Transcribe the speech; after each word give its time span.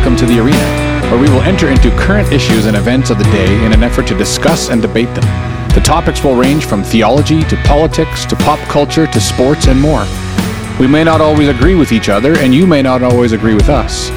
welcome 0.00 0.16
to 0.16 0.24
the 0.24 0.40
arena, 0.40 1.10
where 1.10 1.20
we 1.20 1.28
will 1.28 1.42
enter 1.42 1.68
into 1.68 1.90
current 1.90 2.32
issues 2.32 2.64
and 2.64 2.74
events 2.74 3.10
of 3.10 3.18
the 3.18 3.24
day 3.24 3.62
in 3.66 3.72
an 3.74 3.82
effort 3.82 4.06
to 4.06 4.16
discuss 4.16 4.70
and 4.70 4.80
debate 4.80 5.14
them. 5.14 5.24
The 5.74 5.82
topics 5.84 6.24
will 6.24 6.34
range 6.34 6.64
from 6.64 6.82
theology 6.82 7.42
to 7.42 7.56
politics 7.64 8.24
to 8.24 8.36
pop 8.36 8.58
culture 8.60 9.06
to 9.06 9.20
sports 9.20 9.66
and 9.66 9.78
more. 9.78 10.06
We 10.80 10.86
may 10.86 11.04
not 11.04 11.20
always 11.20 11.48
agree 11.48 11.74
with 11.74 11.92
each 11.92 12.08
other, 12.08 12.38
and 12.38 12.54
you 12.54 12.66
may 12.66 12.80
not 12.80 13.02
always 13.02 13.32
agree 13.32 13.52
with 13.52 13.68
us. 13.68 14.08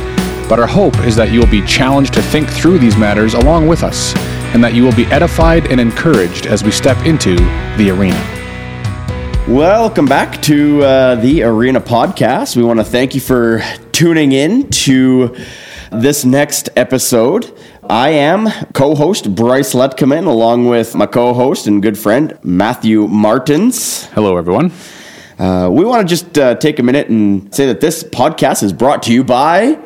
But 0.48 0.58
our 0.58 0.68
hope 0.68 0.98
is 1.00 1.18
that 1.18 1.34
you 1.34 1.40
will 1.42 1.52
be 1.52 1.66
challenged 1.66 2.14
to 2.14 2.22
think 2.22 2.50
through 2.50 2.80
these 2.80 2.96
matters 2.96 3.34
along 3.34 3.68
with 3.68 3.84
us, 3.84 4.16
and 4.56 4.64
that 4.64 4.74
you 4.74 4.86
will 4.86 4.96
be 4.96 5.06
edified 5.08 5.68
and 5.68 5.82
encouraged 5.82 6.46
as 6.46 6.64
we 6.64 6.72
step 6.72 7.06
into 7.06 7.36
the 7.76 7.90
arena. 7.90 8.16
Welcome 9.50 10.06
back 10.06 10.42
to 10.44 10.82
uh, 10.82 11.16
the 11.16 11.44
Arena 11.44 11.82
Podcast. 11.82 12.56
We 12.56 12.64
want 12.64 12.80
to 12.80 12.86
thank 12.86 13.16
you 13.16 13.20
for 13.20 13.62
tuning 13.92 14.32
in 14.32 14.70
to 14.70 15.36
this 16.02 16.26
next 16.26 16.70
episode. 16.76 17.56
I 17.90 18.10
am 18.10 18.50
co 18.74 18.96
host 18.96 19.36
Bryce 19.36 19.74
Letkeman, 19.74 20.26
along 20.26 20.68
with 20.68 20.96
my 20.96 21.06
co 21.06 21.34
host 21.34 21.68
and 21.68 21.82
good 21.82 21.98
friend 21.98 22.38
Matthew 22.44 23.08
Martins. 23.08 24.06
Hello, 24.08 24.38
everyone. 24.38 24.72
Uh, 25.38 25.70
we 25.72 25.86
want 25.86 26.08
to 26.08 26.16
just 26.16 26.38
uh, 26.38 26.56
take 26.56 26.80
a 26.80 26.84
minute 26.84 27.10
and 27.10 27.54
say 27.54 27.66
that 27.68 27.82
this 27.82 28.04
podcast 28.04 28.64
is 28.64 28.74
brought 28.74 29.04
to 29.04 29.14
you 29.14 29.24
by 29.24 29.80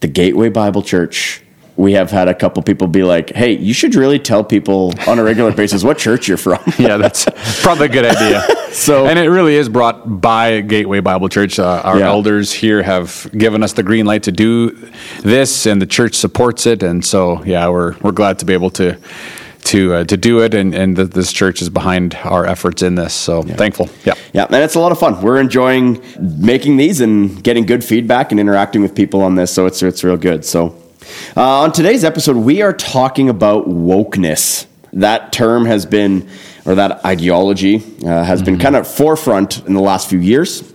the 0.00 0.08
Gateway 0.08 0.48
Bible 0.48 0.82
Church 0.82 1.43
we 1.76 1.92
have 1.92 2.10
had 2.10 2.28
a 2.28 2.34
couple 2.34 2.62
people 2.62 2.86
be 2.86 3.02
like, 3.02 3.30
"Hey, 3.30 3.52
you 3.52 3.74
should 3.74 3.94
really 3.94 4.18
tell 4.18 4.44
people 4.44 4.92
on 5.06 5.18
a 5.18 5.24
regular 5.24 5.52
basis 5.56 5.82
what 5.82 5.98
church 5.98 6.28
you're 6.28 6.36
from." 6.36 6.60
yeah, 6.78 6.96
that's 6.96 7.26
probably 7.62 7.86
a 7.86 7.88
good 7.88 8.04
idea. 8.04 8.42
so, 8.72 9.06
and 9.06 9.18
it 9.18 9.28
really 9.28 9.56
is 9.56 9.68
brought 9.68 10.20
by 10.20 10.60
Gateway 10.60 11.00
Bible 11.00 11.28
Church. 11.28 11.58
Uh, 11.58 11.82
our 11.84 11.98
yeah. 11.98 12.06
elders 12.06 12.52
here 12.52 12.82
have 12.82 13.28
given 13.36 13.62
us 13.62 13.72
the 13.72 13.82
green 13.82 14.06
light 14.06 14.22
to 14.24 14.32
do 14.32 14.70
this, 15.22 15.66
and 15.66 15.82
the 15.82 15.86
church 15.86 16.14
supports 16.14 16.66
it. 16.66 16.82
And 16.82 17.04
so, 17.04 17.42
yeah, 17.44 17.68
we're 17.68 17.96
we're 18.02 18.12
glad 18.12 18.38
to 18.40 18.44
be 18.44 18.52
able 18.52 18.70
to 18.70 18.96
to 19.64 19.94
uh, 19.94 20.04
to 20.04 20.16
do 20.16 20.42
it, 20.42 20.54
and 20.54 20.74
and 20.74 20.96
the, 20.96 21.04
this 21.06 21.32
church 21.32 21.60
is 21.60 21.70
behind 21.70 22.14
our 22.22 22.46
efforts 22.46 22.82
in 22.82 22.94
this. 22.94 23.14
So 23.14 23.42
yeah. 23.42 23.56
thankful. 23.56 23.88
Yeah, 24.04 24.14
yeah, 24.32 24.44
and 24.44 24.56
it's 24.56 24.74
a 24.74 24.80
lot 24.80 24.92
of 24.92 24.98
fun. 24.98 25.20
We're 25.20 25.40
enjoying 25.40 26.02
making 26.20 26.76
these 26.76 27.00
and 27.00 27.42
getting 27.42 27.66
good 27.66 27.82
feedback 27.82 28.30
and 28.30 28.38
interacting 28.38 28.82
with 28.82 28.94
people 28.94 29.22
on 29.22 29.34
this. 29.34 29.52
So 29.52 29.66
it's 29.66 29.82
it's 29.82 30.04
real 30.04 30.16
good. 30.16 30.44
So 30.44 30.80
uh, 31.36 31.60
on 31.60 31.72
today's 31.72 32.04
episode, 32.04 32.36
we 32.36 32.62
are 32.62 32.72
talking 32.72 33.28
about 33.28 33.68
wokeness. 33.68 34.66
That 34.92 35.32
term 35.32 35.64
has 35.66 35.86
been, 35.86 36.28
or 36.64 36.76
that 36.76 37.04
ideology 37.04 37.76
uh, 37.76 38.24
has 38.24 38.40
mm-hmm. 38.40 38.44
been 38.44 38.58
kind 38.58 38.76
of 38.76 38.86
forefront 38.86 39.66
in 39.66 39.74
the 39.74 39.80
last 39.80 40.08
few 40.08 40.20
years. 40.20 40.72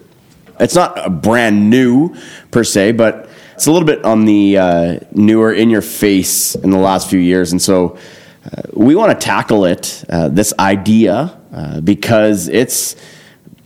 It's 0.60 0.76
not 0.76 1.06
a 1.06 1.10
brand 1.10 1.70
new 1.70 2.16
per 2.52 2.64
se, 2.64 2.94
but 2.94 3.30
it's 3.54 3.68
a 3.68 3.72
little 3.72 3.86
bit 3.86 4.04
on 4.04 4.26
the 4.26 4.58
uh, 4.58 5.00
newer, 5.12 5.54
in 5.54 5.70
your 5.70 5.82
face 5.82 6.56
in 6.56 6.70
the 6.70 6.78
last 6.78 7.10
few 7.10 7.20
years. 7.20 7.52
And 7.52 7.62
so 7.62 7.98
uh, 8.46 8.62
we 8.74 8.96
want 8.96 9.18
to 9.18 9.26
tackle 9.26 9.66
it, 9.66 10.04
uh, 10.10 10.30
this 10.30 10.54
idea, 10.60 11.38
uh, 11.54 11.82
because 11.82 12.48
it's 12.48 12.96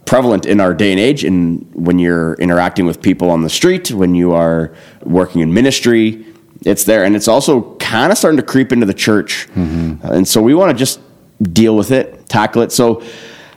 prevalent 0.06 0.46
in 0.46 0.60
our 0.60 0.74
day 0.74 0.92
and 0.92 1.00
age 1.00 1.24
and 1.24 1.70
when 1.74 1.98
you're 1.98 2.34
interacting 2.36 2.86
with 2.86 3.02
people 3.02 3.30
on 3.30 3.42
the 3.42 3.50
street 3.50 3.90
when 3.92 4.14
you 4.14 4.34
are 4.34 4.74
working 5.04 5.42
in 5.42 5.54
ministry 5.54 6.26
it's 6.66 6.84
there, 6.84 7.04
and 7.04 7.16
it's 7.16 7.28
also 7.28 7.76
kind 7.78 8.12
of 8.12 8.18
starting 8.18 8.38
to 8.38 8.46
creep 8.46 8.72
into 8.72 8.86
the 8.86 8.94
church, 8.94 9.48
mm-hmm. 9.56 10.06
uh, 10.06 10.12
and 10.12 10.28
so 10.28 10.42
we 10.42 10.54
want 10.54 10.72
to 10.72 10.78
just 10.78 11.00
deal 11.42 11.76
with 11.76 11.92
it, 11.92 12.28
tackle 12.28 12.62
it. 12.62 12.72
So 12.72 13.02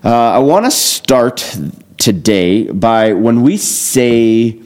uh, 0.04 0.10
I 0.10 0.38
want 0.38 0.64
to 0.64 0.70
start 0.70 1.56
today 1.98 2.70
by 2.70 3.12
when 3.12 3.42
we 3.42 3.56
say 3.56 4.60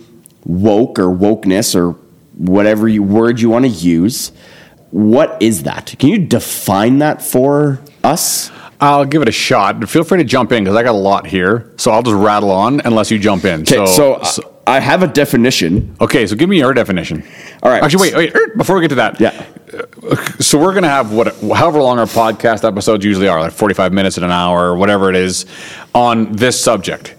woke 0.44 0.98
or 0.98 1.06
wokeness 1.06 1.74
or 1.74 1.92
whatever 2.36 2.88
you, 2.88 3.02
word 3.02 3.40
you 3.40 3.50
want 3.50 3.64
to 3.64 3.70
use. 3.70 4.32
What 4.90 5.40
is 5.40 5.64
that? 5.64 5.94
Can 5.98 6.08
you 6.08 6.18
define 6.18 6.98
that 6.98 7.22
for 7.22 7.80
us? 8.02 8.50
I'll 8.80 9.04
give 9.04 9.22
it 9.22 9.28
a 9.28 9.32
shot. 9.32 9.86
Feel 9.88 10.04
free 10.04 10.18
to 10.18 10.24
jump 10.24 10.52
in 10.52 10.64
because 10.64 10.76
I 10.76 10.82
got 10.82 10.92
a 10.94 10.98
lot 10.98 11.26
here. 11.26 11.72
So 11.76 11.90
I'll 11.90 12.02
just 12.02 12.16
rattle 12.16 12.50
on 12.50 12.80
unless 12.80 13.10
you 13.10 13.18
jump 13.18 13.44
in. 13.44 13.66
So, 13.66 13.84
so, 13.86 14.22
so 14.22 14.59
I 14.70 14.78
have 14.78 15.02
a 15.02 15.08
definition. 15.08 15.96
Okay, 16.00 16.26
so 16.28 16.36
give 16.36 16.48
me 16.48 16.58
your 16.58 16.72
definition. 16.72 17.24
All 17.62 17.70
right. 17.70 17.82
Actually, 17.82 18.14
wait, 18.14 18.32
wait. 18.32 18.56
Before 18.56 18.76
we 18.76 18.82
get 18.82 18.88
to 18.90 18.94
that, 18.96 19.20
yeah. 19.20 19.44
Uh, 19.72 20.16
so 20.38 20.58
we're 20.58 20.72
gonna 20.72 20.88
have 20.88 21.12
what, 21.12 21.34
however 21.40 21.82
long 21.82 21.98
our 21.98 22.06
podcast 22.06 22.62
episodes 22.64 23.04
usually 23.04 23.26
are, 23.26 23.40
like 23.40 23.52
forty-five 23.52 23.92
minutes 23.92 24.16
and 24.16 24.24
an 24.24 24.30
hour, 24.30 24.70
or 24.70 24.76
whatever 24.76 25.10
it 25.10 25.16
is, 25.16 25.44
on 25.92 26.32
this 26.32 26.62
subject. 26.62 27.16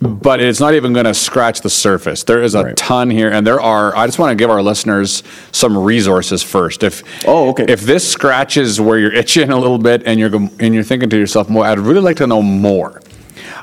But 0.00 0.40
it's 0.40 0.58
not 0.58 0.74
even 0.74 0.92
going 0.92 1.06
to 1.06 1.14
scratch 1.14 1.60
the 1.60 1.70
surface. 1.70 2.24
There 2.24 2.42
is 2.42 2.56
a 2.56 2.64
right. 2.64 2.76
ton 2.76 3.08
here, 3.08 3.30
and 3.30 3.46
there 3.46 3.60
are. 3.60 3.96
I 3.96 4.06
just 4.06 4.18
want 4.18 4.30
to 4.30 4.34
give 4.34 4.50
our 4.50 4.60
listeners 4.60 5.22
some 5.52 5.78
resources 5.78 6.42
first. 6.42 6.82
If 6.82 7.04
oh, 7.26 7.50
okay. 7.50 7.66
If 7.68 7.82
this 7.82 8.08
scratches 8.08 8.80
where 8.80 8.98
you're 8.98 9.14
itching 9.14 9.50
a 9.50 9.58
little 9.58 9.78
bit, 9.78 10.02
and 10.04 10.18
you're 10.18 10.34
and 10.34 10.74
you're 10.74 10.82
thinking 10.82 11.08
to 11.10 11.18
yourself, 11.18 11.48
"More, 11.48 11.64
I'd 11.64 11.78
really 11.78 12.00
like 12.00 12.16
to 12.16 12.26
know 12.26 12.42
more." 12.42 13.00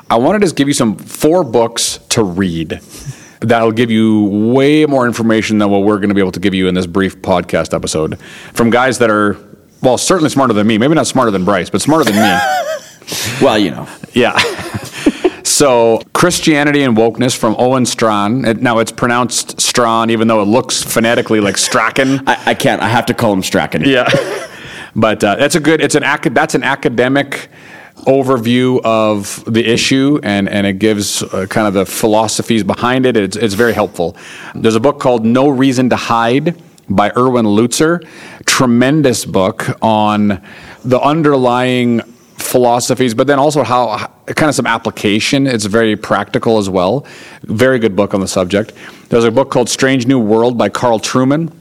I 0.08 0.16
want 0.16 0.40
to 0.40 0.40
just 0.40 0.56
give 0.56 0.66
you 0.66 0.74
some 0.74 0.96
four 0.96 1.44
books 1.44 2.00
to 2.10 2.22
read 2.22 2.80
that'll 3.40 3.72
give 3.72 3.90
you 3.90 4.24
way 4.52 4.86
more 4.86 5.06
information 5.06 5.58
than 5.58 5.70
what 5.70 5.82
we're 5.82 5.96
going 5.96 6.10
to 6.10 6.14
be 6.14 6.20
able 6.20 6.32
to 6.32 6.40
give 6.40 6.54
you 6.54 6.68
in 6.68 6.74
this 6.74 6.86
brief 6.86 7.20
podcast 7.22 7.74
episode 7.74 8.18
from 8.52 8.70
guys 8.70 8.98
that 8.98 9.10
are, 9.10 9.36
well, 9.82 9.98
certainly 9.98 10.30
smarter 10.30 10.52
than 10.52 10.66
me. 10.66 10.78
Maybe 10.78 10.94
not 10.94 11.06
smarter 11.06 11.30
than 11.30 11.44
Bryce, 11.44 11.70
but 11.70 11.80
smarter 11.80 12.04
than 12.04 12.14
me. 12.14 12.38
well, 13.42 13.58
you 13.58 13.70
know. 13.70 13.88
Yeah. 14.12 14.38
So, 15.60 16.00
Christianity 16.14 16.82
and 16.84 16.96
Wokeness 16.96 17.36
from 17.36 17.54
Owen 17.58 17.84
Strawn. 17.84 18.46
It, 18.46 18.62
now, 18.62 18.78
it's 18.78 18.92
pronounced 18.92 19.60
Strawn, 19.60 20.08
even 20.08 20.26
though 20.26 20.40
it 20.40 20.46
looks 20.46 20.82
phonetically 20.82 21.40
like 21.40 21.58
Strachan. 21.58 22.26
I, 22.26 22.42
I 22.46 22.54
can't. 22.54 22.80
I 22.80 22.88
have 22.88 23.04
to 23.06 23.14
call 23.14 23.30
him 23.34 23.42
Strachan. 23.42 23.82
Yeah. 23.82 24.08
but 24.96 25.22
uh, 25.22 25.34
that's 25.34 25.56
a 25.56 25.60
good. 25.60 25.82
It's 25.82 25.94
an 25.94 26.04
that's 26.32 26.54
an 26.54 26.62
academic 26.62 27.50
overview 28.06 28.80
of 28.84 29.44
the 29.46 29.64
issue 29.66 30.20
and, 30.22 30.48
and 30.48 30.66
it 30.66 30.78
gives 30.78 31.22
uh, 31.22 31.46
kind 31.48 31.66
of 31.66 31.74
the 31.74 31.86
philosophies 31.86 32.64
behind 32.64 33.06
it. 33.06 33.16
It's, 33.16 33.36
it's 33.36 33.54
very 33.54 33.72
helpful. 33.72 34.16
There's 34.54 34.74
a 34.74 34.80
book 34.80 35.00
called 35.00 35.24
No 35.24 35.48
Reason 35.48 35.90
to 35.90 35.96
Hide 35.96 36.60
by 36.88 37.12
Erwin 37.16 37.46
Lutzer. 37.46 38.06
Tremendous 38.46 39.24
book 39.24 39.66
on 39.82 40.42
the 40.84 41.00
underlying 41.00 42.00
philosophies, 42.36 43.14
but 43.14 43.26
then 43.26 43.38
also 43.38 43.62
how 43.62 43.98
kind 44.26 44.48
of 44.48 44.54
some 44.54 44.66
application. 44.66 45.46
It's 45.46 45.66
very 45.66 45.96
practical 45.96 46.58
as 46.58 46.68
well. 46.68 47.06
Very 47.42 47.78
good 47.78 47.94
book 47.94 48.14
on 48.14 48.20
the 48.20 48.28
subject. 48.28 48.72
There's 49.08 49.24
a 49.24 49.30
book 49.30 49.50
called 49.50 49.68
Strange 49.68 50.06
New 50.06 50.18
World 50.18 50.56
by 50.56 50.68
Carl 50.68 50.98
Trueman. 50.98 51.52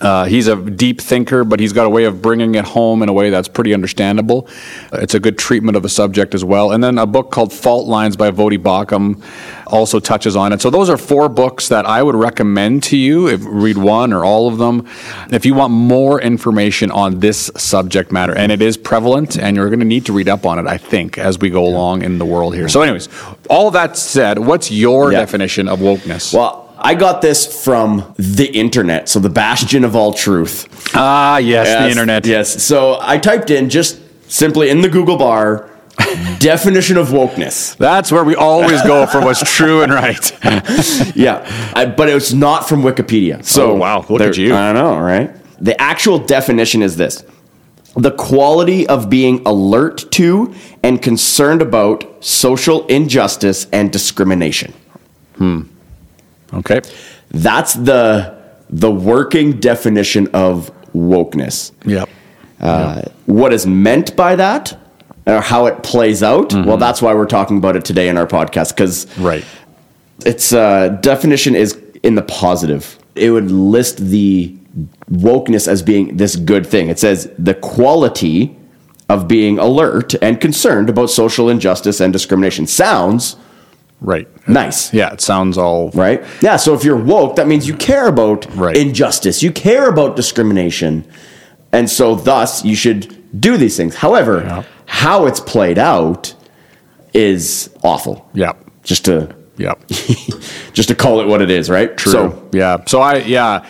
Uh, 0.00 0.26
he's 0.26 0.46
a 0.46 0.56
deep 0.56 1.00
thinker, 1.00 1.44
but 1.44 1.58
he's 1.58 1.72
got 1.72 1.86
a 1.86 1.90
way 1.90 2.04
of 2.04 2.20
bringing 2.20 2.54
it 2.54 2.64
home 2.64 3.02
in 3.02 3.08
a 3.08 3.12
way 3.12 3.30
that's 3.30 3.48
pretty 3.48 3.72
understandable. 3.72 4.46
Uh, 4.92 4.98
it's 5.00 5.14
a 5.14 5.20
good 5.20 5.38
treatment 5.38 5.76
of 5.76 5.82
the 5.82 5.88
subject 5.88 6.34
as 6.34 6.44
well. 6.44 6.72
And 6.72 6.84
then 6.84 6.98
a 6.98 7.06
book 7.06 7.30
called 7.30 7.52
Fault 7.52 7.86
Lines 7.86 8.16
by 8.16 8.30
Voddie 8.30 8.58
Baucham 8.58 9.22
also 9.66 9.98
touches 9.98 10.36
on 10.36 10.52
it. 10.52 10.60
So 10.60 10.70
those 10.70 10.90
are 10.90 10.96
four 10.96 11.28
books 11.28 11.68
that 11.68 11.86
I 11.86 12.02
would 12.02 12.14
recommend 12.14 12.82
to 12.84 12.96
you. 12.96 13.28
If 13.28 13.42
read 13.44 13.78
one 13.78 14.12
or 14.12 14.24
all 14.24 14.48
of 14.48 14.58
them, 14.58 14.86
if 15.30 15.46
you 15.46 15.54
want 15.54 15.72
more 15.72 16.20
information 16.20 16.90
on 16.90 17.20
this 17.20 17.50
subject 17.56 18.12
matter, 18.12 18.36
and 18.36 18.52
it 18.52 18.60
is 18.62 18.76
prevalent, 18.76 19.38
and 19.38 19.56
you're 19.56 19.68
going 19.68 19.80
to 19.80 19.86
need 19.86 20.06
to 20.06 20.12
read 20.12 20.28
up 20.28 20.44
on 20.44 20.58
it, 20.58 20.66
I 20.66 20.76
think, 20.76 21.18
as 21.18 21.38
we 21.38 21.50
go 21.50 21.64
along 21.64 22.02
in 22.02 22.18
the 22.18 22.26
world 22.26 22.54
here. 22.54 22.68
So, 22.68 22.82
anyways, 22.82 23.08
all 23.48 23.70
that 23.72 23.96
said, 23.96 24.38
what's 24.38 24.70
your 24.70 25.12
yeah. 25.12 25.20
definition 25.20 25.68
of 25.68 25.78
wokeness? 25.80 26.34
Well. 26.34 26.65
I 26.86 26.94
got 26.94 27.20
this 27.20 27.64
from 27.64 28.14
the 28.16 28.46
internet, 28.46 29.08
so 29.08 29.18
the 29.18 29.28
bastion 29.28 29.82
of 29.82 29.96
all 29.96 30.12
truth. 30.12 30.68
Ah, 30.94 31.38
yes, 31.38 31.66
yes, 31.66 31.82
the 31.82 31.90
internet. 31.90 32.24
Yes. 32.24 32.62
So 32.62 32.98
I 33.00 33.18
typed 33.18 33.50
in 33.50 33.70
just 33.70 33.98
simply 34.30 34.70
in 34.70 34.82
the 34.82 34.88
Google 34.88 35.16
bar 35.16 35.68
definition 36.38 36.96
of 36.96 37.08
wokeness. 37.08 37.76
That's 37.76 38.12
where 38.12 38.22
we 38.22 38.36
always 38.36 38.80
go 38.82 39.04
for 39.06 39.20
what's 39.20 39.42
true 39.56 39.82
and 39.82 39.92
right. 39.92 40.30
yeah, 41.16 41.72
I, 41.74 41.86
but 41.86 42.08
it 42.08 42.14
was 42.14 42.32
not 42.32 42.68
from 42.68 42.82
Wikipedia. 42.82 43.44
So 43.44 43.72
oh, 43.72 43.74
wow, 43.74 44.06
look 44.08 44.20
at 44.20 44.36
you. 44.36 44.54
I 44.54 44.72
don't 44.72 44.76
know, 44.76 45.00
right? 45.00 45.34
The 45.60 45.80
actual 45.80 46.20
definition 46.20 46.82
is 46.82 46.96
this: 46.96 47.24
the 47.96 48.12
quality 48.12 48.86
of 48.86 49.10
being 49.10 49.42
alert 49.44 50.04
to 50.12 50.54
and 50.84 51.02
concerned 51.02 51.62
about 51.62 52.24
social 52.24 52.86
injustice 52.86 53.66
and 53.72 53.92
discrimination. 53.92 54.72
Hmm. 55.34 55.62
Okay. 56.52 56.80
That's 57.30 57.74
the 57.74 58.36
the 58.68 58.90
working 58.90 59.60
definition 59.60 60.28
of 60.34 60.70
wokeness. 60.92 61.72
Yep. 61.84 62.08
Uh, 62.60 63.02
yep. 63.04 63.12
What 63.26 63.52
is 63.52 63.66
meant 63.66 64.16
by 64.16 64.36
that, 64.36 64.78
or 65.26 65.40
how 65.40 65.66
it 65.66 65.82
plays 65.82 66.22
out? 66.22 66.50
Mm-hmm. 66.50 66.68
Well, 66.68 66.76
that's 66.76 67.02
why 67.02 67.14
we're 67.14 67.26
talking 67.26 67.58
about 67.58 67.76
it 67.76 67.84
today 67.84 68.08
in 68.08 68.16
our 68.16 68.26
podcast 68.26 68.70
because 68.74 69.06
right, 69.18 69.44
its 70.24 70.52
uh, 70.52 70.88
definition 71.00 71.54
is 71.54 71.80
in 72.02 72.14
the 72.14 72.22
positive. 72.22 72.98
It 73.14 73.30
would 73.30 73.50
list 73.50 73.98
the 73.98 74.56
wokeness 75.10 75.68
as 75.68 75.82
being 75.82 76.16
this 76.16 76.36
good 76.36 76.66
thing. 76.66 76.88
It 76.88 76.98
says 76.98 77.30
the 77.38 77.54
quality 77.54 78.56
of 79.08 79.28
being 79.28 79.58
alert 79.58 80.14
and 80.20 80.40
concerned 80.40 80.90
about 80.90 81.10
social 81.10 81.48
injustice 81.48 82.00
and 82.00 82.12
discrimination 82.12 82.66
sounds 82.66 83.36
Right. 84.00 84.28
Nice. 84.48 84.92
Yeah, 84.92 85.12
it 85.12 85.20
sounds 85.20 85.56
all 85.56 85.90
right? 85.94 86.22
Yeah. 86.42 86.56
So 86.56 86.74
if 86.74 86.84
you're 86.84 86.96
woke, 87.02 87.36
that 87.36 87.46
means 87.48 87.66
you 87.66 87.74
care 87.74 88.06
about 88.08 88.46
Right. 88.54 88.76
injustice, 88.76 89.42
you 89.42 89.50
care 89.50 89.88
about 89.88 90.16
discrimination, 90.16 91.04
and 91.72 91.88
so 91.90 92.14
thus 92.14 92.64
you 92.64 92.76
should 92.76 93.16
do 93.40 93.56
these 93.56 93.76
things. 93.76 93.96
However, 93.96 94.42
Yeah. 94.46 94.62
how 94.86 95.26
it's 95.26 95.40
played 95.40 95.78
out 95.78 96.34
is 97.14 97.70
awful. 97.82 98.28
Yeah. 98.34 98.52
Just 98.84 99.04
to 99.06 99.28
Yeah. 99.58 99.72
just 100.74 100.88
to 100.88 100.94
call 100.94 101.20
it 101.20 101.26
what 101.26 101.40
it 101.40 101.50
is, 101.50 101.70
right? 101.70 101.96
True. 101.96 102.12
So 102.12 102.42
yeah. 102.52 102.76
So 102.86 103.00
I 103.00 103.16
yeah, 103.18 103.64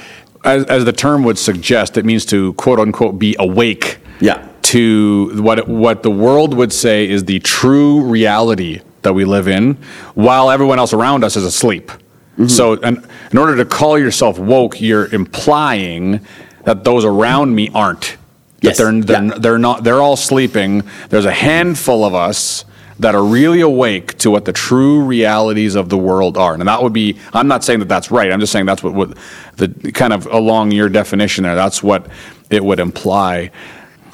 as, 0.44 0.64
as 0.64 0.84
the 0.84 0.92
term 0.92 1.22
would 1.24 1.38
suggest, 1.38 1.96
it 1.96 2.04
means 2.04 2.24
to 2.26 2.52
quote 2.54 2.80
unquote 2.80 3.18
be 3.18 3.36
awake. 3.38 3.98
Yeah. 4.20 4.38
To 4.62 5.30
what 5.40 5.68
what 5.68 6.02
the 6.02 6.10
world 6.10 6.54
would 6.54 6.72
say 6.72 7.08
is 7.08 7.24
the 7.24 7.38
true 7.38 8.00
reality 8.02 8.80
that 9.06 9.14
we 9.14 9.24
live 9.24 9.46
in, 9.48 9.74
while 10.14 10.50
everyone 10.50 10.78
else 10.78 10.92
around 10.92 11.24
us 11.24 11.36
is 11.36 11.44
asleep. 11.44 11.86
Mm-hmm. 11.86 12.48
So, 12.48 12.74
and 12.82 13.06
in 13.30 13.38
order 13.38 13.56
to 13.56 13.64
call 13.64 13.96
yourself 13.98 14.38
woke, 14.38 14.80
you're 14.80 15.06
implying 15.14 16.26
that 16.64 16.82
those 16.82 17.04
around 17.04 17.54
me 17.54 17.70
aren't. 17.72 18.16
Yes. 18.60 18.78
That 18.78 18.82
they're 18.82 19.00
they're, 19.02 19.24
Yeah. 19.24 19.38
they're 19.38 19.58
not. 19.58 19.84
They're 19.84 20.02
all 20.02 20.16
sleeping. 20.16 20.82
There's 21.08 21.24
a 21.24 21.32
handful 21.32 22.04
of 22.04 22.14
us 22.14 22.64
that 22.98 23.14
are 23.14 23.24
really 23.24 23.60
awake 23.60 24.16
to 24.18 24.30
what 24.30 24.44
the 24.44 24.52
true 24.52 25.02
realities 25.04 25.74
of 25.76 25.88
the 25.88 25.98
world 25.98 26.36
are. 26.36 26.54
And 26.54 26.66
that 26.66 26.82
would 26.82 26.94
be, 26.94 27.18
I'm 27.34 27.46
not 27.46 27.62
saying 27.62 27.80
that 27.80 27.88
that's 27.88 28.10
right. 28.10 28.32
I'm 28.32 28.40
just 28.40 28.52
saying 28.52 28.64
that's 28.66 28.82
what, 28.82 28.94
what 28.94 29.18
the 29.56 29.68
kind 29.92 30.12
of 30.14 30.26
along 30.26 30.72
your 30.72 30.88
definition 30.88 31.44
there, 31.44 31.54
that's 31.54 31.82
what 31.82 32.06
it 32.48 32.64
would 32.64 32.80
imply. 32.80 33.50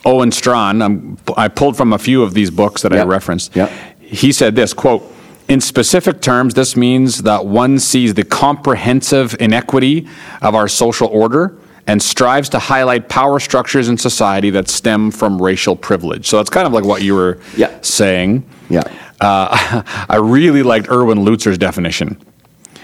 Owen 0.04 0.32
Strawn, 0.32 0.82
I'm, 0.82 1.16
I 1.36 1.46
pulled 1.46 1.76
from 1.76 1.92
a 1.92 1.98
few 1.98 2.24
of 2.24 2.34
these 2.34 2.50
books 2.50 2.82
that 2.82 2.92
I 2.92 3.04
referenced. 3.04 3.54
Yeah. 3.54 3.70
He 4.12 4.30
said 4.32 4.54
this 4.54 4.72
quote, 4.74 5.02
in 5.48 5.60
specific 5.60 6.20
terms, 6.20 6.54
this 6.54 6.76
means 6.76 7.22
that 7.22 7.44
one 7.46 7.78
sees 7.78 8.14
the 8.14 8.24
comprehensive 8.24 9.34
inequity 9.40 10.06
of 10.40 10.54
our 10.54 10.68
social 10.68 11.08
order 11.08 11.56
and 11.86 12.00
strives 12.00 12.48
to 12.50 12.58
highlight 12.60 13.08
power 13.08 13.40
structures 13.40 13.88
in 13.88 13.98
society 13.98 14.50
that 14.50 14.68
stem 14.68 15.10
from 15.10 15.42
racial 15.42 15.74
privilege. 15.74 16.26
So 16.28 16.38
it's 16.38 16.48
kind 16.50 16.66
of 16.66 16.72
like 16.72 16.84
what 16.84 17.02
you 17.02 17.14
were 17.14 17.38
Yeah. 17.56 17.76
saying. 17.82 18.44
Yeah. 18.70 18.82
Uh, 19.20 19.82
I 20.08 20.16
really 20.16 20.62
liked 20.62 20.88
Erwin 20.88 21.18
Lutzer's 21.24 21.58
definition. 21.58 22.16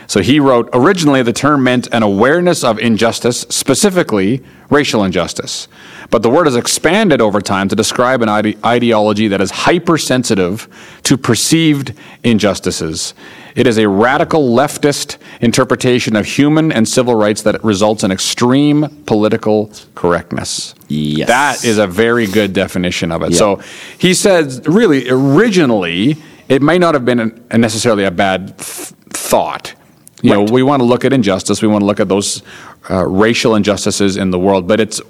So 0.09 0.21
he 0.21 0.41
wrote 0.41 0.71
originally 0.73 1.23
the 1.23 1.35
term 1.35 1.63
meant 1.63 1.87
an 1.93 2.03
awareness 2.03 2.65
of 2.65 2.79
injustice, 2.79 3.41
specifically 3.51 4.43
racial 4.71 5.05
injustice. 5.05 5.69
But 6.11 6.23
the 6.23 6.31
word 6.31 6.47
has 6.47 6.57
expanded 6.57 7.21
over 7.21 7.43
time 7.43 7.69
to 7.69 7.77
describe 7.77 8.23
an 8.23 8.29
ide- 8.31 8.65
ideology 8.65 9.29
that 9.29 9.43
is 9.43 9.51
hypersensitive 9.51 10.67
to 11.03 11.19
perceived 11.19 11.93
injustices. 12.25 13.13
It 13.55 13.67
is 13.67 13.77
a 13.77 13.87
radical 13.87 14.49
leftist 14.49 15.19
interpretation 15.43 16.17
of 16.17 16.25
human 16.25 16.73
and 16.73 16.89
civil 16.89 17.15
rights 17.15 17.43
that 17.43 17.63
results 17.63 18.03
in 18.03 18.11
extreme 18.11 19.05
political 19.05 19.71
correctness. 19.95 20.75
Yes. 20.89 21.29
That 21.29 21.65
is 21.67 21.77
a 21.77 21.87
very 21.87 22.27
good 22.27 22.55
definition 22.55 23.13
of 23.13 23.23
it. 23.23 23.33
Yeah. 23.33 23.37
So 23.37 23.63
he 23.99 24.15
says, 24.15 24.63
really, 24.67 25.11
originally, 25.11 26.17
it 26.49 26.63
may 26.63 26.79
not 26.79 26.95
have 26.95 27.05
been 27.05 27.45
a, 27.51 27.59
necessarily 27.59 28.05
a 28.05 28.11
bad 28.11 28.57
th- 28.57 28.95
thought. 29.11 29.75
You 30.23 30.33
Right. 30.35 30.47
know, 30.47 30.53
we 30.53 30.63
want 30.63 30.81
to 30.81 30.85
look 30.85 31.05
at 31.05 31.13
injustice, 31.13 31.63
we 31.63 31.69
want 31.69 31.83
to 31.83 31.87
look 31.87 32.01
at 32.01 32.09
those 32.09 32.43
uh, 32.91 33.05
racial 33.07 33.55
injustices 33.55 34.17
in 34.17 34.31
the 34.31 34.39
world, 34.39 34.67
but 34.67 34.81
it's 34.81 35.01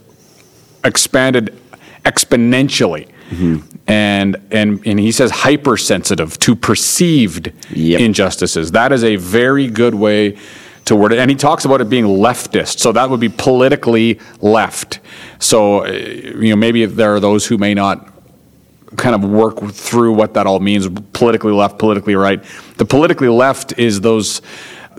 expanded 0.84 1.54
exponentially. 2.04 3.08
Mm-hmm. 3.30 3.76
And, 3.86 4.36
and, 4.50 4.86
and 4.86 4.98
he 5.00 5.12
says 5.12 5.30
hypersensitive 5.30 6.38
to 6.40 6.54
perceived 6.54 7.52
Yep. 7.70 8.00
injustices. 8.00 8.72
That 8.72 8.92
is 8.92 9.04
a 9.04 9.16
very 9.16 9.68
good 9.68 9.94
way 9.94 10.36
to 10.86 10.96
word 10.96 11.12
it. 11.12 11.18
And 11.18 11.30
he 11.30 11.36
talks 11.36 11.64
about 11.64 11.80
it 11.80 11.88
being 11.90 12.04
leftist. 12.04 12.78
So 12.78 12.92
that 12.92 13.08
would 13.10 13.20
be 13.20 13.28
politically 13.28 14.18
left. 14.40 15.00
So, 15.38 15.84
uh, 15.84 15.90
you 15.90 16.50
know, 16.50 16.56
maybe 16.56 16.84
there 16.86 17.14
are 17.14 17.20
those 17.20 17.46
who 17.46 17.58
may 17.58 17.74
not 17.74 18.08
kind 18.96 19.14
of 19.14 19.22
work 19.28 19.60
through 19.72 20.14
what 20.14 20.32
that 20.34 20.46
all 20.46 20.60
means 20.60 20.88
politically 21.12 21.52
left, 21.52 21.78
politically 21.78 22.14
right. 22.14 22.42
The 22.78 22.86
politically 22.86 23.28
left 23.28 23.78
is 23.78 24.00
those 24.00 24.40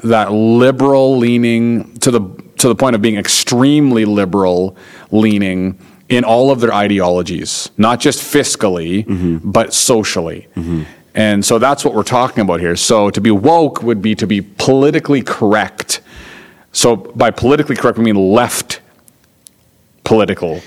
that 0.04 0.31
liberal 0.31 1.18
leaning 1.18 1.94
to 2.00 2.12
the 2.12 2.22
to 2.57 2.68
the 2.68 2.75
point 2.75 2.96
of 2.96 3.01
being 3.01 3.18
extremely 3.18 4.06
liberal 4.06 4.75
leaning 5.12 5.80
in 6.10 6.24
all 6.24 6.51
of 6.51 6.60
their 6.60 6.74
ideologies, 6.74 7.69
not 7.78 8.00
just 8.00 8.19
fiscally, 8.19 9.06
mm-hmm. 9.06 9.51
but 9.51 9.74
socially. 9.74 10.48
Mm-hmm. 10.56 10.84
And 11.16 11.46
so 11.46 11.60
that's 11.60 11.86
what 11.86 11.94
we're 11.94 12.04
talking 12.04 12.42
about 12.42 12.60
here. 12.60 12.75
So 12.75 13.10
to 13.12 13.22
be 13.22 13.31
woke 13.31 13.81
would 13.84 14.01
be 14.01 14.16
to 14.16 14.28
be 14.28 14.42
politically 14.42 15.22
correct. 15.22 16.01
So 16.72 16.96
by 16.96 17.31
politically 17.31 17.75
correct, 17.75 17.98
we 17.98 18.04
mean 18.04 18.16
left 18.16 18.81
political. 20.04 20.62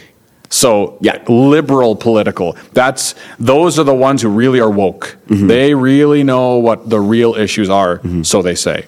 So 0.48 0.98
Yeah. 1.00 1.22
liberal 1.28 1.96
political. 1.96 2.56
That's 2.72 3.14
those 3.38 3.78
are 3.78 3.84
the 3.84 3.94
ones 3.94 4.22
who 4.22 4.28
really 4.28 4.60
are 4.60 4.70
woke. 4.70 5.16
Mm-hmm. 5.28 5.46
They 5.46 5.74
really 5.74 6.22
know 6.22 6.58
what 6.58 6.90
the 6.90 7.00
real 7.00 7.34
issues 7.34 7.70
are, 7.70 8.00
so 8.22 8.42
they 8.42 8.54
say. 8.54 8.84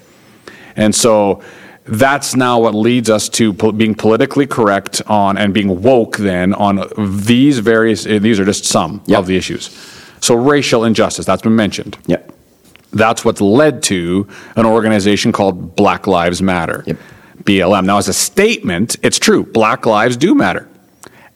And 0.77 0.95
so 0.95 1.43
that's 1.87 2.35
now 2.35 2.59
what 2.61 2.75
leads 2.75 3.11
us 3.11 3.29
to 3.31 3.53
po- 3.53 3.73
being 3.73 3.95
politically 3.95 4.47
correct 4.47 5.03
on 5.07 5.37
and 5.37 5.53
being 5.53 5.83
woke 5.83 6.17
then 6.17 6.55
on 6.55 6.85
these 6.97 7.59
various 7.59 8.07
eh, 8.07 8.19
these 8.19 8.41
are 8.41 8.45
just 8.45 8.65
some 8.65 9.03
Yep. 9.07 9.19
of 9.19 9.27
the 9.27 9.37
issues. 9.37 9.71
So 10.21 10.35
racial 10.35 10.85
injustice 10.85 11.27
that's 11.27 11.43
been 11.43 11.57
mentioned. 11.57 11.99
Yeah. 12.07 12.19
That's 12.93 13.25
what's 13.25 13.41
led 13.41 13.83
to 13.85 14.27
an 14.57 14.65
organization 14.67 15.33
called 15.33 15.77
Black 15.77 16.07
Lives 16.07 16.41
Matter. 16.41 16.85
Yep. 16.87 16.97
BLM. 17.43 17.85
Now, 17.85 17.99
as 17.99 18.09
a 18.09 18.15
statement, 18.15 18.97
it's 19.03 19.19
true. 19.19 19.45
Black 19.45 19.85
lives 19.85 20.17
do 20.17 20.35
matter, 20.35 20.67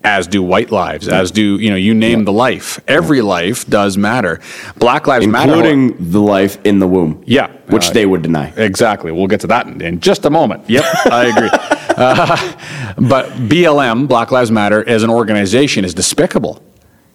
as 0.08 0.26
do 0.26 0.42
white 0.42 0.70
lives, 0.70 1.06
as 1.06 1.30
do, 1.30 1.58
you 1.58 1.68
know, 1.70 1.76
you 1.76 1.92
name 1.92 2.24
the 2.24 2.32
life. 2.32 2.80
Every 2.88 3.20
life 3.20 3.68
does 3.68 3.98
matter. 3.98 4.40
Black 4.78 5.06
Lives 5.06 5.26
Matter. 5.26 5.52
Including 5.52 6.10
the 6.12 6.20
life 6.20 6.58
in 6.64 6.78
the 6.78 6.88
womb. 6.88 7.22
Yeah. 7.26 7.48
Which 7.68 7.88
Uh, 7.88 7.92
they 7.92 8.06
would 8.06 8.22
deny. 8.22 8.46
Exactly. 8.56 9.12
We'll 9.12 9.26
get 9.34 9.40
to 9.40 9.46
that 9.48 9.66
in, 9.66 9.80
in 9.82 10.00
just 10.00 10.24
a 10.24 10.30
moment. 10.30 10.60
Yep, 10.68 10.84
I 11.06 11.22
agree. 11.32 11.50
Uh, 11.98 12.36
but 12.96 13.26
BLM, 13.50 14.06
Black 14.06 14.30
Lives 14.30 14.52
Matter, 14.52 14.88
as 14.88 15.02
an 15.02 15.10
organization, 15.10 15.84
is 15.84 15.94
despicable. 15.94 16.62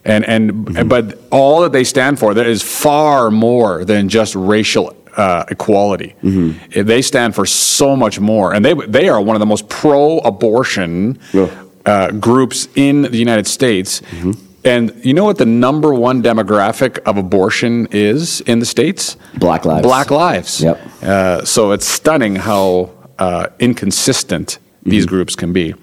And, 0.04 0.25
and 0.28 0.44
Mm-hmm. 0.51 0.90
but 0.90 1.18
all 1.31 1.62
that 1.62 1.72
they 1.72 1.86
stand 1.86 2.19
for 2.19 2.34
there 2.34 2.50
is 2.50 2.62
far 2.62 3.31
more 3.31 3.86
than 3.86 4.10
just 4.10 4.36
racial 4.36 4.94
uh, 5.16 5.45
equality. 5.50 6.16
Mm-hmm. 6.21 6.81
They 6.85 7.02
stand 7.02 7.33
for 7.33 7.45
so 7.45 7.95
much 7.95 8.19
more, 8.19 8.54
and 8.54 8.66
they 8.66 8.73
they 8.97 9.07
are 9.07 9.21
one 9.21 9.38
of 9.38 9.40
the 9.40 9.45
most 9.45 9.69
pro-abortion 9.69 11.18
Yeah. 11.31 11.47
Uh, 11.85 12.11
groups 12.11 12.68
in 12.75 13.04
the 13.04 13.18
United 13.18 13.47
States. 13.47 14.02
Mm-hmm. 14.02 14.31
And 14.66 15.06
you 15.06 15.13
know 15.13 15.25
what 15.25 15.37
the 15.37 15.45
number 15.45 15.94
one 15.94 16.23
demographic 16.23 16.99
of 16.99 17.18
abortion 17.18 17.87
is 17.92 18.40
in 18.42 18.59
the 18.59 18.66
states? 18.66 19.18
Black 19.37 19.66
lives. 19.66 19.85
Black 19.85 20.09
lives. 20.09 20.61
Yep. 20.61 20.80
Uh, 21.02 21.44
so 21.44 21.71
it's 21.71 21.85
stunning 21.85 22.37
how 22.37 22.92
uh, 23.19 23.47
inconsistent 23.59 24.59
these 24.83 25.06
groups 25.06 25.35
can 25.35 25.54
be. 25.54 25.73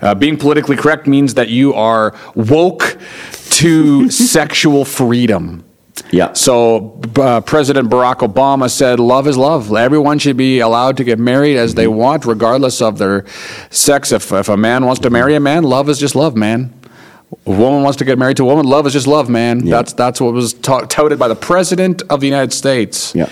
Uh, 0.00 0.14
being 0.14 0.36
politically 0.36 0.76
correct 0.76 1.06
means 1.06 1.34
that 1.34 1.48
you 1.48 1.72
are 1.74 2.14
woke 2.34 2.98
to 3.50 4.10
sexual 4.32 4.84
freedom. 4.84 5.64
Yeah. 6.10 6.32
So 6.32 7.00
uh, 7.16 7.40
President 7.40 7.88
Barack 7.88 8.18
Obama 8.18 8.70
said, 8.70 9.00
"Love 9.00 9.26
is 9.26 9.36
love. 9.36 9.72
Everyone 9.72 10.18
should 10.18 10.36
be 10.36 10.60
allowed 10.60 10.96
to 10.98 11.04
get 11.04 11.18
married 11.18 11.56
as 11.56 11.74
they 11.74 11.86
want, 11.86 12.24
regardless 12.24 12.82
of 12.82 12.98
their 12.98 13.26
sex. 13.70 14.12
If 14.12 14.32
if 14.32 14.48
a 14.48 14.56
man 14.56 14.84
wants 14.86 15.00
to 15.02 15.10
marry 15.10 15.34
a 15.34 15.40
man, 15.40 15.62
love 15.64 15.88
is 15.88 15.98
just 15.98 16.14
love, 16.14 16.36
man. 16.36 16.72
A 17.46 17.50
woman 17.50 17.82
wants 17.82 17.96
to 17.98 18.04
get 18.04 18.18
married 18.18 18.36
to 18.38 18.42
a 18.42 18.46
woman, 18.46 18.66
love 18.66 18.86
is 18.86 18.92
just 18.92 19.06
love, 19.06 19.28
man. 19.28 19.64
Yeah. 19.64 19.76
That's 19.76 19.92
that's 19.92 20.20
what 20.20 20.34
was 20.34 20.52
ta- 20.54 20.86
touted 20.86 21.18
by 21.18 21.28
the 21.28 21.36
President 21.36 22.02
of 22.10 22.20
the 22.20 22.26
United 22.26 22.52
States. 22.52 23.14
Yeah. 23.14 23.28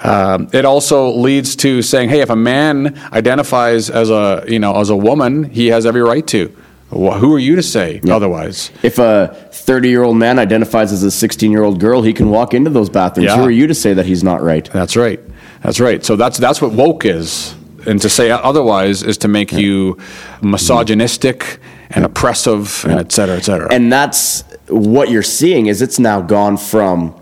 Um, 0.00 0.48
it 0.52 0.64
also 0.64 1.10
leads 1.10 1.56
to 1.56 1.82
saying, 1.82 2.08
"Hey, 2.10 2.20
if 2.20 2.30
a 2.30 2.36
man 2.36 2.98
identifies 3.12 3.90
as 3.90 4.10
a 4.10 4.44
you 4.48 4.58
know 4.58 4.76
as 4.76 4.90
a 4.90 4.96
woman, 4.96 5.44
he 5.44 5.68
has 5.68 5.86
every 5.86 6.02
right 6.02 6.26
to. 6.28 6.54
Wh- 6.94 7.18
Who 7.18 7.34
are 7.34 7.38
you 7.38 7.56
to 7.56 7.62
say 7.62 8.00
otherwise?" 8.10 8.70
If 8.82 8.98
a 8.98 9.28
30 9.52 9.88
year 9.88 10.02
old 10.04 10.16
man 10.16 10.38
identifies 10.38 10.92
as 10.92 11.02
a 11.02 11.10
16 11.10 11.50
year 11.50 11.62
old 11.62 11.80
girl, 11.80 12.02
he 12.02 12.12
can 12.12 12.30
walk 12.30 12.54
into 12.54 12.70
those 12.70 12.88
bathrooms. 12.90 13.28
Yeah. 13.30 13.36
Who 13.36 13.44
are 13.44 13.50
you 13.50 13.66
to 13.66 13.74
say 13.74 13.94
that 13.94 14.06
he's 14.06 14.22
not 14.24 14.42
right? 14.42 14.68
That's 14.72 14.96
right. 14.96 15.20
That's 15.62 15.80
right. 15.80 16.04
So 16.04 16.16
that's 16.16 16.38
that's 16.38 16.60
what 16.62 16.72
woke 16.72 17.04
is, 17.04 17.54
and 17.86 18.00
to 18.02 18.08
say 18.08 18.30
otherwise 18.30 19.02
is 19.02 19.18
to 19.18 19.28
make 19.28 19.52
you 19.52 19.96
misogynistic 20.42 21.58
and 21.90 22.04
oppressive 22.04 22.84
and 22.88 22.98
et 23.00 23.12
cetera, 23.12 23.36
et 23.36 23.42
cetera. 23.44 23.68
And 23.72 23.92
that's 23.92 24.42
what 24.68 25.10
you're 25.10 25.22
seeing 25.22 25.66
is 25.66 25.82
it's 25.82 25.98
now 25.98 26.20
gone 26.20 26.56
from 26.56 27.14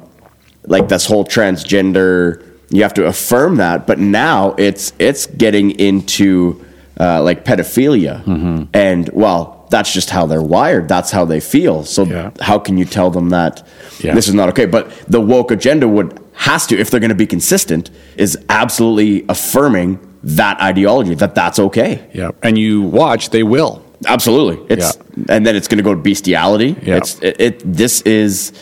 like 0.67 0.89
this 0.89 1.07
whole 1.07 1.25
transgender. 1.25 2.43
You 2.71 2.83
have 2.83 2.95
to 2.95 3.07
affirm 3.07 3.57
that, 3.57 3.87
but 3.87 3.99
now 3.99 4.55
it's 4.59 4.93
it's 4.99 5.27
getting 5.27 5.73
into 5.79 6.65
uh, 6.99 7.23
like 7.23 7.45
pedophilia, 7.45 8.23
Mm-hmm. 8.25 8.65
and 8.75 9.09
well, 9.13 9.62
that's 9.75 9.93
just 9.93 10.11
how 10.11 10.25
they're 10.31 10.49
wired. 10.57 10.85
That's 10.95 11.11
how 11.11 11.25
they 11.33 11.41
feel. 11.41 11.85
So 11.85 12.05
Yeah. 12.05 12.31
how 12.41 12.59
can 12.67 12.75
you 12.79 12.85
tell 12.85 13.11
them 13.11 13.31
that 13.31 13.55
Yeah. 14.01 14.15
this 14.15 14.29
is 14.29 14.35
not 14.35 14.49
okay? 14.51 14.67
But 14.67 14.85
the 15.09 15.21
woke 15.21 15.51
agenda 15.51 15.87
would 15.89 16.09
has 16.49 16.67
to, 16.69 16.75
if 16.83 16.91
they're 16.91 17.01
going 17.07 17.17
to 17.19 17.23
be 17.27 17.27
consistent, 17.27 17.91
is 18.17 18.39
absolutely 18.49 19.25
affirming 19.29 19.99
that 20.25 20.61
ideology 20.61 21.15
that 21.23 21.35
that's 21.35 21.59
okay. 21.59 22.01
Yeah. 22.15 22.31
And 22.43 22.57
you 22.57 22.83
watch, 22.83 23.31
they 23.31 23.43
will. 23.43 23.83
Absolutely. 24.07 24.57
It's 24.75 24.97
and 25.29 25.45
then 25.47 25.55
it's 25.57 25.69
going 25.69 25.79
to 25.79 25.85
go 25.91 25.95
to 25.95 26.01
bestiality. 26.01 26.71
Yeah. 26.83 26.97
It's 26.99 27.19
it, 27.29 27.37
it 27.47 27.55
this 27.65 28.01
is 28.03 28.53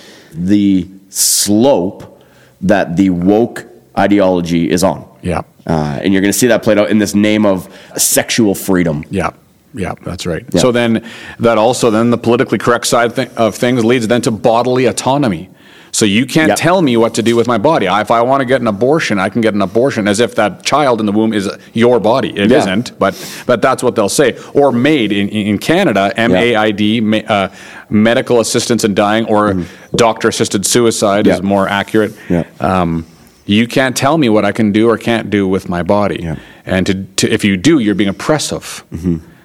the 0.53 0.87
slope 1.09 2.01
that 2.63 2.97
the 2.97 3.11
woke 3.11 3.67
ideology 3.99 4.71
is 4.71 4.83
on. 4.85 5.05
Yeah. 5.23 5.43
Uh, 5.67 5.99
and 6.03 6.13
you're 6.13 6.23
going 6.23 6.33
to 6.33 6.39
see 6.39 6.49
that 6.49 6.63
played 6.63 6.79
out 6.79 6.91
in 6.91 6.99
this 6.99 7.15
name 7.15 7.45
of 7.47 7.69
sexual 7.97 8.55
freedom. 8.55 9.05
Yeah. 9.11 9.31
Yeah, 9.75 9.95
that's 10.03 10.27
right. 10.27 10.45
Yeah. 10.53 10.61
So 10.61 10.73
then 10.73 11.05
that 11.39 11.59
also 11.59 11.91
then 11.91 12.11
the 12.11 12.19
politically 12.19 12.59
correct 12.59 12.87
side 12.87 13.17
of 13.37 13.55
things 13.55 13.85
leads 13.85 14.09
then 14.09 14.23
to 14.23 14.31
bodily 14.31 14.87
autonomy. 14.87 15.49
So 15.93 16.05
you 16.05 16.25
can't 16.25 16.51
Yep. 16.51 16.59
tell 16.59 16.83
me 16.83 16.97
what 16.97 17.15
to 17.15 17.23
do 17.23 17.35
with 17.35 17.49
my 17.49 17.59
body. 17.59 17.87
If 17.87 18.13
I 18.13 18.23
want 18.23 18.41
to 18.43 18.45
get 18.45 18.61
an 18.61 18.69
abortion, 18.69 19.19
I 19.19 19.29
can 19.29 19.41
get 19.41 19.55
an 19.55 19.63
abortion 19.63 20.07
as 20.07 20.21
if 20.21 20.37
that 20.37 20.63
child 20.63 21.01
in 21.01 21.07
the 21.07 21.11
womb 21.13 21.33
is 21.33 21.51
your 21.73 21.99
body. 21.99 22.31
It 22.37 22.49
Yeah. 22.51 22.65
not 22.65 22.93
but 23.01 23.15
but 23.47 23.61
that's 23.61 23.83
what 23.83 23.97
they'll 23.97 24.09
say. 24.09 24.37
Or 24.55 24.71
MAID 24.71 25.11
in, 25.13 25.29
in 25.29 25.59
Canada, 25.59 26.13
M 26.17 26.33
A 26.33 26.55
I 26.55 26.71
D, 26.71 27.01
ma- 27.01 27.19
uh, 27.29 27.49
medical 27.89 28.39
assistance 28.39 28.85
in 28.85 28.95
dying, 28.95 29.25
or 29.27 29.57
doctor 29.97 30.29
assisted 30.29 30.65
suicide 30.65 31.27
Yeah. 31.27 31.35
is 31.35 31.43
more 31.43 31.69
accurate. 31.69 32.13
Um, 32.61 33.05
you 33.47 33.67
can't 33.67 33.97
tell 33.97 34.17
me 34.17 34.29
what 34.29 34.45
I 34.45 34.53
can 34.53 34.71
do 34.71 34.89
or 34.89 34.97
can't 34.97 35.29
do 35.29 35.49
with 35.49 35.69
my 35.69 35.83
body. 35.83 36.29
And 36.65 36.87
to, 36.87 36.95
to, 37.17 37.33
if 37.33 37.45
you 37.45 37.57
do, 37.57 37.81
you're 37.81 37.97
being 37.97 38.11
oppressive. 38.11 38.85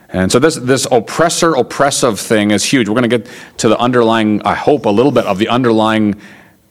And 0.10 0.32
so 0.32 0.40
this 0.40 0.56
this 0.56 0.88
oppressor 0.92 1.56
oppressive 1.56 2.20
thing 2.20 2.52
is 2.52 2.64
huge. 2.64 2.88
We're 2.88 2.96
going 3.00 3.10
to 3.10 3.18
get 3.18 3.30
to 3.58 3.68
the 3.70 3.78
underlying, 3.78 4.42
I 4.44 4.54
hope, 4.56 4.86
a 4.86 4.90
little 4.90 5.12
bit 5.12 5.26
of 5.26 5.38
the 5.40 5.48
underlying 5.50 6.16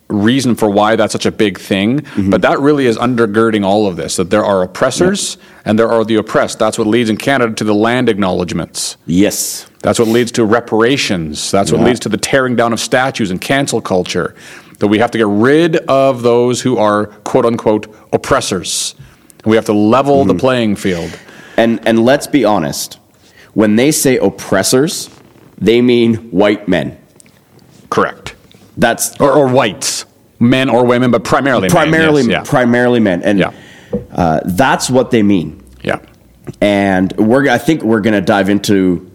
reason 0.09 0.55
for 0.55 0.69
why 0.71 0.97
that's 0.97 1.13
such 1.13 1.27
a 1.27 1.33
big 1.33 1.59
thing. 1.59 2.05
But 2.31 2.43
that 2.43 2.61
really 2.61 2.87
is 2.87 2.97
undergirding 2.99 3.65
all 3.65 3.87
of 3.87 3.97
this. 3.97 4.17
That 4.17 4.31
there 4.31 4.45
are 4.45 4.63
oppressors 4.63 5.39
and 5.65 5.79
there 5.79 5.91
are 5.91 6.05
the 6.05 6.17
oppressed. 6.17 6.59
That's 6.59 6.79
what 6.79 6.87
leads 6.87 7.11
in 7.11 7.17
Canada 7.17 7.55
to 7.55 7.65
the 7.65 7.75
land 7.75 8.09
acknowledgements. 8.09 8.97
Yes. 9.07 9.69
That's 9.83 9.99
what 9.99 10.09
leads 10.09 10.31
to 10.33 10.45
reparations. 10.45 11.51
That's 11.51 11.73
what 11.73 11.81
leads 11.81 12.01
to 12.01 12.09
the 12.09 12.17
tearing 12.19 12.55
down 12.55 12.73
of 12.73 12.81
statues 12.81 13.31
and 13.31 13.41
cancel 13.41 13.81
culture. 13.81 14.35
That 14.79 14.89
we 14.89 14.99
have 14.99 15.11
to 15.13 15.19
get 15.19 15.27
rid 15.27 15.77
of 15.89 16.23
those 16.23 16.61
who 16.61 16.77
are 16.77 17.07
quote 17.07 17.47
unquote 17.47 17.87
oppressors. 18.13 18.95
And 19.43 19.51
we 19.51 19.57
have 19.57 19.67
to 19.67 19.73
level 19.73 20.21
Mm-hmm. 20.21 20.29
the 20.29 20.35
playing 20.35 20.77
field. 20.77 21.19
And 21.57 21.87
and 21.89 22.05
let's 22.05 22.27
be 22.27 22.45
honest. 22.45 22.99
When 23.55 23.77
they 23.77 23.91
say 23.93 24.19
oppressors, 24.19 25.09
they 25.59 25.81
mean 25.81 26.17
white 26.31 26.69
men. 26.69 26.99
Correct. 27.91 28.35
That's 28.77 29.19
Or, 29.21 29.31
or 29.33 29.47
whites, 29.49 30.05
men 30.41 30.69
or 30.69 30.85
women, 30.85 31.11
but 31.13 31.23
primarily 31.25 31.69
primarily 31.69 32.23
men. 32.23 32.31
yes, 32.31 32.49
primarily 32.49 32.99
men, 33.01 33.23
and 33.23 33.39
Yeah. 33.39 33.53
uh, 34.13 34.41
that's 34.45 34.91
what 34.91 35.11
they 35.11 35.23
mean. 35.23 35.63
yeah. 35.83 35.99
And 36.61 37.13
we're 37.17 37.49
I 37.49 37.57
think 37.59 37.83
we're 37.83 38.01
going 38.01 38.15
to 38.15 38.21
dive 38.21 38.49
into 38.51 39.11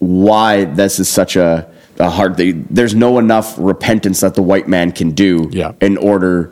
why 0.00 0.64
this 0.64 0.98
is 0.98 1.08
such 1.08 1.36
a, 1.36 1.68
a 1.98 2.10
hard 2.10 2.36
thing. 2.36 2.66
There's 2.70 2.94
no 2.94 3.18
enough 3.18 3.54
repentance 3.58 4.20
that 4.20 4.34
the 4.34 4.42
white 4.42 4.66
man 4.66 4.90
can 4.92 5.10
do 5.12 5.48
Yeah. 5.52 5.72
in 5.80 5.96
order 5.98 6.50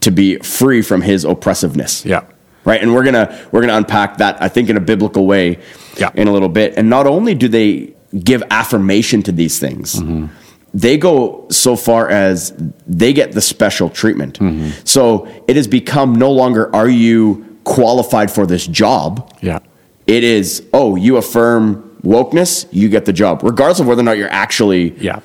to 0.00 0.10
be 0.10 0.38
free 0.38 0.82
from 0.82 1.02
his 1.02 1.24
oppressiveness. 1.24 2.04
Yeah. 2.04 2.22
Right, 2.64 2.82
and 2.82 2.92
we're 2.94 3.04
gonna 3.04 3.38
we're 3.52 3.62
gonna 3.62 3.76
unpack 3.76 4.18
that 4.18 4.40
I 4.42 4.48
think 4.48 4.68
in 4.68 4.76
a 4.76 4.80
biblical 4.80 5.26
way 5.26 5.58
Yeah. 5.96 6.10
in 6.14 6.28
a 6.28 6.32
little 6.32 6.48
bit. 6.50 6.74
And 6.76 6.90
not 6.90 7.06
only 7.06 7.34
do 7.34 7.48
they 7.48 7.94
give 8.22 8.42
affirmation 8.50 9.22
to 9.24 9.32
these 9.32 9.58
things, 9.58 9.94
Mm-hmm. 9.96 10.26
they 10.74 10.98
go 10.98 11.46
so 11.50 11.74
far 11.74 12.08
as 12.10 12.52
they 12.86 13.12
get 13.14 13.32
the 13.32 13.40
special 13.40 13.88
treatment. 13.88 14.38
Mm-hmm. 14.38 14.70
So 14.84 15.26
it 15.48 15.56
has 15.56 15.66
become 15.68 16.14
no 16.14 16.30
longer 16.30 16.74
are 16.76 16.88
you 16.88 17.44
qualified 17.64 18.30
for 18.30 18.46
this 18.46 18.66
job? 18.66 19.32
Yeah. 19.40 19.60
It 20.06 20.22
is, 20.24 20.62
oh, 20.74 20.96
you 20.96 21.16
affirm 21.16 21.82
wokeness, 22.04 22.66
you 22.72 22.88
get 22.88 23.04
the 23.04 23.12
job, 23.12 23.42
regardless 23.42 23.80
of 23.80 23.86
whether 23.86 24.00
or 24.00 24.04
not 24.04 24.18
you're 24.18 24.32
actually 24.32 24.94
Yeah. 25.00 25.20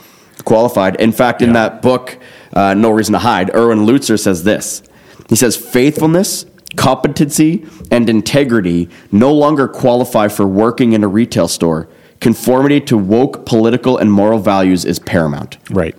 qualified. 0.46 0.96
In 0.98 1.12
fact, 1.12 1.42
in 1.42 1.50
Yeah. 1.50 1.54
that 1.54 1.82
book, 1.82 2.18
uh, 2.54 2.74
No 2.76 2.92
Reason 2.92 3.14
to 3.14 3.20
Hide, 3.20 3.52
Erwin 3.56 3.86
Lutzer 3.86 4.18
says 4.20 4.44
this. 4.44 4.84
He 5.30 5.36
says, 5.36 5.56
faithfulness, 5.56 6.46
competency, 6.76 7.66
and 7.92 8.10
integrity 8.10 8.90
no 9.12 9.34
longer 9.34 9.68
qualify 9.68 10.28
for 10.28 10.48
working 10.48 10.94
in 10.94 11.04
a 11.04 11.08
retail 11.08 11.48
store. 11.48 11.88
Conformity 12.20 12.80
to 12.82 12.98
woke 12.98 13.46
political 13.46 13.98
and 13.98 14.12
moral 14.12 14.40
values 14.40 14.86
is 14.86 15.00
paramount. 15.00 15.58
Right. 15.70 15.96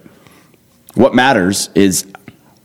What 0.94 1.14
matters 1.14 1.68
is 1.74 2.06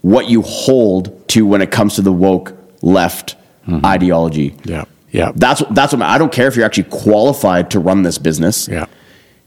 what 0.02 0.30
you 0.30 0.42
hold 0.42 1.28
to 1.30 1.46
when 1.46 1.62
it 1.62 1.70
comes 1.72 1.96
to 1.96 2.02
the 2.02 2.12
woke 2.12 2.54
left 2.82 3.36
mm-hmm. 3.68 3.86
ideology. 3.86 4.56
Yeah. 4.64 4.86
Yeah. 5.12 5.32
That's 5.36 5.62
that's 5.72 5.94
what 5.94 6.02
I 6.02 6.18
don't 6.18 6.32
care 6.32 6.48
if 6.48 6.56
you're 6.56 6.66
actually 6.66 6.90
qualified 6.90 7.72
to 7.72 7.80
run 7.80 8.04
this 8.04 8.18
business. 8.18 8.68
Yeah. 8.68 8.86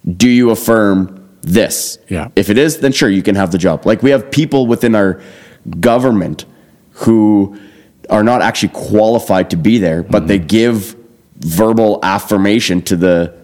Do 0.06 0.28
you 0.28 0.50
affirm 0.50 1.28
this? 1.40 1.98
Yeah. 2.08 2.28
If 2.36 2.50
it 2.50 2.58
is, 2.58 2.80
then 2.80 2.92
sure 2.92 3.08
you 3.08 3.22
can 3.22 3.34
have 3.34 3.50
the 3.52 3.58
job. 3.58 3.86
Like 3.86 4.02
we 4.02 4.10
have 4.10 4.30
people 4.30 4.66
within 4.66 4.94
our 4.94 5.20
government 5.80 6.44
who 6.92 7.58
are 8.10 8.22
not 8.24 8.42
actually 8.42 8.70
qualified 8.70 9.50
to 9.50 9.56
be 9.56 9.78
there, 9.78 10.02
but 10.02 10.26
they 10.28 10.38
Mm-hmm. 10.38 10.46
give 10.46 10.96
verbal 11.38 11.98
affirmation 12.02 12.80
to 12.82 12.96
the 12.96 13.34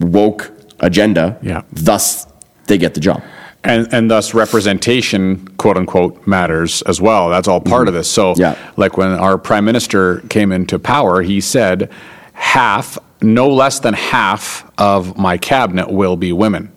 woke 0.00 0.50
agenda. 0.80 1.38
Yeah. 1.42 1.62
Thus 1.72 2.26
they 2.66 2.78
get 2.78 2.94
the 2.94 3.00
job. 3.00 3.22
and 3.62 3.88
and 3.94 4.10
thus 4.10 4.34
representation 4.34 5.46
quote 5.56 5.76
unquote 5.78 6.26
matters 6.26 6.82
as 6.82 7.00
well 7.00 7.30
that's 7.30 7.48
all 7.48 7.60
part 7.60 7.88
of 7.88 7.94
this 7.94 8.10
so 8.10 8.32
Mm-hmm. 8.32 8.40
Yeah. 8.40 8.72
like 8.76 8.96
when 8.98 9.08
our 9.12 9.38
prime 9.38 9.64
minister 9.64 10.20
came 10.28 10.52
into 10.52 10.78
power 10.78 11.22
he 11.22 11.40
said 11.40 11.90
half 12.34 12.98
no 13.22 13.48
less 13.48 13.80
than 13.80 13.94
half 13.94 14.70
of 14.78 15.16
my 15.16 15.38
cabinet 15.38 15.90
will 15.90 16.16
be 16.16 16.30
women 16.32 16.70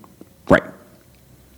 Right. 0.48 0.62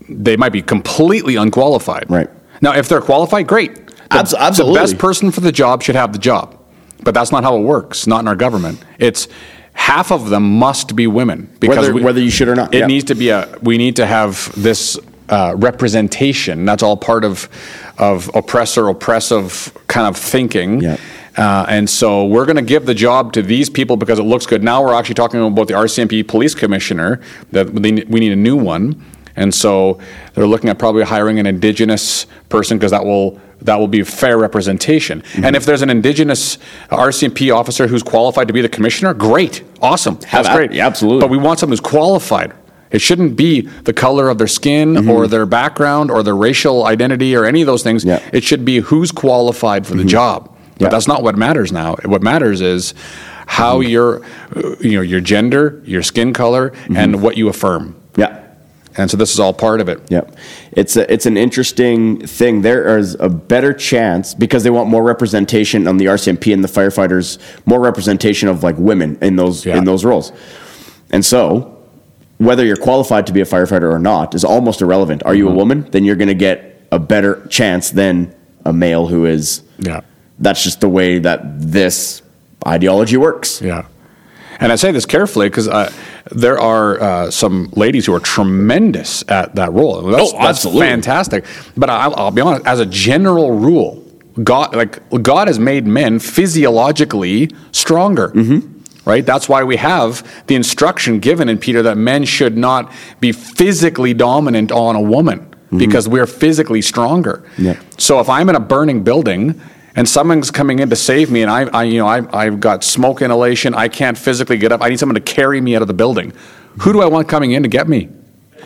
they 0.08 0.36
might 0.36 0.52
be 0.52 0.62
completely 0.62 1.36
unqualified 1.36 2.06
Right. 2.08 2.28
now 2.60 2.72
if 2.74 2.88
they're 2.88 3.00
qualified 3.00 3.46
great 3.46 3.89
Abs- 4.10 4.34
absolutely. 4.34 4.74
the 4.78 4.80
best 4.82 4.98
person 4.98 5.30
for 5.30 5.40
the 5.40 5.52
job 5.52 5.82
should 5.82 5.94
have 5.96 6.12
the 6.12 6.18
job 6.18 6.56
but 7.02 7.14
that's 7.14 7.32
not 7.32 7.42
how 7.44 7.56
it 7.56 7.60
works 7.62 8.06
not 8.06 8.20
in 8.20 8.28
our 8.28 8.36
government 8.36 8.82
it's 8.98 9.28
half 9.72 10.10
of 10.12 10.28
them 10.30 10.58
must 10.58 10.94
be 10.96 11.06
women 11.06 11.48
because 11.60 11.76
Whether- 11.78 11.94
we- 11.94 12.02
whether 12.02 12.20
you 12.20 12.30
should 12.30 12.48
or 12.48 12.54
not, 12.56 12.74
it 12.74 12.78
yeah. 12.80 12.86
needs 12.86 13.04
to 13.04 13.14
be 13.14 13.28
a 13.30 13.48
we 13.62 13.78
need 13.78 13.96
to 13.96 14.06
have 14.06 14.52
this 14.60 14.98
uh, 15.28 15.54
representation 15.56 16.64
that's 16.64 16.82
all 16.82 16.96
part 16.96 17.24
of 17.24 17.48
of 17.98 18.30
oppressor 18.34 18.88
oppressive 18.88 19.72
kind 19.86 20.06
of 20.08 20.16
thinking 20.16 20.80
Yeah. 20.82 20.96
uh, 21.36 21.66
and 21.68 21.88
so 21.88 22.26
we're 22.26 22.46
going 22.46 22.56
to 22.56 22.62
give 22.62 22.84
the 22.84 22.94
job 22.94 23.32
to 23.34 23.42
these 23.42 23.70
people 23.70 23.96
because 23.96 24.18
it 24.18 24.24
looks 24.24 24.44
good. 24.46 24.64
Now 24.64 24.82
we're 24.82 24.94
actually 24.94 25.14
talking 25.14 25.40
about 25.40 25.68
the 25.68 25.74
RCMP 25.74 26.26
police 26.26 26.54
commissioner 26.54 27.20
that 27.52 27.70
we 27.72 27.92
need, 27.92 28.08
we 28.08 28.18
need 28.20 28.32
a 28.32 28.36
new 28.36 28.56
one, 28.56 29.00
and 29.40 29.52
so 29.54 29.98
they're 30.34 30.46
looking 30.46 30.70
at 30.70 30.78
probably 30.78 31.02
hiring 31.04 31.38
an 31.38 31.46
indigenous 31.46 32.26
person 32.48 32.78
because 32.78 32.90
that 32.92 33.04
will 33.04 33.40
that 33.62 33.78
will 33.78 33.88
be 33.88 34.02
fair 34.02 34.38
representation. 34.38 35.20
Mm-hmm. 35.22 35.44
And 35.44 35.56
if 35.56 35.64
there's 35.66 35.82
an 35.82 35.90
indigenous 35.90 36.58
RCMP 36.90 37.54
officer 37.54 37.86
who's 37.88 38.02
qualified 38.02 38.46
to 38.48 38.54
be 38.54 38.62
the 38.62 38.68
commissioner, 38.68 39.12
great, 39.14 39.62
awesome, 39.82 40.14
Have 40.14 40.30
that's 40.44 40.48
at- 40.48 40.56
great, 40.56 40.72
yeah, 40.72 40.86
absolutely. 40.86 41.20
But 41.20 41.30
we 41.30 41.36
want 41.38 41.58
someone 41.58 41.72
who's 41.72 41.80
qualified. 41.80 42.52
It 42.90 43.00
shouldn't 43.00 43.36
be 43.36 43.60
the 43.60 43.92
color 43.92 44.28
of 44.30 44.38
their 44.38 44.48
skin 44.48 44.94
Mm-hmm. 44.94 45.10
or 45.10 45.26
their 45.28 45.46
background 45.46 46.10
or 46.10 46.22
their 46.22 46.34
racial 46.36 46.86
identity 46.86 47.36
or 47.36 47.44
any 47.44 47.60
of 47.62 47.66
those 47.66 47.82
things. 47.82 48.04
Yeah. 48.04 48.18
Mm-hmm. 48.18 48.36
It 48.36 48.44
should 48.44 48.64
be 48.64 48.78
who's 48.80 49.12
qualified 49.12 49.86
for 49.86 49.94
the 49.94 50.04
job. 50.04 50.56
But 50.78 50.84
Yeah. 50.86 50.88
that's 50.88 51.06
not 51.06 51.22
what 51.22 51.36
matters 51.36 51.70
now. 51.70 51.96
What 52.04 52.22
matters 52.22 52.60
is 52.62 52.94
how 53.46 53.80
Mm-hmm. 53.80 53.90
your, 53.90 54.22
you 54.80 54.96
know, 54.96 55.02
your 55.02 55.20
gender, 55.20 55.80
your 55.84 56.02
skin 56.02 56.32
color, 56.32 56.70
Mm-hmm. 56.70 56.96
and 56.96 57.22
what 57.22 57.36
you 57.36 57.48
affirm. 57.48 57.94
Yeah. 58.16 58.40
And 58.96 59.10
so 59.10 59.16
this 59.16 59.32
is 59.32 59.38
all 59.38 59.52
part 59.52 59.80
of 59.80 59.88
it. 59.88 60.00
Yep. 60.10 60.34
It's 60.72 60.96
a, 60.96 61.10
it's 61.12 61.24
an 61.26 61.36
interesting 61.36 62.26
thing. 62.26 62.62
There 62.62 62.98
is 62.98 63.14
a 63.20 63.28
better 63.28 63.72
chance 63.72 64.34
because 64.34 64.64
they 64.64 64.70
want 64.70 64.88
more 64.88 65.02
representation 65.04 65.86
on 65.86 65.96
the 65.96 66.06
RCMP 66.06 66.52
and 66.52 66.64
the 66.64 66.68
firefighters, 66.68 67.38
more 67.66 67.78
representation 67.80 68.48
of 68.48 68.62
like 68.64 68.76
women 68.78 69.16
in 69.22 69.36
those 69.36 69.64
Yeah. 69.64 69.78
in 69.78 69.84
those 69.84 70.04
roles. 70.04 70.32
And 71.12 71.24
so, 71.24 71.76
whether 72.38 72.64
you're 72.64 72.76
qualified 72.76 73.26
to 73.28 73.32
be 73.32 73.40
a 73.40 73.44
firefighter 73.44 73.92
or 73.92 73.98
not 73.98 74.34
is 74.34 74.44
almost 74.44 74.80
irrelevant. 74.82 75.22
Are 75.24 75.34
you 75.34 75.44
Mm-hmm. 75.44 75.52
a 75.54 75.56
woman? 75.56 75.88
Then 75.90 76.04
you're 76.04 76.16
going 76.16 76.28
to 76.28 76.34
get 76.34 76.86
a 76.90 76.98
better 76.98 77.46
chance 77.48 77.90
than 77.90 78.34
a 78.64 78.72
male 78.72 79.06
who 79.06 79.24
is. 79.26 79.62
Yeah. 79.78 80.00
That's 80.40 80.64
just 80.64 80.80
the 80.80 80.88
way 80.88 81.18
that 81.20 81.40
this 81.60 82.22
ideology 82.66 83.16
works. 83.18 83.60
Yeah. 83.62 83.84
And 84.58 84.72
I 84.72 84.76
say 84.76 84.90
this 84.90 85.06
carefully 85.06 85.48
because 85.48 85.68
uh, 85.68 85.92
there 86.32 86.58
are 86.58 87.00
uh, 87.00 87.30
some 87.30 87.70
ladies 87.76 88.06
who 88.06 88.14
are 88.14 88.20
tremendous 88.20 89.24
at 89.28 89.54
that 89.56 89.72
role. 89.72 90.02
That's, 90.02 90.32
Oh, 90.32 90.36
that's 90.36 90.48
absolutely. 90.48 90.86
fantastic. 90.86 91.44
But 91.76 91.90
I'll, 91.90 92.14
I'll 92.16 92.30
be 92.30 92.40
honest, 92.40 92.66
as 92.66 92.80
a 92.80 92.86
general 92.86 93.52
rule, 93.52 94.04
God, 94.42 94.74
like 94.74 94.98
God 95.22 95.48
has 95.48 95.58
made 95.58 95.86
men 95.86 96.18
physiologically 96.18 97.50
stronger. 97.72 98.28
Mm-hmm. 98.30 98.76
Right? 99.08 99.24
That's 99.24 99.48
why 99.48 99.64
we 99.64 99.76
have 99.76 100.44
the 100.46 100.54
instruction 100.54 101.18
given 101.20 101.48
in 101.48 101.58
Peter 101.58 101.82
that 101.82 101.96
men 101.96 102.24
should 102.24 102.56
not 102.56 102.92
be 103.18 103.32
physically 103.32 104.14
dominant 104.14 104.70
on 104.70 104.94
a 104.94 105.00
woman. 105.00 105.46
because 105.76 106.08
we're 106.08 106.26
physically 106.26 106.82
stronger. 106.82 107.44
Yeah. 107.56 107.80
So 107.96 108.18
if 108.18 108.28
I'm 108.28 108.48
in 108.48 108.56
a 108.56 108.60
burning 108.60 109.04
building 109.04 109.60
and 109.96 110.08
someone's 110.08 110.50
coming 110.50 110.78
in 110.78 110.90
to 110.90 110.96
save 110.96 111.30
me 111.30 111.42
and 111.42 111.50
I, 111.50 111.62
I 111.64 111.84
you 111.84 111.98
know, 111.98 112.06
I, 112.06 112.46
I've 112.46 112.60
got 112.60 112.84
smoke 112.84 113.22
inhalation, 113.22 113.74
I 113.74 113.88
can't 113.88 114.16
physically 114.16 114.58
get 114.58 114.72
up, 114.72 114.82
I 114.82 114.88
need 114.88 114.98
someone 114.98 115.14
to 115.14 115.20
carry 115.20 115.60
me 115.60 115.76
out 115.76 115.82
of 115.82 115.88
the 115.88 115.94
building. 115.94 116.32
Who 116.80 116.92
do 116.92 117.00
I 117.02 117.06
want 117.06 117.28
coming 117.28 117.52
in 117.52 117.62
to 117.62 117.68
get 117.68 117.88
me? 117.88 118.08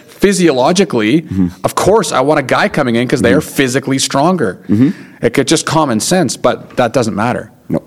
Physiologically, 0.07 1.23
mm-hmm. 1.23 1.49
of 1.65 1.75
course, 1.75 2.13
I 2.13 2.21
want 2.21 2.41
a 2.41 2.43
guy 2.43 2.69
coming 2.69 2.97
in 2.97 3.07
because 3.07 3.23
they 3.23 3.35
are 3.35 3.41
mm-hmm. 3.41 3.57
physically 3.57 3.99
stronger. 3.99 4.65
Mm-hmm. 4.69 5.25
It 5.25 5.35
could 5.35 5.49
just 5.49 5.67
common 5.67 6.01
sense, 6.01 6.37
but 6.37 6.77
that 6.77 6.93
doesn't 6.93 7.15
matter. 7.15 7.53
No. 7.69 7.83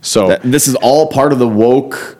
So 0.00 0.28
That- 0.28 0.42
this 0.42 0.68
is 0.68 0.74
all 0.76 1.08
part 1.08 1.32
of 1.32 1.38
the 1.38 1.48
woke 1.48 2.18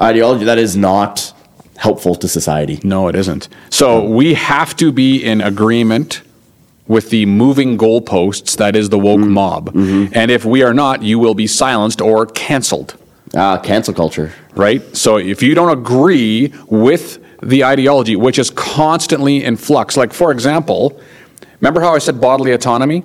ideology 0.00 0.44
that 0.44 0.58
is 0.58 0.76
not 0.76 1.32
helpful 1.76 2.14
to 2.14 2.28
society. 2.28 2.78
No, 2.82 3.08
it 3.08 3.14
isn't. 3.14 3.48
So 3.70 4.04
we 4.04 4.34
have 4.34 4.76
to 4.76 4.92
be 4.92 5.24
in 5.24 5.40
agreement 5.40 6.22
with 6.88 7.10
the 7.10 7.24
moving 7.26 7.78
goalposts 7.78 8.56
that 8.56 8.74
is 8.74 8.88
the 8.88 8.98
woke 8.98 9.20
mob. 9.20 9.70
And 9.76 10.30
if 10.30 10.44
we 10.44 10.62
are 10.62 10.74
not, 10.74 11.02
you 11.02 11.18
will 11.18 11.34
be 11.34 11.46
silenced 11.46 12.00
or 12.00 12.26
canceled, 12.26 12.96
Ah, 13.34 13.58
cancel 13.58 13.94
culture. 13.94 14.32
right? 14.56 14.82
So 14.96 15.16
if 15.16 15.42
you 15.42 15.54
don't 15.54 15.70
agree 15.70 16.52
with 16.68 17.18
the 17.42 17.64
ideology, 17.64 18.16
which 18.16 18.38
is 18.38 18.50
constantly 18.50 19.44
in 19.44 19.56
flux, 19.56 19.96
like 19.96 20.12
for 20.12 20.32
example, 20.32 21.00
remember 21.60 21.80
how 21.80 21.94
I 21.94 21.98
said 21.98 22.20
bodily 22.20 22.52
autonomy? 22.52 23.04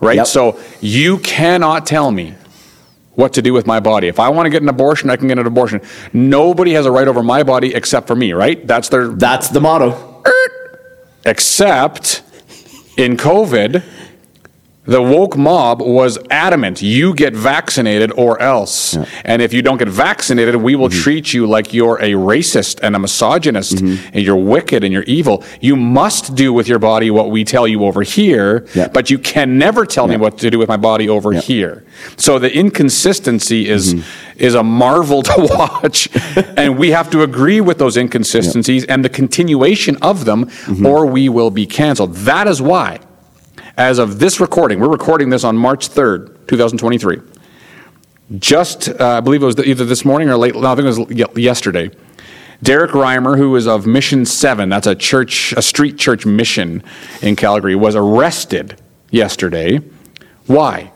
Right? 0.00 0.16
Yep. 0.16 0.26
So 0.26 0.58
you 0.80 1.18
cannot 1.18 1.86
tell 1.86 2.10
me 2.10 2.34
what 3.16 3.34
to 3.34 3.42
do 3.42 3.52
with 3.52 3.66
my 3.66 3.80
body. 3.80 4.08
If 4.08 4.18
I 4.18 4.30
want 4.30 4.46
to 4.46 4.50
get 4.50 4.62
an 4.62 4.68
abortion, 4.70 5.10
I 5.10 5.16
can 5.16 5.28
get 5.28 5.38
an 5.38 5.46
abortion. 5.46 5.82
Nobody 6.14 6.72
has 6.72 6.86
a 6.86 6.90
right 6.90 7.06
over 7.06 7.22
my 7.22 7.42
body 7.42 7.74
except 7.74 8.06
for 8.06 8.16
me, 8.16 8.32
right? 8.32 8.66
That's 8.66 8.88
their 8.88 9.08
That's 9.08 9.48
the 9.50 9.60
motto. 9.60 10.22
Except 11.26 12.22
in 13.00 13.16
COVID, 13.16 13.82
the 14.94 15.00
woke 15.14 15.36
mob 15.36 15.76
was 15.80 16.12
adamant 16.30 16.76
you 16.82 17.14
get 17.14 17.32
vaccinated 17.34 18.10
or 18.24 18.32
else. 18.54 18.96
And 19.24 19.40
if 19.46 19.50
you 19.54 19.62
don't 19.66 19.78
get 19.78 19.88
vaccinated, 19.88 20.54
we 20.56 20.74
will 20.74 20.88
Mm-hmm. 20.90 21.02
treat 21.06 21.26
you 21.34 21.46
like 21.56 21.72
you're 21.78 21.98
a 22.10 22.12
racist 22.34 22.74
and 22.82 22.96
a 22.96 22.98
misogynist 22.98 23.80
and 23.80 24.22
you're 24.26 24.42
wicked 24.54 24.80
and 24.84 24.92
you're 24.92 25.08
evil. 25.18 25.36
You 25.60 25.76
must 25.76 26.34
do 26.34 26.52
with 26.52 26.66
your 26.66 26.78
body 26.80 27.08
what 27.10 27.30
we 27.30 27.44
tell 27.44 27.66
you 27.68 27.84
over 27.88 28.02
here, 28.02 28.66
Yeah. 28.74 28.88
but 28.96 29.04
you 29.10 29.18
can 29.18 29.48
never 29.58 29.82
tell 29.86 30.06
me 30.08 30.16
what 30.16 30.32
to 30.38 30.50
do 30.50 30.58
with 30.58 30.68
my 30.68 30.76
body 30.90 31.08
over 31.08 31.32
here. 31.32 31.84
So 32.16 32.38
the 32.38 32.50
inconsistency 32.52 33.68
is 33.68 33.94
Mm-hmm. 33.94 34.44
is 34.48 34.54
a 34.54 34.62
marvel 34.62 35.22
to 35.22 35.34
watch, 35.58 36.08
and 36.56 36.78
we 36.78 36.90
have 36.90 37.08
to 37.10 37.22
agree 37.22 37.60
with 37.60 37.78
those 37.78 37.96
inconsistencies 37.96 38.84
and 38.86 39.04
the 39.04 39.08
continuation 39.22 39.96
of 40.02 40.24
them, 40.24 40.40
Mm-hmm. 40.46 40.86
or 40.86 41.06
we 41.06 41.28
will 41.28 41.50
be 41.50 41.66
canceled. 41.66 42.14
That 42.30 42.46
is 42.48 42.60
why, 42.60 42.98
as 43.80 43.98
of 43.98 44.18
this 44.18 44.40
recording, 44.40 44.78
we're 44.78 44.90
recording 44.90 45.30
this 45.30 45.42
on 45.42 45.56
March 45.56 45.86
third, 45.86 46.46
two 46.46 46.58
thousand 46.58 46.76
twenty-three. 46.76 47.18
Just, 48.38 48.90
uh, 48.90 49.16
I 49.16 49.20
believe 49.20 49.42
it 49.42 49.46
was 49.46 49.58
either 49.58 49.86
this 49.86 50.04
morning 50.04 50.28
or 50.28 50.36
late. 50.36 50.54
No, 50.54 50.70
I 50.70 50.76
think 50.76 50.86
it 50.86 51.08
was 51.08 51.38
yesterday. 51.38 51.90
Derek 52.62 52.90
Reimer, 52.90 53.38
who 53.38 53.56
is 53.56 53.66
of 53.66 53.86
Mission 53.86 54.26
Seven, 54.26 54.68
that's 54.68 54.86
a 54.86 54.94
church, 54.94 55.54
a 55.56 55.62
street 55.62 55.96
church 55.96 56.26
mission 56.26 56.84
in 57.22 57.36
Calgary, 57.36 57.74
was 57.74 57.96
arrested 57.96 58.78
yesterday. 59.10 59.80
Why? 60.46 60.92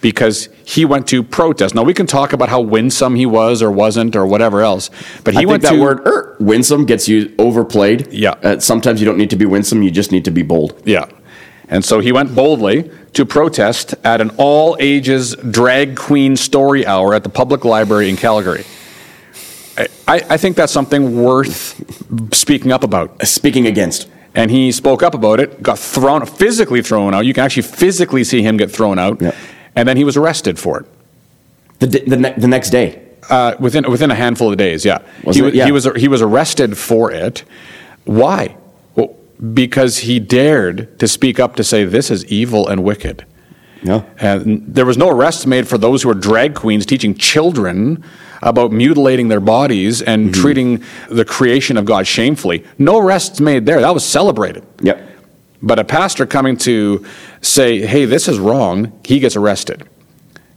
Because 0.00 0.48
he 0.64 0.84
went 0.84 1.06
to 1.08 1.22
protest. 1.22 1.76
Now 1.76 1.84
we 1.84 1.94
can 1.94 2.08
talk 2.08 2.32
about 2.32 2.48
how 2.48 2.60
winsome 2.60 3.14
he 3.14 3.26
was 3.26 3.62
or 3.62 3.70
wasn't 3.70 4.16
or 4.16 4.26
whatever 4.26 4.60
else, 4.60 4.90
but 5.22 5.34
he 5.34 5.38
I 5.38 5.40
think 5.42 5.50
went 5.50 5.62
that 5.62 5.72
to 5.74 5.80
word 5.80 6.00
er, 6.04 6.36
winsome 6.40 6.84
gets 6.84 7.06
you 7.06 7.32
overplayed. 7.38 8.12
Yeah. 8.12 8.30
Uh, 8.30 8.58
sometimes 8.58 9.00
you 9.00 9.06
don't 9.06 9.18
need 9.18 9.30
to 9.30 9.36
be 9.36 9.46
winsome, 9.46 9.84
you 9.84 9.92
just 9.92 10.10
need 10.10 10.24
to 10.24 10.32
be 10.32 10.42
bold. 10.42 10.82
Yeah. 10.84 11.06
And 11.68 11.84
so 11.84 12.00
he 12.00 12.12
went 12.12 12.34
boldly 12.34 12.90
to 13.14 13.24
protest 13.24 13.94
at 14.04 14.20
an 14.20 14.30
all 14.36 14.76
ages 14.80 15.34
drag 15.36 15.96
queen 15.96 16.36
story 16.36 16.86
hour 16.86 17.14
at 17.14 17.22
the 17.22 17.28
public 17.28 17.64
library 17.64 18.08
in 18.08 18.16
Calgary. 18.16 18.64
I, 20.06 20.22
I 20.30 20.36
think 20.36 20.56
that's 20.56 20.72
something 20.72 21.22
worth 21.22 22.34
speaking 22.34 22.70
up 22.70 22.84
about. 22.84 23.26
Speaking 23.26 23.66
against. 23.66 24.08
And 24.34 24.50
he 24.50 24.72
spoke 24.72 25.02
up 25.02 25.14
about 25.14 25.40
it, 25.40 25.62
got 25.62 25.78
thrown, 25.78 26.26
physically 26.26 26.82
thrown 26.82 27.14
out. 27.14 27.24
You 27.24 27.32
can 27.32 27.44
actually 27.44 27.62
physically 27.62 28.24
see 28.24 28.42
him 28.42 28.56
get 28.56 28.70
thrown 28.70 28.98
out. 28.98 29.22
Yeah. 29.22 29.34
And 29.76 29.88
then 29.88 29.96
he 29.96 30.04
was 30.04 30.16
arrested 30.16 30.58
for 30.58 30.80
it. 30.80 30.86
The, 31.78 31.86
d- 31.86 32.04
the, 32.06 32.16
ne- 32.16 32.34
the 32.36 32.48
next 32.48 32.70
day. 32.70 33.00
Uh, 33.30 33.54
within 33.58 33.90
within 33.90 34.10
a 34.10 34.14
handful 34.14 34.52
of 34.52 34.58
days, 34.58 34.84
yeah. 34.84 34.98
Was 35.24 35.36
he, 35.36 35.46
it? 35.46 35.54
Yeah. 35.54 35.64
he 35.64 35.72
was 35.72 35.88
he 35.96 36.08
was 36.08 36.20
arrested 36.20 36.76
for 36.76 37.10
it. 37.10 37.42
Why? 38.04 38.54
Because 39.52 39.98
he 39.98 40.20
dared 40.20 40.98
to 41.00 41.08
speak 41.08 41.40
up 41.40 41.56
to 41.56 41.64
say 41.64 41.84
this 41.84 42.10
is 42.10 42.24
evil 42.26 42.68
and 42.68 42.84
wicked. 42.84 43.24
No. 43.82 44.06
And 44.18 44.64
there 44.74 44.86
was 44.86 44.96
no 44.96 45.10
arrests 45.10 45.44
made 45.44 45.68
for 45.68 45.76
those 45.76 46.02
who 46.02 46.08
were 46.08 46.14
drag 46.14 46.54
queens 46.54 46.86
teaching 46.86 47.14
children 47.14 48.02
about 48.42 48.72
mutilating 48.72 49.28
their 49.28 49.40
bodies 49.40 50.00
and 50.00 50.26
Mm-hmm. 50.30 50.40
treating 50.40 50.84
the 51.10 51.24
creation 51.24 51.76
of 51.76 51.84
God 51.84 52.06
shamefully. 52.06 52.64
No 52.78 52.98
arrests 52.98 53.40
made 53.40 53.66
there. 53.66 53.80
That 53.80 53.92
was 53.92 54.04
celebrated. 54.04 54.64
Yep. 54.80 55.10
But 55.62 55.78
a 55.78 55.84
pastor 55.84 56.26
coming 56.26 56.56
to 56.58 57.04
say, 57.40 57.80
"Hey, 57.84 58.04
this 58.04 58.28
is 58.28 58.38
wrong," 58.38 58.92
he 59.04 59.18
gets 59.18 59.34
arrested. 59.36 59.82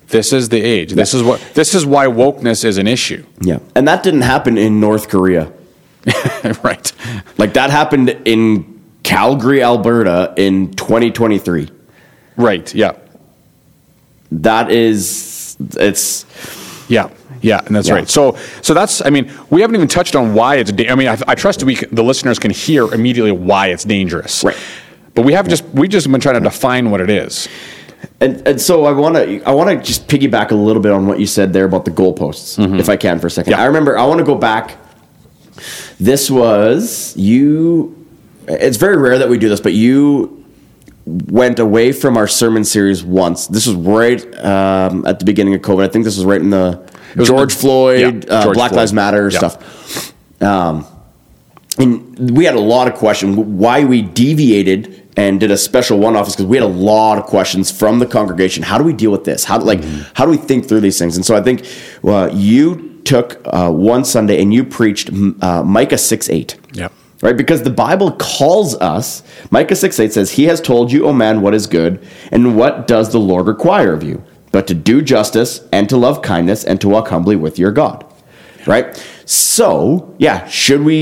This 0.10 0.32
is 0.32 0.50
the 0.50 0.62
age. 0.62 0.94
This 0.94 1.14
is 1.14 1.24
what. 1.24 1.42
This 1.54 1.74
is 1.76 1.86
why 1.86 2.06
wokeness 2.08 2.64
is 2.64 2.78
an 2.78 2.88
issue, 2.88 3.24
Yeah. 3.42 3.60
And 3.76 3.88
that 3.88 4.04
didn't 4.04 4.22
happen 4.22 4.58
in 4.58 4.80
North 4.80 5.10
Korea. 5.10 5.52
right? 6.64 6.92
Like 7.38 7.54
that 7.54 7.70
happened 7.70 8.10
in 8.26 8.82
Calgary, 9.04 9.64
Alberta 9.64 10.34
in 10.38 10.72
2023. 10.74 11.70
Right. 12.36 12.74
Yeah. 12.74 12.94
That 14.32 14.72
is, 14.72 15.56
it's, 15.60 16.26
Yeah, 16.90 17.10
yeah, 17.42 17.62
and 17.66 17.76
that's 17.76 17.88
Yeah. 17.88 17.96
right. 17.96 18.10
So, 18.10 18.38
so 18.62 18.74
that's. 18.74 19.06
I 19.06 19.10
mean, 19.10 19.32
we 19.50 19.62
haven't 19.62 19.76
even 19.76 19.88
touched 19.88 20.16
on 20.16 20.34
why 20.34 20.56
it's. 20.56 20.72
Da- 20.72 20.90
I 20.90 20.96
mean, 20.96 21.08
I, 21.08 21.18
I 21.28 21.36
trust 21.36 21.64
we 21.64 21.76
the 21.76 22.04
listeners 22.04 22.40
can 22.40 22.52
hear 22.52 22.94
immediately 22.94 23.32
why 23.32 23.68
it's 23.68 23.84
dangerous. 23.84 24.44
Right. 24.44 24.58
But 25.16 25.26
we 25.26 25.34
have 25.34 25.48
just 25.48 25.64
we 25.74 25.88
just 25.88 26.10
been 26.12 26.22
trying 26.22 26.36
to 26.36 26.42
define 26.42 26.92
what 26.92 27.02
it 27.02 27.10
is. 27.10 27.48
and, 28.22 28.48
and 28.48 28.62
so 28.62 28.86
I 28.86 28.92
want 28.92 29.16
to, 29.16 29.42
I 29.44 29.52
want 29.52 29.70
to 29.70 29.84
just 29.84 30.08
piggyback 30.08 30.52
a 30.52 30.56
little 30.56 30.82
bit 30.82 30.92
on 30.92 31.08
what 31.08 31.20
you 31.20 31.26
said 31.28 31.52
there 31.54 31.66
about 31.66 31.86
the 31.86 31.92
goalposts, 31.92 32.58
mm-hmm. 32.58 32.80
if 32.80 32.90
I 32.90 32.96
can 32.98 33.20
for 33.20 33.28
a 33.28 33.32
second. 33.32 33.52
Yeah. 33.52 33.62
I 33.62 33.66
remember, 33.66 33.98
I 33.98 34.06
want 34.06 34.20
to 34.20 34.26
go 34.26 34.36
back. 34.36 34.78
This 36.00 36.30
was 36.30 37.16
you, 37.18 38.06
it's 38.48 38.78
very 38.78 38.98
rare 38.98 39.18
that 39.20 39.30
we 39.30 39.38
do 39.38 39.50
this, 39.50 39.62
but 39.62 39.74
you 39.74 40.46
went 41.06 41.60
away 41.60 41.92
from 41.92 42.18
our 42.18 42.28
sermon 42.28 42.64
series 42.64 43.04
once. 43.04 43.48
This 43.48 43.66
was 43.66 43.76
right 43.76 44.22
um, 44.44 45.06
at 45.06 45.20
the 45.20 45.26
beginning 45.26 45.54
of 45.56 45.62
COVID. 45.62 45.84
I 45.86 45.88
think 45.88 46.06
this 46.06 46.18
was 46.18 46.26
right 46.26 46.42
in 46.42 46.50
the 46.50 46.86
George 47.24 47.54
the- 47.54 47.60
Floyd, 47.62 48.26
yeah, 48.28 48.36
uh, 48.36 48.44
George 48.44 48.56
Black 48.56 48.70
Floyd. 48.72 48.78
Lives 48.78 48.94
Matter 48.94 49.30
Yeah. 49.30 49.38
stuff. 49.38 50.14
Um, 50.42 50.86
and 51.80 52.32
we 52.32 52.46
had 52.46 52.56
a 52.56 52.60
lot 52.60 52.88
of 52.88 52.96
questions 52.96 53.38
why 53.38 53.86
we 53.86 54.02
deviated 54.02 55.04
and 55.16 55.40
did 55.40 55.50
a 55.52 55.58
special 55.58 55.98
one 56.00 56.16
off 56.16 56.28
because 56.28 56.46
we 56.46 56.58
had 56.58 56.64
a 56.64 56.68
lot 56.68 57.18
of 57.18 57.26
questions 57.26 57.72
from 57.72 58.00
the 58.00 58.06
congregation 58.06 58.64
how 58.64 58.78
do 58.78 58.84
we 58.84 58.94
deal 58.94 59.12
with 59.12 59.24
this 59.24 59.44
how 59.44 59.60
like 59.60 59.84
how 60.14 60.26
do 60.26 60.32
we 60.32 60.38
think 60.38 60.68
through 60.68 60.80
these 60.80 60.98
things 61.00 61.16
and 61.16 61.26
so 61.26 61.36
i 61.36 61.42
think 61.42 61.66
well, 62.02 62.34
you 62.36 62.97
took 63.14 63.28
uh, 63.46 63.72
one 63.72 64.04
sunday 64.04 64.42
and 64.42 64.54
you 64.54 64.64
preached 64.64 65.10
uh, 65.42 65.64
micah 65.64 65.98
6 65.98 66.30
8 66.30 66.56
Yeah. 66.74 66.90
right 67.22 67.38
because 67.44 67.62
the 67.64 67.70
bible 67.86 68.12
calls 68.14 68.76
us 68.94 69.24
micah 69.50 69.76
6 69.76 70.00
8 70.00 70.14
says 70.14 70.32
he 70.32 70.44
has 70.52 70.60
told 70.62 70.92
you 70.92 71.06
o 71.08 71.14
man 71.14 71.42
what 71.42 71.54
is 71.60 71.66
good 71.68 71.94
and 72.32 72.56
what 72.60 72.88
does 72.88 73.12
the 73.12 73.20
lord 73.32 73.48
require 73.48 73.94
of 73.94 74.04
you 74.04 74.18
but 74.52 74.68
to 74.68 74.74
do 74.74 75.02
justice 75.02 75.52
and 75.72 75.88
to 75.90 75.98
love 75.98 76.22
kindness 76.22 76.64
and 76.64 76.82
to 76.82 76.90
walk 76.90 77.08
humbly 77.16 77.36
with 77.46 77.58
your 77.58 77.72
god 77.72 78.04
right 78.74 78.88
so 79.26 80.14
yeah 80.18 80.46
should 80.48 80.82
we 80.92 81.02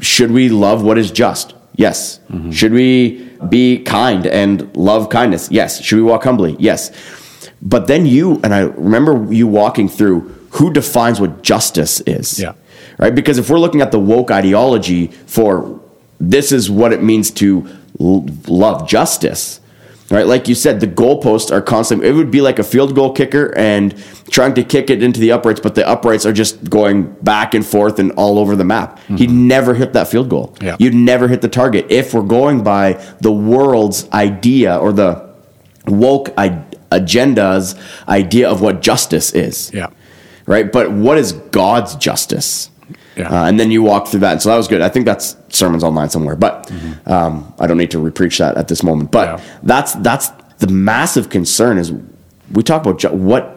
should 0.00 0.30
we 0.30 0.48
love 0.48 0.82
what 0.84 0.96
is 0.96 1.10
just? 1.10 1.54
Yes. 1.74 2.20
Should 2.52 2.72
we 2.72 3.28
be 3.48 3.82
kind 3.82 4.26
and 4.26 4.54
love 4.76 5.08
kindness? 5.10 5.48
Yes. 5.50 5.82
Should 5.82 5.96
we 5.96 6.02
walk 6.02 6.22
humbly? 6.22 6.54
Yes. 6.60 6.92
But 7.62 7.88
then 7.88 8.06
you, 8.06 8.40
and 8.44 8.54
I 8.54 8.60
remember 8.88 9.32
you 9.32 9.46
walking 9.48 9.88
through 9.88 10.18
who 10.50 10.72
defines 10.72 11.20
what 11.20 11.42
justice 11.42 12.00
is. 12.02 12.40
Yeah. 12.40 12.52
Right? 12.98 13.14
Because 13.14 13.38
if 13.38 13.48
we're 13.50 13.58
looking 13.60 13.80
at 13.80 13.92
the 13.92 13.98
woke 13.98 14.30
ideology 14.30 15.08
for 15.26 15.80
this 16.20 16.52
is 16.52 16.70
what 16.70 16.92
it 16.92 17.02
means 17.02 17.30
to 17.32 17.66
l- 18.00 18.26
love 18.48 18.88
justice, 18.88 19.60
right? 20.10 20.26
Like 20.26 20.48
you 20.48 20.54
said, 20.56 20.80
the 20.80 20.86
goalposts 20.88 21.52
are 21.52 21.60
constant. 21.62 22.02
It 22.02 22.12
would 22.12 22.30
be 22.30 22.40
like 22.40 22.58
a 22.58 22.64
field 22.64 22.94
goal 22.96 23.12
kicker 23.12 23.56
and 23.56 23.94
trying 24.30 24.54
to 24.54 24.64
kick 24.64 24.90
it 24.90 25.00
into 25.02 25.20
the 25.20 25.30
uprights, 25.32 25.60
but 25.60 25.74
the 25.76 25.86
uprights 25.86 26.26
are 26.26 26.32
just 26.32 26.68
going 26.68 27.12
back 27.22 27.54
and 27.54 27.64
forth 27.64 27.98
and 28.00 28.10
all 28.12 28.38
over 28.38 28.56
the 28.56 28.64
map. 28.64 28.98
Mm-hmm. 29.00 29.16
He'd 29.16 29.30
never 29.30 29.74
hit 29.74 29.92
that 29.92 30.08
field 30.08 30.28
goal. 30.28 30.56
Yeah. 30.60 30.76
You'd 30.80 30.94
never 30.94 31.28
hit 31.28 31.40
the 31.40 31.48
target 31.48 31.86
if 31.90 32.14
we're 32.14 32.22
going 32.22 32.64
by 32.64 32.94
the 33.20 33.30
world's 33.32 34.08
idea 34.10 34.76
or 34.76 34.92
the 34.92 35.28
woke 35.86 36.30
I- 36.36 36.64
agenda's 36.90 37.74
idea 38.08 38.48
of 38.48 38.60
what 38.60 38.82
justice 38.82 39.32
is. 39.32 39.70
Yeah. 39.72 39.88
Right? 40.48 40.72
But 40.72 40.90
what 40.90 41.18
is 41.18 41.32
God's 41.32 41.94
justice? 41.96 42.70
Yeah. 43.16 43.28
Uh, 43.28 43.44
and 43.48 43.58
then 43.60 43.70
you 43.70 43.82
walk 43.82 44.08
through 44.08 44.20
that. 44.20 44.40
So 44.42 44.48
that 44.48 44.56
was 44.56 44.66
good. 44.68 44.80
I 44.80 44.88
think 44.88 45.04
that's 45.04 45.36
sermons 45.50 45.84
online 45.84 46.08
somewhere, 46.08 46.36
but 46.36 46.70
um, 47.06 47.52
I 47.58 47.66
don't 47.66 47.76
need 47.76 47.90
to 47.90 47.98
repreach 47.98 48.38
that 48.38 48.56
at 48.56 48.68
this 48.68 48.82
moment. 48.82 49.10
But 49.10 49.28
Mm-hmm. 49.28 49.46
Yeah. 49.46 49.58
that's 49.64 49.92
that's 49.94 50.28
the 50.58 50.68
massive 50.68 51.28
concern 51.28 51.78
is 51.78 51.92
we 52.52 52.62
talk 52.62 52.80
about 52.82 52.98
ju- 52.98 53.10
what 53.10 53.56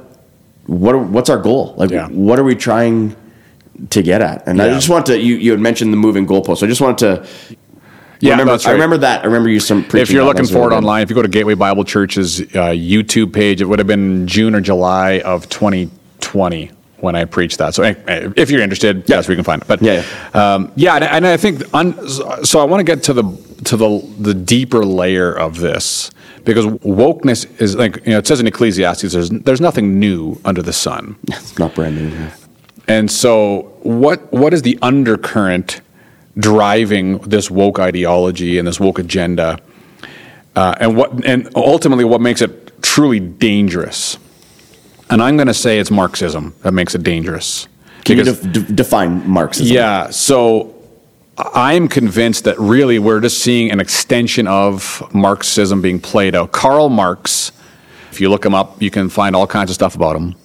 what 0.65 0.99
what's 1.15 1.29
our 1.29 1.37
goal? 1.37 1.75
Like 1.77 1.91
Yeah. 1.91 2.07
what 2.09 2.39
are 2.39 2.43
we 2.43 2.55
trying 2.55 3.15
to 3.91 4.01
get 4.01 4.21
at? 4.21 4.47
And 4.47 4.61
I 4.61 4.69
just 4.69 4.89
want 4.89 5.05
to 5.07 5.17
you 5.19 5.35
you 5.35 5.51
had 5.51 5.59
mentioned 5.61 5.93
the 5.93 5.97
moving 5.97 6.27
goalposts. 6.27 6.61
I 6.63 6.67
just 6.67 6.81
wanted 6.81 6.97
to 7.05 7.57
Yeah, 8.19 8.31
remember, 8.31 8.53
that's 8.53 8.65
I 8.67 8.71
remember 8.73 8.97
that. 8.97 9.21
I 9.23 9.25
remember 9.27 9.49
you 9.49 9.59
some 9.59 9.83
preaching 9.83 10.01
if 10.01 10.11
you're 10.11 10.23
looking 10.25 10.37
That 10.37 10.41
was 10.43 10.53
really 10.53 10.69
for 10.69 10.73
it 10.73 10.77
online, 10.77 11.03
if 11.03 11.09
you 11.09 11.15
go 11.15 11.21
to 11.21 11.27
Gateway 11.37 11.53
Bible 11.55 11.83
Church's 11.85 12.41
uh, 12.41 12.73
YouTube 12.75 13.31
page, 13.33 13.61
it 13.61 13.65
would 13.65 13.79
have 13.79 13.87
been 13.87 14.27
June 14.27 14.53
or 14.55 14.61
July 14.61 15.19
of 15.21 15.47
2020 15.49 16.71
when 17.01 17.15
I 17.15 17.25
preach 17.25 17.57
that. 17.57 17.73
So 17.73 17.83
if 18.07 18.49
you're 18.49 18.61
interested, 18.61 19.05
that's 19.05 19.27
where 19.27 19.33
you 19.33 19.37
can 19.37 19.45
find 19.45 19.61
it. 19.61 19.67
But 19.67 19.81
Yeah, 19.81 20.03
um, 20.33 20.71
yeah, 20.75 20.95
and, 20.95 21.03
and 21.03 21.27
I 21.27 21.37
think 21.37 21.61
un, 21.73 22.07
so. 22.43 22.59
I 22.59 22.63
want 22.63 22.79
to 22.79 22.83
get 22.83 23.03
to 23.03 23.13
the 23.13 23.23
to 23.65 23.77
the 23.77 23.99
the 24.19 24.33
deeper 24.33 24.85
layer 24.85 25.33
of 25.33 25.59
this 25.59 26.11
because 26.43 26.65
wokeness 26.65 27.61
is 27.61 27.75
like 27.75 27.97
you 28.05 28.11
know 28.11 28.19
it 28.19 28.27
says 28.27 28.39
in 28.39 28.47
Ecclesiastes, 28.47 29.13
there's 29.13 29.29
there's 29.29 29.61
nothing 29.61 29.99
new 29.99 30.39
under 30.45 30.61
the 30.61 30.73
sun. 30.73 31.15
It's 31.27 31.57
not 31.59 31.75
brand 31.75 31.97
new. 31.97 32.09
yeah. 32.09 32.31
And 32.87 33.11
so, 33.11 33.73
what 33.83 34.31
what 34.33 34.53
is 34.53 34.63
the 34.63 34.77
undercurrent 34.81 35.81
driving 36.37 37.17
this 37.19 37.51
woke 37.51 37.79
ideology 37.79 38.57
and 38.57 38.67
this 38.67 38.79
woke 38.79 38.99
agenda, 38.99 39.59
uh, 40.55 40.75
and 40.79 40.97
what 40.97 41.25
and 41.25 41.49
ultimately 41.55 42.05
what 42.05 42.21
makes 42.21 42.41
it 42.41 42.81
truly 42.81 43.19
dangerous? 43.19 44.17
And 45.11 45.21
I'm 45.21 45.35
going 45.37 45.47
to 45.47 45.53
say 45.53 45.79
it's 45.79 45.91
Marxism 45.91 46.53
that 46.63 46.71
makes 46.71 46.95
it 46.95 47.03
dangerous. 47.03 47.67
Can 48.05 48.17
you 48.17 48.23
Because- 48.23 48.39
def- 48.39 48.67
de- 48.67 48.73
define 48.73 49.29
Marxism? 49.29 49.75
yeah, 49.75 50.09
so 50.09 50.73
I'm 51.37 51.87
convinced 51.87 52.45
that 52.45 52.59
really 52.59 52.97
we're 52.99 53.19
just 53.19 53.39
seeing 53.39 53.71
an 53.71 53.79
extension 53.79 54.47
of 54.47 55.03
Marxism 55.13 55.81
being 55.81 55.99
played 55.99 56.33
out. 56.35 56.51
Karl 56.51 56.89
Marx, 56.89 57.51
if 58.11 58.19
you 58.21 58.29
look 58.29 58.45
him 58.45 58.55
up, 58.55 58.81
you 58.81 58.89
can 58.89 59.09
find 59.09 59.35
all 59.35 59.47
kinds 59.47 59.69
of 59.69 59.75
stuff 59.75 59.95
about 59.95 60.15
him. 60.15 60.35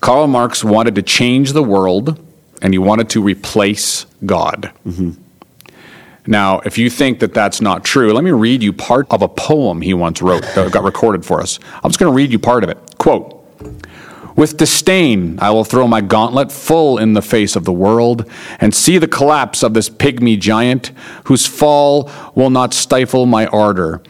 Karl 0.00 0.26
Marx 0.26 0.64
wanted 0.64 0.94
to 0.96 1.02
change 1.02 1.52
the 1.52 1.62
world 1.62 2.18
and 2.60 2.74
he 2.74 2.78
wanted 2.78 3.08
to 3.10 3.22
replace 3.22 4.06
God. 4.26 4.70
Mm-hmm. 4.86 5.10
Now, 6.26 6.60
if 6.60 6.78
you 6.78 6.88
think 6.88 7.18
that 7.20 7.34
that's 7.34 7.60
not 7.60 7.84
true, 7.84 8.12
let 8.12 8.22
me 8.22 8.30
read 8.30 8.62
you 8.62 8.72
part 8.72 9.06
of 9.10 9.22
a 9.22 9.28
poem 9.28 9.80
he 9.80 9.92
once 9.94 10.22
wrote 10.22 10.42
that 10.54 10.70
got 10.72 10.84
recorded 10.84 11.24
for 11.24 11.40
us. 11.40 11.58
I'm 11.82 11.90
just 11.90 11.98
going 11.98 12.12
to 12.12 12.16
read 12.16 12.30
you 12.30 12.38
part 12.38 12.62
of 12.62 12.70
it. 12.70 12.78
Quote, 12.98 13.41
with 14.36 14.56
disdain, 14.56 15.38
I 15.40 15.50
will 15.50 15.64
throw 15.64 15.86
my 15.86 16.00
gauntlet 16.00 16.50
full 16.52 16.98
in 16.98 17.12
the 17.14 17.22
face 17.22 17.56
of 17.56 17.64
the 17.64 17.72
world 17.72 18.28
and 18.60 18.74
see 18.74 18.98
the 18.98 19.08
collapse 19.08 19.62
of 19.62 19.74
this 19.74 19.90
pygmy 19.90 20.38
giant 20.38 20.92
whose 21.24 21.46
fall 21.46 22.10
will 22.34 22.50
not 22.50 22.72
stifle 22.74 23.26
my 23.26 23.46
ardor. 23.46 24.02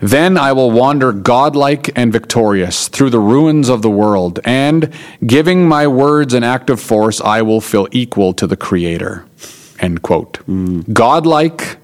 Then 0.00 0.38
I 0.38 0.52
will 0.52 0.70
wander 0.70 1.12
godlike 1.12 1.90
and 1.94 2.10
victorious 2.10 2.88
through 2.88 3.10
the 3.10 3.20
ruins 3.20 3.68
of 3.68 3.82
the 3.82 3.90
world, 3.90 4.40
and 4.44 4.90
giving 5.26 5.68
my 5.68 5.86
words 5.86 6.32
an 6.32 6.42
active 6.42 6.80
force, 6.80 7.20
I 7.20 7.42
will 7.42 7.60
feel 7.60 7.86
equal 7.92 8.32
to 8.34 8.46
the 8.46 8.56
Creator. 8.56 9.26
End 9.78 10.00
quote. 10.02 10.38
Mm. 10.46 10.90
Godlike 10.92 11.76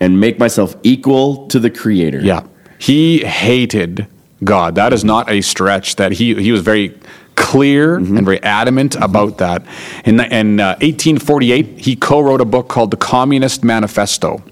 And 0.00 0.20
make 0.20 0.38
myself 0.38 0.76
equal 0.82 1.46
to 1.48 1.58
the 1.58 1.70
Creator. 1.70 2.20
yeah. 2.20 2.42
He 2.78 3.24
hated 3.24 4.08
God. 4.42 4.74
That 4.74 4.92
is 4.92 5.02
not 5.04 5.30
a 5.30 5.40
stretch. 5.40 5.96
That 5.96 6.12
he 6.12 6.34
he 6.34 6.52
was 6.52 6.60
very 6.60 6.92
clear 7.36 7.96
and 7.96 8.24
very 8.24 8.42
adamant 8.42 8.94
about 8.96 9.38
that. 9.38 9.64
In, 10.04 10.16
the, 10.16 10.34
in 10.34 10.60
uh, 10.60 10.76
1848, 10.80 11.78
he 11.78 11.96
co-wrote 11.96 12.40
a 12.40 12.44
book 12.44 12.68
called 12.68 12.90
The 12.90 12.96
Communist 12.96 13.64
Manifesto. 13.64 14.42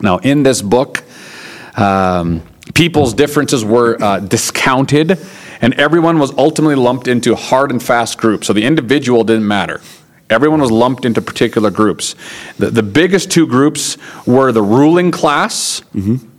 Now, 0.00 0.18
in 0.18 0.42
this 0.42 0.62
book, 0.62 1.04
um, 1.76 2.42
people's 2.74 3.14
differences 3.14 3.64
were 3.64 4.00
uh, 4.02 4.20
discounted, 4.20 5.18
and 5.60 5.74
everyone 5.74 6.18
was 6.18 6.36
ultimately 6.38 6.76
lumped 6.76 7.08
into 7.08 7.34
hard 7.34 7.70
and 7.70 7.82
fast 7.82 8.18
groups. 8.18 8.46
So 8.46 8.52
the 8.52 8.64
individual 8.64 9.24
didn't 9.24 9.46
matter. 9.46 9.80
Everyone 10.30 10.60
was 10.60 10.70
lumped 10.70 11.04
into 11.04 11.22
particular 11.22 11.70
groups. 11.70 12.14
The, 12.58 12.70
the 12.70 12.82
biggest 12.82 13.30
two 13.30 13.46
groups 13.46 13.96
were 14.26 14.52
the 14.52 14.62
ruling 14.62 15.10
class. 15.10 15.82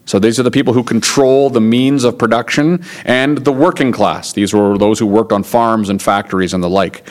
So 0.09 0.17
these 0.17 0.39
are 0.39 0.43
the 0.43 0.49
people 0.49 0.73
who 0.73 0.83
control 0.83 1.51
the 1.51 1.61
means 1.61 2.03
of 2.03 2.17
production, 2.17 2.83
and 3.05 3.37
the 3.37 3.51
working 3.51 3.91
class. 3.91 4.33
These 4.33 4.55
were 4.55 4.75
those 4.75 4.97
who 4.97 5.05
worked 5.05 5.31
on 5.31 5.43
farms 5.43 5.87
and 5.87 6.01
factories 6.01 6.51
and 6.51 6.63
the 6.63 6.67
like. 6.67 7.07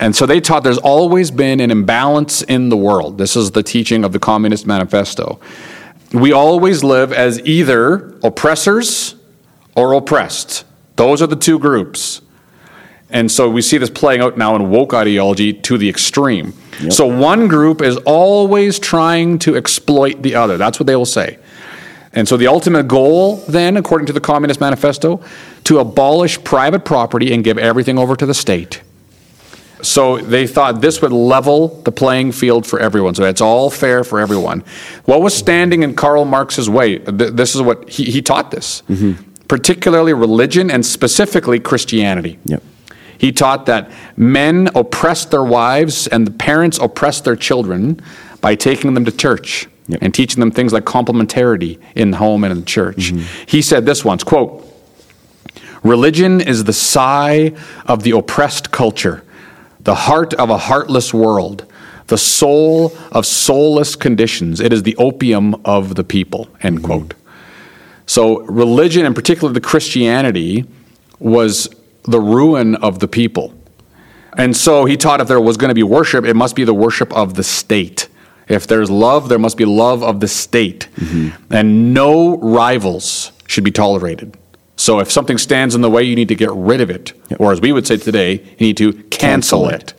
And 0.00 0.16
so 0.16 0.26
they 0.26 0.40
taught 0.40 0.64
there's 0.64 0.78
always 0.78 1.30
been 1.30 1.60
an 1.60 1.70
imbalance 1.70 2.42
in 2.42 2.70
the 2.70 2.76
world. 2.76 3.18
This 3.18 3.36
is 3.36 3.52
the 3.52 3.62
teaching 3.62 4.04
of 4.04 4.10
the 4.10 4.18
Communist 4.18 4.66
Manifesto. 4.66 5.38
We 6.12 6.32
always 6.32 6.82
live 6.82 7.12
as 7.12 7.38
either 7.46 8.18
oppressors 8.24 9.14
or 9.76 9.92
oppressed. 9.92 10.64
Those 10.96 11.22
are 11.22 11.28
the 11.28 11.36
two 11.36 11.60
groups. 11.60 12.20
And 13.10 13.30
so 13.30 13.48
we 13.48 13.62
see 13.62 13.78
this 13.78 13.90
playing 13.90 14.22
out 14.22 14.36
now 14.36 14.56
in 14.56 14.70
woke 14.70 14.92
ideology 14.92 15.52
to 15.52 15.78
the 15.78 15.88
extreme. 15.88 16.52
So 16.90 17.06
one 17.06 17.46
group 17.46 17.80
is 17.80 17.96
always 17.98 18.80
trying 18.80 19.38
to 19.40 19.54
exploit 19.54 20.22
the 20.22 20.34
other. 20.34 20.56
That's 20.56 20.80
what 20.80 20.88
they 20.88 20.96
will 20.96 21.06
say. 21.06 21.38
And 22.14 22.28
so 22.28 22.36
the 22.36 22.46
ultimate 22.46 22.88
goal, 22.88 23.36
then, 23.48 23.76
according 23.76 24.06
to 24.06 24.12
the 24.12 24.20
Communist 24.20 24.60
Manifesto, 24.60 25.20
to 25.64 25.78
abolish 25.80 26.42
private 26.44 26.84
property 26.84 27.34
and 27.34 27.42
give 27.42 27.58
everything 27.58 27.98
over 27.98 28.14
to 28.16 28.24
the 28.24 28.34
state. 28.34 28.82
So 29.82 30.18
they 30.18 30.46
thought 30.46 30.80
this 30.80 31.02
would 31.02 31.12
level 31.12 31.82
the 31.82 31.92
playing 31.92 32.32
field 32.32 32.66
for 32.66 32.78
everyone. 32.78 33.14
So 33.14 33.24
it's 33.24 33.40
all 33.40 33.68
fair 33.68 34.02
for 34.04 34.18
everyone. 34.20 34.64
What 35.04 35.20
was 35.20 35.34
standing 35.36 35.82
in 35.82 35.94
Karl 35.94 36.24
Marx's 36.24 36.70
way? 36.70 36.98
Th- 36.98 37.32
This 37.32 37.54
is 37.54 37.60
what 37.60 37.90
he, 37.90 38.04
he 38.04 38.22
taught 38.22 38.50
this, 38.50 38.82
mm-hmm. 38.88 39.22
particularly 39.48 40.14
religion 40.14 40.70
and 40.70 40.86
specifically 40.86 41.60
Christianity. 41.60 42.38
Yep. 42.46 42.62
He 43.18 43.32
taught 43.32 43.66
that 43.66 43.90
men 44.16 44.68
oppressed 44.74 45.30
their 45.30 45.44
wives 45.44 46.06
and 46.06 46.26
the 46.26 46.32
parents 46.32 46.78
oppressed 46.78 47.24
their 47.24 47.36
children 47.36 48.00
by 48.40 48.54
taking 48.54 48.94
them 48.94 49.04
to 49.04 49.12
church 49.12 49.68
Yep. 49.86 50.00
and 50.00 50.14
teaching 50.14 50.40
them 50.40 50.50
things 50.50 50.72
like 50.72 50.84
complementarity 50.84 51.78
in 51.94 52.10
the 52.10 52.16
home 52.16 52.42
and 52.42 52.52
in 52.52 52.60
the 52.60 52.64
church. 52.64 53.12
Mm-hmm. 53.12 53.44
He 53.46 53.60
said 53.60 53.84
this 53.84 54.02
once, 54.02 54.24
quote, 54.24 54.66
Religion 55.82 56.40
is 56.40 56.64
the 56.64 56.72
sigh 56.72 57.52
of 57.84 58.02
the 58.02 58.12
oppressed 58.12 58.70
culture, 58.70 59.22
the 59.80 59.94
heart 59.94 60.32
of 60.34 60.48
a 60.48 60.56
heartless 60.56 61.12
world, 61.12 61.70
the 62.06 62.16
soul 62.16 62.96
of 63.12 63.26
soulless 63.26 63.94
conditions. 63.94 64.60
It 64.60 64.72
is 64.72 64.84
the 64.84 64.96
opium 64.96 65.54
of 65.66 65.96
the 65.96 66.04
people, 66.04 66.48
end 66.62 66.78
mm-hmm. 66.78 66.86
quote. 66.86 67.14
So, 68.06 68.40
religion, 68.46 69.04
and 69.04 69.14
particularly 69.14 69.52
the 69.52 69.66
Christianity, 69.66 70.64
was 71.18 71.68
the 72.04 72.20
ruin 72.20 72.74
of 72.76 72.98
the 72.98 73.08
people. 73.08 73.54
And 74.36 74.56
so 74.56 74.84
he 74.84 74.96
taught 74.96 75.20
if 75.20 75.28
there 75.28 75.40
was 75.40 75.56
going 75.56 75.68
to 75.68 75.74
be 75.74 75.82
worship, 75.82 76.24
it 76.24 76.34
must 76.34 76.56
be 76.56 76.64
the 76.64 76.74
worship 76.74 77.12
of 77.12 77.34
the 77.34 77.44
state. 77.44 78.08
If 78.48 78.66
there's 78.66 78.90
love, 78.90 79.28
there 79.28 79.38
must 79.38 79.56
be 79.56 79.64
love 79.64 80.02
of 80.02 80.20
the 80.20 80.28
state. 80.28 80.88
Mm-hmm. 80.96 81.52
And 81.52 81.94
no 81.94 82.36
rivals 82.38 83.32
should 83.46 83.64
be 83.64 83.70
tolerated. 83.70 84.36
So 84.76 84.98
if 84.98 85.10
something 85.10 85.38
stands 85.38 85.74
in 85.74 85.82
the 85.82 85.90
way, 85.90 86.02
you 86.02 86.16
need 86.16 86.28
to 86.28 86.34
get 86.34 86.50
rid 86.52 86.80
of 86.80 86.90
it. 86.90 87.12
Or 87.38 87.52
as 87.52 87.60
we 87.60 87.72
would 87.72 87.86
say 87.86 87.96
today, 87.96 88.34
you 88.58 88.66
need 88.66 88.76
to 88.78 88.92
cancel, 88.92 89.66
Cancel 89.66 89.68
it. 89.68 89.94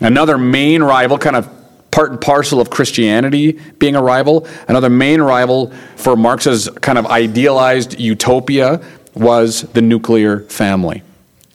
Another 0.00 0.36
main 0.36 0.82
rival, 0.82 1.16
kind 1.16 1.36
of 1.36 1.48
part 1.92 2.10
and 2.10 2.20
parcel 2.20 2.60
of 2.60 2.70
Christianity 2.70 3.52
being 3.78 3.94
a 3.94 4.02
rival, 4.02 4.48
another 4.66 4.90
main 4.90 5.22
rival 5.22 5.72
for 5.94 6.16
Marx's 6.16 6.68
kind 6.80 6.98
of 6.98 7.06
idealized 7.06 8.00
utopia 8.00 8.84
was 9.14 9.62
the 9.72 9.80
nuclear 9.80 10.40
family. 10.40 11.02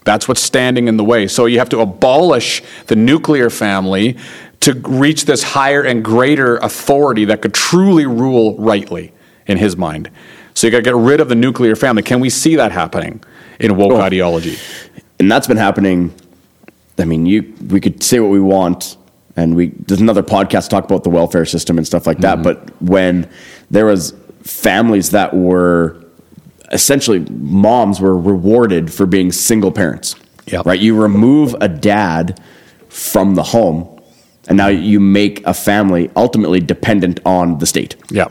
That's 0.05 0.27
what's 0.27 0.41
standing 0.41 0.87
in 0.87 0.97
the 0.97 1.03
way. 1.03 1.27
So 1.27 1.45
you 1.45 1.59
have 1.59 1.69
to 1.69 1.79
abolish 1.79 2.63
the 2.87 2.95
nuclear 2.95 3.49
family 3.49 4.17
to 4.61 4.73
reach 4.73 5.25
this 5.25 5.43
higher 5.43 5.83
and 5.83 6.03
greater 6.03 6.57
authority 6.57 7.25
that 7.25 7.41
could 7.41 7.53
truly 7.53 8.05
rule 8.05 8.57
rightly 8.57 9.13
in 9.45 9.57
his 9.57 9.77
mind. 9.77 10.09
So 10.53 10.67
you 10.67 10.71
got 10.71 10.77
to 10.77 10.83
get 10.83 10.95
rid 10.95 11.19
of 11.19 11.29
the 11.29 11.35
nuclear 11.35 11.75
family. 11.75 12.03
Can 12.03 12.19
we 12.19 12.29
see 12.29 12.55
that 12.55 12.71
happening 12.71 13.23
in 13.59 13.77
woke 13.77 13.93
ideology? 13.93 14.57
and 15.19 15.31
that's 15.31 15.47
been 15.47 15.57
happening. 15.57 16.13
I 16.97 17.05
mean, 17.05 17.25
you 17.25 17.53
we 17.69 17.79
could 17.79 18.01
say 18.01 18.19
what 18.19 18.29
we 18.29 18.39
want, 18.39 18.97
and 19.35 19.55
we 19.55 19.69
there's 19.69 20.01
another 20.01 20.23
podcast 20.23 20.63
to 20.63 20.69
talk 20.69 20.85
about 20.85 21.03
the 21.03 21.09
welfare 21.09 21.45
system 21.45 21.77
and 21.77 21.85
stuff 21.85 22.07
like 22.07 22.19
that. 22.19 22.39
Mm-hmm. 22.39 22.43
But 22.43 22.81
when 22.81 23.29
there 23.69 23.85
was 23.85 24.13
families 24.41 25.11
that 25.11 25.33
were 25.33 26.03
essentially 26.71 27.19
moms 27.29 27.99
were 27.99 28.17
rewarded 28.17 28.91
for 28.93 29.05
being 29.05 29.31
single 29.31 29.71
parents, 29.71 30.15
Yep. 30.47 30.65
right? 30.65 30.79
You 30.79 30.99
remove 30.99 31.55
a 31.61 31.67
dad 31.67 32.39
from 32.89 33.35
the 33.35 33.43
home, 33.43 33.87
and 34.47 34.57
now 34.57 34.67
you 34.67 34.99
make 34.99 35.45
a 35.45 35.53
family 35.53 36.09
ultimately 36.15 36.59
dependent 36.59 37.19
on 37.25 37.57
the 37.59 37.65
state. 37.65 37.95
Yeah. 38.09 38.27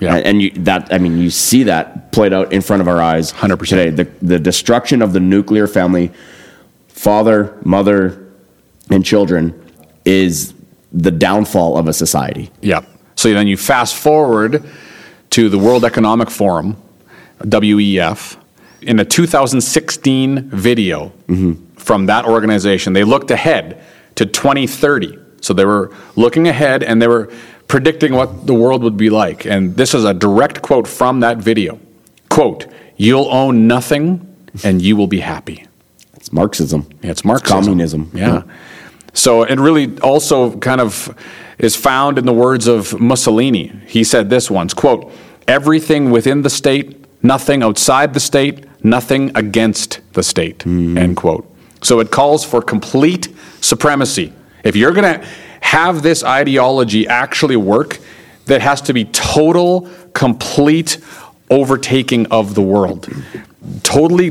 Yeah. 0.00 0.16
And, 0.16 0.42
you, 0.42 0.50
that, 0.50 0.92
I 0.92 0.98
mean, 0.98 1.18
you 1.18 1.30
see 1.30 1.62
that 1.64 2.10
played 2.10 2.32
out 2.32 2.52
in 2.52 2.60
front 2.62 2.82
of 2.82 2.88
our 2.88 3.00
eyes 3.00 3.32
100%. 3.32 3.68
today. 3.68 3.90
The, 3.90 4.04
the 4.22 4.38
destruction 4.40 5.00
of 5.02 5.12
the 5.12 5.20
nuclear 5.20 5.68
family, 5.68 6.10
father, 6.88 7.56
mother, 7.64 8.26
and 8.90 9.04
children, 9.04 9.54
is 10.04 10.52
the 10.92 11.12
downfall 11.12 11.76
of 11.78 11.86
a 11.86 11.92
society. 11.92 12.50
Yeah. 12.60 12.84
So 13.14 13.32
then 13.32 13.46
you 13.46 13.56
fast 13.56 13.94
forward 13.94 14.64
to 15.30 15.48
the 15.48 15.58
World 15.58 15.84
Economic 15.84 16.28
Forum, 16.28 16.76
WEF, 17.40 18.36
in 18.82 19.00
a 19.00 19.04
2016 19.04 20.50
video 20.50 21.12
from 21.76 22.06
that 22.06 22.24
organization. 22.24 22.92
They 22.92 23.04
looked 23.04 23.30
ahead 23.30 23.82
to 24.16 24.26
2030. 24.26 25.18
So 25.40 25.52
they 25.52 25.64
were 25.64 25.90
looking 26.16 26.48
ahead 26.48 26.82
and 26.82 27.02
they 27.02 27.08
were 27.08 27.30
predicting 27.68 28.14
what 28.14 28.46
the 28.46 28.54
world 28.54 28.82
would 28.82 28.96
be 28.96 29.10
like. 29.10 29.44
And 29.44 29.76
this 29.76 29.94
is 29.94 30.04
a 30.04 30.14
direct 30.14 30.62
quote 30.62 30.86
from 30.86 31.20
that 31.20 31.38
video. 31.38 31.78
Quote, 32.28 32.66
"You'll 32.96 33.28
own 33.30 33.66
nothing 33.66 34.26
and 34.62 34.80
you 34.80 34.96
will 34.96 35.06
be 35.06 35.20
happy." 35.20 35.66
It's 36.14 36.32
Marxism. 36.32 36.86
Yeah, 37.02 37.10
it's 37.10 37.24
Marxism. 37.24 37.58
communism. 37.58 38.10
Yeah. 38.14 38.42
So 39.12 39.42
it 39.42 39.58
really 39.60 39.98
also 40.00 40.56
kind 40.58 40.80
of 40.80 41.14
is 41.58 41.76
found 41.76 42.18
in 42.18 42.26
the 42.26 42.32
words 42.32 42.66
of 42.66 42.98
Mussolini. 42.98 43.72
He 43.86 44.04
said 44.04 44.30
this 44.30 44.50
once, 44.50 44.74
quote, 44.74 45.12
everything 45.46 46.10
within 46.10 46.42
the 46.42 46.50
state, 46.50 47.03
nothing 47.24 47.62
outside 47.64 48.14
the 48.14 48.20
state, 48.20 48.64
nothing 48.84 49.32
against 49.34 50.00
the 50.12 50.22
state, 50.22 50.58
mm-hmm. 50.60 50.96
end 50.96 51.16
quote. 51.16 51.50
So 51.82 51.98
it 51.98 52.10
calls 52.12 52.44
for 52.44 52.62
complete 52.62 53.28
supremacy. 53.60 54.32
If 54.62 54.76
you're 54.76 54.92
going 54.92 55.20
to 55.20 55.26
have 55.60 56.02
this 56.02 56.22
ideology 56.22 57.08
actually 57.08 57.56
work, 57.56 57.98
that 58.46 58.60
has 58.60 58.80
to 58.82 58.92
be 58.92 59.06
total, 59.06 59.88
complete 60.12 60.98
overtaking 61.50 62.26
of 62.26 62.54
the 62.54 62.62
world. 62.62 63.08
Totally 63.82 64.30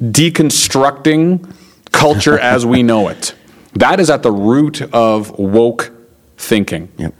deconstructing 0.00 1.52
culture 1.90 2.38
as 2.38 2.64
we 2.64 2.82
know 2.82 3.08
it. 3.08 3.34
That 3.76 3.98
is 3.98 4.08
at 4.08 4.22
the 4.22 4.30
root 4.30 4.82
of 4.94 5.36
woke 5.36 5.90
thinking. 6.36 6.92
Yep. 6.96 7.12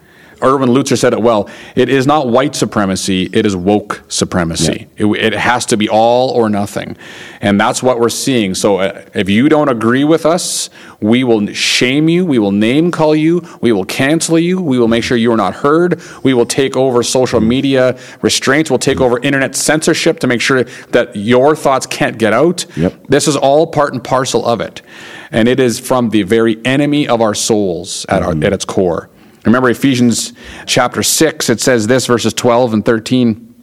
Erwin 0.45 0.69
Lutzer 0.71 0.99
said 0.99 1.13
it 1.13 1.23
well. 1.23 1.49
It 1.75 1.89
is 1.89 2.07
not 2.07 2.29
white 2.29 2.55
supremacy, 2.55 3.31
it 3.33 3.47
is 3.47 3.57
woke 3.57 4.03
supremacy. 4.09 4.89
It, 4.97 5.07
it 5.07 5.33
has 5.33 5.67
to 5.67 5.77
be 5.77 5.89
all 5.89 6.31
or 6.31 6.49
nothing. 6.49 6.97
And 7.41 7.61
that's 7.61 7.83
what 7.83 7.99
we're 7.99 8.09
seeing. 8.09 8.55
So 8.55 8.79
uh, 8.79 9.05
if 9.15 9.29
you 9.29 9.49
don't 9.49 9.69
agree 9.69 10.05
with 10.05 10.27
us, 10.27 10.71
we 11.01 11.25
will 11.25 11.53
shame 11.53 12.09
you, 12.09 12.25
we 12.25 12.39
will 12.39 12.53
name 12.53 12.91
call 12.91 13.15
you, 13.15 13.43
we 13.61 13.73
will 13.73 13.85
cancel 13.85 14.39
you, 14.39 14.61
we 14.61 14.79
will 14.79 14.89
make 14.89 15.05
sure 15.05 15.17
you 15.17 15.33
are 15.33 15.37
not 15.37 15.55
heard, 15.55 16.01
we 16.23 16.35
will 16.35 16.47
take 16.47 16.77
over 16.77 17.03
social 17.03 17.41
media 17.41 17.99
restraints, 18.23 18.71
we'll 18.71 18.79
take 18.79 19.01
over 19.01 19.19
internet 19.21 19.55
censorship 19.55 20.21
to 20.21 20.27
make 20.27 20.41
sure 20.41 20.65
that 20.65 21.15
your 21.17 21.57
thoughts 21.57 21.87
can't 21.87 22.19
get 22.19 22.33
out. 22.33 22.67
Yep. 22.77 23.09
This 23.09 23.29
is 23.29 23.37
all 23.37 23.67
part 23.67 23.93
and 23.93 24.03
parcel 24.03 24.47
of 24.47 24.61
it. 24.61 24.83
And 25.31 25.49
it 25.49 25.59
is 25.59 25.81
from 25.81 26.11
the 26.11 26.23
very 26.23 26.65
enemy 26.65 27.09
of 27.09 27.21
our 27.21 27.35
souls 27.35 28.07
at, 28.09 28.23
our, 28.23 28.33
at 28.45 28.53
its 28.53 28.65
core. 28.65 29.11
Remember 29.45 29.69
Ephesians 29.69 30.33
chapter 30.67 31.03
6, 31.03 31.51
it 31.51 31.61
says 31.61 31.87
this, 31.87 32.07
verses 32.07 32.33
12 32.33 32.75
and 32.75 32.85
13. 32.85 33.55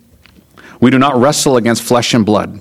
We 0.80 0.92
do 0.92 1.00
not 1.00 1.16
wrestle 1.16 1.58
against 1.58 1.84
flesh 1.84 2.14
and 2.14 2.26
blood, 2.26 2.60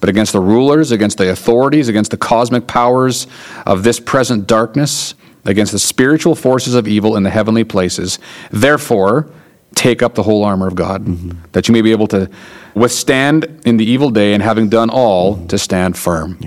but 0.00 0.08
against 0.08 0.32
the 0.32 0.40
rulers, 0.40 0.90
against 0.90 1.18
the 1.18 1.30
authorities, 1.30 1.88
against 1.88 2.10
the 2.10 2.16
cosmic 2.16 2.66
powers 2.66 3.26
of 3.66 3.84
this 3.84 4.00
present 4.00 4.46
darkness, 4.46 5.14
against 5.44 5.72
the 5.72 5.78
spiritual 5.78 6.34
forces 6.34 6.74
of 6.74 6.88
evil 6.88 7.16
in 7.16 7.22
the 7.22 7.30
heavenly 7.30 7.64
places. 7.64 8.18
Therefore, 8.50 9.30
take 9.74 10.02
up 10.02 10.14
the 10.14 10.22
whole 10.22 10.44
armor 10.44 10.66
of 10.66 10.74
God, 10.74 11.04
mm-hmm. 11.04 11.38
that 11.52 11.68
you 11.68 11.72
may 11.72 11.82
be 11.82 11.90
able 11.90 12.06
to 12.08 12.30
withstand 12.74 13.62
in 13.66 13.76
the 13.76 13.84
evil 13.84 14.10
day, 14.10 14.32
and 14.32 14.42
having 14.42 14.68
done 14.68 14.88
all, 14.90 15.46
to 15.46 15.58
stand 15.58 15.98
firm. 15.98 16.38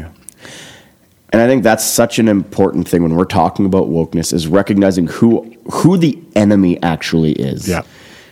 And 1.33 1.41
I 1.41 1.47
think 1.47 1.63
that's 1.63 1.83
such 1.83 2.19
an 2.19 2.27
important 2.29 2.87
thing 2.87 3.03
when 3.03 3.15
we're 3.15 3.25
talking 3.25 3.65
about 3.65 3.89
wokeness 3.89 4.31
is 4.33 4.47
recognizing 4.47 5.07
who 5.07 5.43
who 5.71 5.97
the 5.97 6.17
enemy 6.35 6.81
actually 6.81 7.33
is. 7.33 7.67
Yeah. 7.67 7.83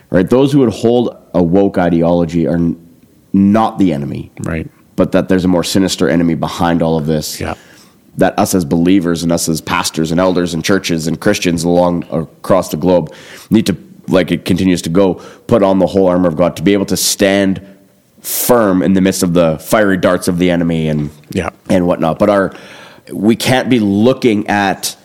Right? 0.09 0.29
Those 0.29 0.53
who 0.53 0.59
would 0.59 0.73
hold 0.73 1.15
a 1.33 1.43
woke 1.43 1.77
ideology 1.77 2.47
are 2.47 2.55
n- 2.55 2.77
not 3.33 3.79
the 3.79 3.91
enemy. 3.91 4.31
Right. 4.39 4.69
But 4.95 5.11
that 5.11 5.27
there's 5.27 5.43
a 5.43 5.49
more 5.49 5.63
sinister 5.63 6.07
enemy 6.07 6.35
behind 6.35 6.81
all 6.81 6.97
of 6.97 7.05
this. 7.05 7.39
Yeah. 7.41 7.55
That 8.17 8.39
us 8.39 8.55
as 8.55 8.63
believers 8.63 9.23
and 9.23 9.31
us 9.33 9.49
as 9.49 9.59
pastors 9.59 10.11
and 10.11 10.19
elders 10.21 10.53
and 10.53 10.63
churches 10.63 11.05
and 11.07 11.19
Christians 11.19 11.65
along 11.65 12.05
across 12.11 12.69
the 12.69 12.77
globe 12.77 13.13
need 13.49 13.65
to 13.65 13.75
like 14.07 14.31
it 14.31 14.45
continues 14.45 14.81
to 14.83 14.89
go 14.89 15.15
put 15.47 15.63
on 15.63 15.79
the 15.79 15.87
whole 15.87 16.07
armor 16.07 16.29
of 16.29 16.37
God 16.37 16.55
to 16.55 16.63
be 16.63 16.71
able 16.71 16.85
to 16.85 16.95
stand 16.95 17.59
firm 18.21 18.81
in 18.81 18.93
the 18.93 19.01
midst 19.01 19.21
of 19.21 19.33
the 19.33 19.57
fiery 19.59 19.97
darts 19.97 20.27
of 20.29 20.37
the 20.37 20.49
enemy 20.49 20.87
and 20.87 21.09
Yeah. 21.31 21.49
and 21.69 21.85
whatnot. 21.87 22.19
But 22.19 22.29
our 22.29 22.53
we 23.11 23.35
can't 23.35 23.69
be 23.69 23.79
looking 23.79 24.47
at 24.47 24.95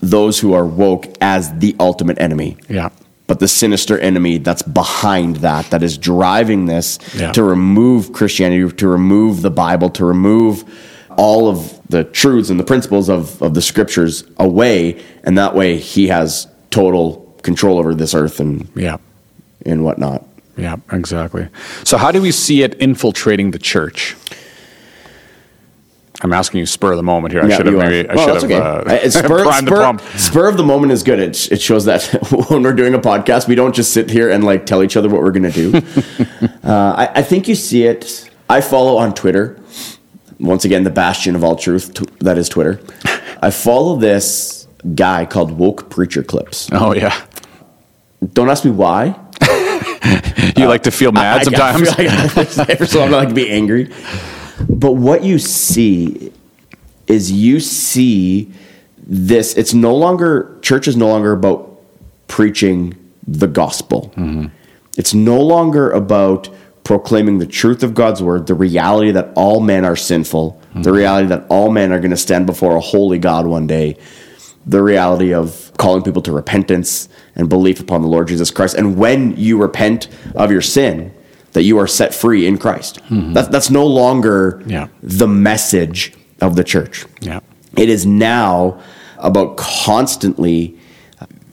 those 0.00 0.38
who 0.38 0.52
are 0.52 0.64
woke 0.64 1.06
as 1.20 1.56
the 1.58 1.74
ultimate 1.80 2.20
enemy. 2.20 2.56
Yeah. 2.68 2.90
But 3.26 3.40
the 3.40 3.48
sinister 3.48 3.98
enemy 3.98 4.38
that's 4.38 4.62
behind 4.62 5.36
that, 5.36 5.70
that 5.70 5.82
is 5.82 5.98
driving 5.98 6.66
this 6.66 6.98
Yeah. 7.14 7.32
to 7.32 7.42
remove 7.42 8.12
Christianity, 8.12 8.70
to 8.76 8.88
remove 8.88 9.42
the 9.42 9.50
Bible, 9.50 9.90
to 9.90 10.04
remove 10.04 10.64
all 11.16 11.48
of 11.48 11.78
the 11.88 12.04
truths 12.04 12.48
and 12.48 12.60
the 12.60 12.64
principles 12.64 13.08
of, 13.10 13.40
of 13.42 13.54
the 13.54 13.60
scriptures 13.62 14.24
away. 14.38 15.02
And 15.24 15.36
that 15.36 15.54
way 15.54 15.76
he 15.78 16.08
has 16.08 16.46
total 16.70 17.34
control 17.42 17.78
over 17.78 17.94
this 17.94 18.14
earth 18.14 18.40
and, 18.40 18.68
Yeah. 18.74 18.98
and 19.66 19.84
whatnot. 19.84 20.24
Yeah, 20.56 20.76
exactly. 20.92 21.48
So, 21.84 21.98
how 21.98 22.10
do 22.10 22.20
we 22.20 22.32
see 22.32 22.62
it 22.62 22.74
infiltrating 22.80 23.52
the 23.52 23.58
church? 23.60 24.16
I'm 26.20 26.32
asking 26.32 26.58
you 26.60 26.66
spur 26.66 26.90
of 26.92 26.96
the 26.96 27.02
moment 27.04 27.32
here. 27.32 27.42
I 27.42 27.46
Yeah, 27.48 27.56
should 27.58 27.66
have 27.66 27.74
are. 27.76 27.90
maybe 27.90 28.08
I 28.08 28.14
Well, 28.16 28.26
should 28.26 28.50
have 28.50 28.84
okay. 28.84 28.92
uh, 28.94 29.06
Uh, 29.06 29.10
spur, 29.10 29.42
primed 29.44 29.68
the 29.68 29.70
spur- 29.70 29.82
pump. 29.84 30.02
spur 30.16 30.48
of 30.48 30.56
the 30.56 30.64
moment 30.64 30.90
is 30.92 31.02
good. 31.04 31.20
It, 31.20 31.52
it 31.52 31.60
shows 31.62 31.84
that 31.84 32.02
when 32.50 32.62
we're 32.64 32.72
doing 32.72 32.94
a 32.94 32.98
podcast, 32.98 33.46
we 33.46 33.54
don't 33.54 33.74
just 33.74 33.92
sit 33.92 34.10
here 34.10 34.28
and 34.28 34.42
like 34.42 34.66
tell 34.66 34.82
each 34.82 34.96
other 34.96 35.08
what 35.08 35.22
we're 35.22 35.30
going 35.30 35.50
to 35.52 35.70
do. 35.70 35.78
uh, 36.64 36.94
I, 36.96 37.10
I 37.16 37.22
think 37.22 37.46
you 37.46 37.54
see 37.54 37.84
it. 37.84 38.28
I 38.50 38.60
follow 38.60 38.96
on 38.96 39.14
Twitter. 39.14 39.60
Once 40.40 40.64
again, 40.64 40.82
the 40.84 40.90
bastion 40.90 41.36
of 41.36 41.44
all 41.44 41.54
truth. 41.56 41.94
T- 41.94 42.04
that 42.20 42.36
is 42.38 42.48
Twitter. 42.48 42.80
I 43.42 43.50
follow 43.50 43.96
this 43.96 44.66
guy 44.94 45.24
called 45.24 45.52
Woke 45.52 45.88
Preacher 45.90 46.22
Clips. 46.24 46.68
Oh 46.72 46.94
yeah, 46.94 47.14
Don't 48.32 48.48
ask 48.48 48.64
me 48.64 48.70
why. 48.72 49.14
you 50.56 50.66
like 50.66 50.82
to 50.84 50.90
feel 50.90 51.12
mad 51.12 51.38
I- 51.38 51.40
I 51.40 51.42
sometimes. 51.44 51.94
feel 51.94 52.06
like- 52.58 52.70
every 52.70 52.86
so 52.88 53.02
often 53.02 53.14
I 53.14 53.18
like 53.18 53.28
to 53.28 53.34
be 53.34 53.48
angry. 53.50 53.90
But 54.68 54.92
what 54.92 55.22
you 55.24 55.38
see 55.38 56.32
is 57.06 57.30
you 57.32 57.60
see 57.60 58.52
this. 58.96 59.54
It's 59.56 59.74
no 59.74 59.94
longer 59.94 60.58
church 60.62 60.88
is 60.88 60.96
no 60.96 61.08
longer 61.08 61.32
about 61.32 61.80
preaching 62.26 62.94
the 63.26 63.46
gospel. 63.46 64.12
Mm-hmm. 64.16 64.46
It's 64.96 65.14
no 65.14 65.40
longer 65.40 65.90
about 65.90 66.48
proclaiming 66.84 67.38
the 67.38 67.46
truth 67.46 67.82
of 67.82 67.94
God's 67.94 68.22
word, 68.22 68.46
the 68.46 68.54
reality 68.54 69.10
that 69.10 69.30
all 69.36 69.60
men 69.60 69.84
are 69.84 69.96
sinful, 69.96 70.60
the 70.72 70.80
mm-hmm. 70.80 70.90
reality 70.90 71.28
that 71.28 71.46
all 71.50 71.70
men 71.70 71.92
are 71.92 71.98
going 71.98 72.10
to 72.10 72.16
stand 72.16 72.46
before 72.46 72.76
a 72.76 72.80
holy 72.80 73.18
God 73.18 73.46
one 73.46 73.66
day, 73.66 73.98
the 74.64 74.82
reality 74.82 75.34
of 75.34 75.70
calling 75.76 76.02
people 76.02 76.22
to 76.22 76.32
repentance 76.32 77.08
and 77.34 77.48
belief 77.48 77.78
upon 77.80 78.02
the 78.02 78.08
Lord 78.08 78.28
Jesus 78.28 78.50
Christ. 78.50 78.74
And 78.74 78.96
when 78.96 79.36
you 79.36 79.60
repent 79.60 80.08
of 80.34 80.50
your 80.50 80.62
sin, 80.62 81.14
that 81.58 81.64
you 81.64 81.76
are 81.76 81.88
set 81.88 82.14
free 82.14 82.46
in 82.46 82.56
Christ. 82.56 83.00
That's, 83.10 83.48
that's 83.48 83.68
no 83.68 83.84
longer 83.84 84.62
Yeah. 84.64 84.86
the 85.02 85.26
message 85.26 86.12
of 86.40 86.54
the 86.54 86.62
church. 86.62 87.04
yeah, 87.20 87.40
It 87.76 87.88
is 87.88 88.06
now 88.06 88.78
about 89.18 89.56
constantly 89.56 90.76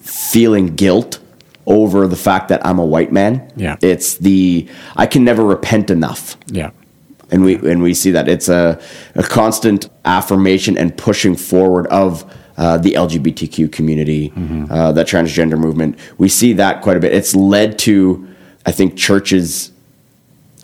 feeling 0.02 0.76
guilt 0.76 1.18
over 1.66 2.08
the 2.08 2.16
fact 2.16 2.50
that 2.50 2.64
I'm 2.64 2.78
a 2.78 2.86
white 2.86 3.12
man. 3.12 3.52
Yeah. 3.56 3.78
It's 3.82 4.18
the 4.18 4.68
I 4.96 5.08
can 5.08 5.24
never 5.24 5.44
repent 5.44 5.90
enough. 5.90 6.38
yeah, 6.52 6.70
And 7.32 7.44
we 7.44 7.56
and 7.56 7.82
we 7.82 7.96
see 7.96 8.12
that 8.12 8.28
it's 8.28 8.48
a, 8.48 8.80
a 9.16 9.24
constant 9.24 9.90
affirmation 10.06 10.78
and 10.78 10.96
pushing 10.96 11.36
forward 11.36 11.88
of 11.88 12.24
uh, 12.58 12.78
the 12.78 12.92
LGBTQ 12.94 13.72
community, 13.72 14.32
uh, 14.70 14.92
that 14.92 15.08
transgender 15.08 15.58
movement. 15.58 15.98
We 16.20 16.30
see 16.30 16.54
that 16.54 16.84
quite 16.84 16.96
a 16.98 17.00
bit. 17.00 17.12
It's 17.12 17.34
led 17.36 17.80
to, 17.80 17.98
I 18.68 18.72
think, 18.72 18.96
churches 18.96 19.72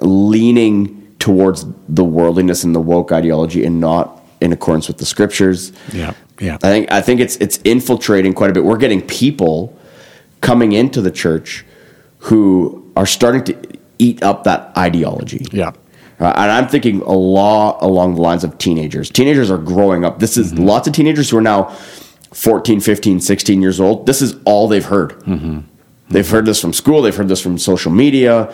leaning 0.01 1.15
towards 1.19 1.65
the 1.87 2.03
worldliness 2.03 2.63
and 2.63 2.73
the 2.73 2.79
woke 2.79 3.11
ideology 3.11 3.63
and 3.63 3.79
not 3.79 4.21
in 4.41 4.51
accordance 4.51 4.87
with 4.87 4.97
the 4.97 5.05
scriptures. 5.05 5.71
yeah, 5.93 6.13
yeah. 6.39 6.55
I 6.63 6.69
think 6.69 6.91
I 6.91 7.01
think 7.01 7.21
it's 7.21 7.35
it's 7.37 7.57
infiltrating 7.59 8.33
quite 8.33 8.49
a 8.49 8.53
bit. 8.53 8.63
We're 8.63 8.77
getting 8.77 9.01
people 9.01 9.77
coming 10.41 10.71
into 10.71 11.01
the 11.01 11.11
church 11.11 11.63
who 12.17 12.91
are 12.95 13.05
starting 13.05 13.43
to 13.45 13.77
eat 13.99 14.21
up 14.23 14.43
that 14.45 14.75
ideology. 14.77 15.45
Yeah. 15.51 15.71
Uh, 16.19 16.33
and 16.35 16.51
I'm 16.51 16.67
thinking 16.67 17.01
a 17.01 17.13
lot 17.13 17.81
along 17.81 18.15
the 18.15 18.21
lines 18.21 18.43
of 18.43 18.57
teenagers. 18.59 19.09
Teenagers 19.09 19.49
are 19.49 19.57
growing 19.57 20.05
up. 20.05 20.19
This 20.19 20.37
is 20.37 20.53
lots 20.57 20.87
of 20.87 20.93
teenagers 20.93 21.29
who 21.31 21.37
are 21.37 21.41
now 21.41 21.63
14, 22.33 22.79
15, 22.79 23.19
16 23.19 23.61
years 23.61 23.79
old. 23.79 24.05
This 24.05 24.21
is 24.21 24.35
all 24.45 24.67
they've 24.67 24.85
heard. 24.85 25.19
They've 26.09 26.27
heard 26.29 26.45
this 26.45 26.59
from 26.59 26.73
school, 26.73 27.01
they've 27.01 27.15
heard 27.15 27.27
this 27.29 27.41
from 27.41 27.57
social 27.57 27.91
media. 27.91 28.53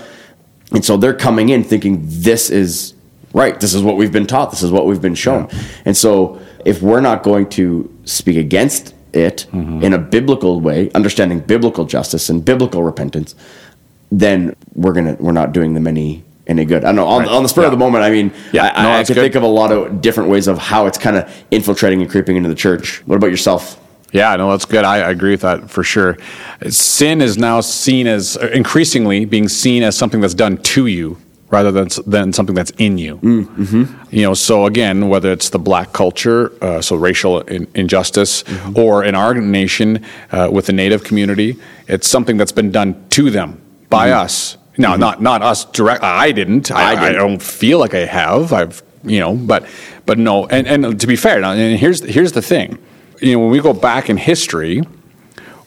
And 0.74 0.84
so 0.84 0.98
they're 0.98 1.14
coming 1.14 1.50
in 1.50 1.64
thinking 1.64 2.02
this 2.04 2.50
is 2.50 2.94
right. 3.34 3.60
This 3.60 3.74
is 3.74 3.82
what 3.84 3.98
we've 3.98 4.12
been 4.12 4.28
taught. 4.28 4.52
This 4.52 4.64
is 4.64 4.72
what 4.72 4.86
we've 4.86 5.02
been 5.02 5.16
shown. 5.16 5.50
And 5.86 5.96
so 5.96 6.42
if 6.66 6.82
we're 6.82 7.00
not 7.02 7.24
going 7.24 7.50
to 7.52 7.90
speak 8.06 8.38
against 8.38 8.94
it 9.14 9.48
mm-hmm. 9.52 9.82
in 9.84 9.94
a 9.94 9.98
biblical 9.98 10.60
way, 10.60 10.92
understanding 10.92 11.40
biblical 11.40 11.86
justice 11.86 12.30
and 12.30 12.44
biblical 12.44 12.84
repentance, 12.84 13.36
then 14.12 14.56
we're 14.74 14.94
gonna 14.94 15.16
we're 15.20 15.32
not 15.32 15.52
doing 15.52 15.74
them 15.74 15.88
any 15.88 16.24
any 16.48 16.64
good. 16.66 16.84
I 16.84 16.88
don't 16.88 16.96
know 16.96 17.08
on, 17.08 17.24
Right. 17.24 17.32
on 17.32 17.44
the 17.44 17.50
spur 17.50 17.66
of 17.66 17.72
the 17.72 17.78
moment. 17.78 18.04
I 18.04 18.10
mean, 18.10 18.32
Yeah, 18.54 18.72
I, 18.74 18.84
no, 18.84 18.90
I, 18.90 18.98
I 19.00 19.04
could 19.04 19.16
good. 19.16 19.22
think 19.22 19.36
of 19.36 19.44
a 19.44 19.48
lot 19.48 19.72
of 19.72 20.02
different 20.02 20.30
ways 20.30 20.48
of 20.48 20.58
how 20.58 20.86
it's 20.86 20.98
kind 20.98 21.18
of 21.18 21.44
infiltrating 21.52 22.02
and 22.02 22.10
creeping 22.10 22.38
into 22.38 22.48
the 22.50 22.56
church. 22.56 23.06
What 23.06 23.16
about 23.16 23.32
yourself? 23.32 23.78
Yeah, 24.14 24.36
no, 24.38 24.52
that's 24.52 24.66
good. 24.66 24.86
I, 24.86 24.98
I 24.98 25.10
agree 25.10 25.32
with 25.32 25.42
that 25.42 25.70
for 25.70 25.84
sure. 25.84 26.18
Sin 26.70 27.22
is 27.22 27.38
now 27.38 27.62
seen 27.62 28.08
as 28.08 28.36
increasingly 28.38 29.26
being 29.26 29.48
seen 29.48 29.84
as 29.84 29.98
something 29.98 30.22
that's 30.22 30.34
done 30.34 30.58
to 30.58 30.88
you 30.88 31.18
rather 31.50 31.72
than 31.72 31.90
than 32.06 32.34
something 32.34 32.56
that's 32.56 32.72
in 32.72 32.98
you. 32.98 33.18
Mm-hmm. 33.18 34.16
You 34.16 34.24
know, 34.24 34.34
so 34.34 34.66
again, 34.66 35.10
whether 35.10 35.32
it's 35.32 35.50
the 35.50 35.60
black 35.60 35.94
culture, 35.94 36.52
uh, 36.64 36.82
so 36.82 36.96
racial 36.96 37.42
in, 37.42 37.68
injustice, 37.76 38.44
or 38.76 39.04
in 39.04 39.16
our 39.16 39.34
nation 39.34 40.04
uh, 40.32 40.50
with 40.52 40.68
the 40.68 40.74
Native 40.74 41.04
community, 41.04 41.58
it's 41.88 42.08
something 42.08 42.38
that's 42.38 42.52
been 42.52 42.72
done 42.72 43.06
to 43.10 43.30
them 43.30 43.62
by 43.90 44.12
us. 44.12 44.58
Now, 44.78 44.96
not 44.96 45.22
not 45.22 45.42
us 45.42 45.66
direct. 45.66 46.04
I 46.04 46.32
didn't. 46.32 46.72
I, 46.72 46.76
I 46.76 46.92
I, 46.92 46.96
didn't. 46.96 47.16
don't 47.16 47.42
feel 47.42 47.80
like 47.80 47.94
I 47.94 48.06
have. 48.06 48.54
I've 48.54 48.84
you 49.04 49.20
know, 49.20 49.36
but 49.36 49.66
but 50.06 50.18
no. 50.18 50.46
And 50.48 50.68
and 50.68 51.00
to 51.00 51.08
be 51.08 51.16
fair, 51.16 51.40
now 51.40 51.54
and 51.54 51.80
here's 51.80 52.02
here's 52.02 52.34
the 52.34 52.42
thing. 52.42 52.78
You 53.20 53.34
know, 53.34 53.40
when 53.40 53.52
we 53.52 53.60
go 53.60 53.74
back 53.74 54.10
in 54.10 54.18
history, 54.18 54.82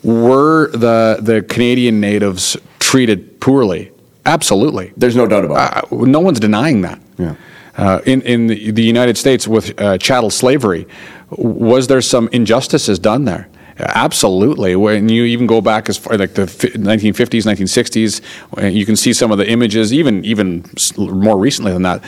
were 0.03 0.69
the 0.71 1.17
the 1.21 1.41
Canadian 1.43 1.99
natives 1.99 2.57
treated 2.79 3.39
poorly? 3.39 3.91
Absolutely. 4.25 4.93
There's 4.97 5.15
no 5.15 5.25
doubt 5.27 5.45
about 5.45 5.85
it. 5.85 5.91
Uh, 5.91 6.05
no 6.05 6.19
one's 6.19 6.39
denying 6.39 6.81
that. 6.81 6.99
Yeah. 7.17 7.35
Uh, 7.77 8.01
in 8.05 8.21
in 8.21 8.47
the, 8.47 8.71
the 8.71 8.83
United 8.83 9.17
States 9.17 9.47
with 9.47 9.79
uh, 9.81 9.97
chattel 9.97 10.29
slavery, 10.29 10.87
was 11.29 11.87
there 11.87 12.01
some 12.01 12.29
injustices 12.31 12.99
done 12.99 13.25
there? 13.25 13.47
Absolutely. 13.79 14.75
When 14.75 15.09
you 15.09 15.23
even 15.23 15.47
go 15.47 15.61
back 15.61 15.89
as 15.89 15.97
far 15.97 16.17
like 16.17 16.33
the 16.33 16.45
fi- 16.45 16.69
1950s, 16.69 17.45
1960s, 17.45 18.21
uh, 18.61 18.67
you 18.67 18.85
can 18.85 18.95
see 18.95 19.13
some 19.13 19.31
of 19.31 19.37
the 19.37 19.49
images. 19.49 19.93
Even 19.93 20.23
even 20.25 20.65
more 20.97 21.37
recently 21.37 21.71
than 21.71 21.81
that, 21.83 22.03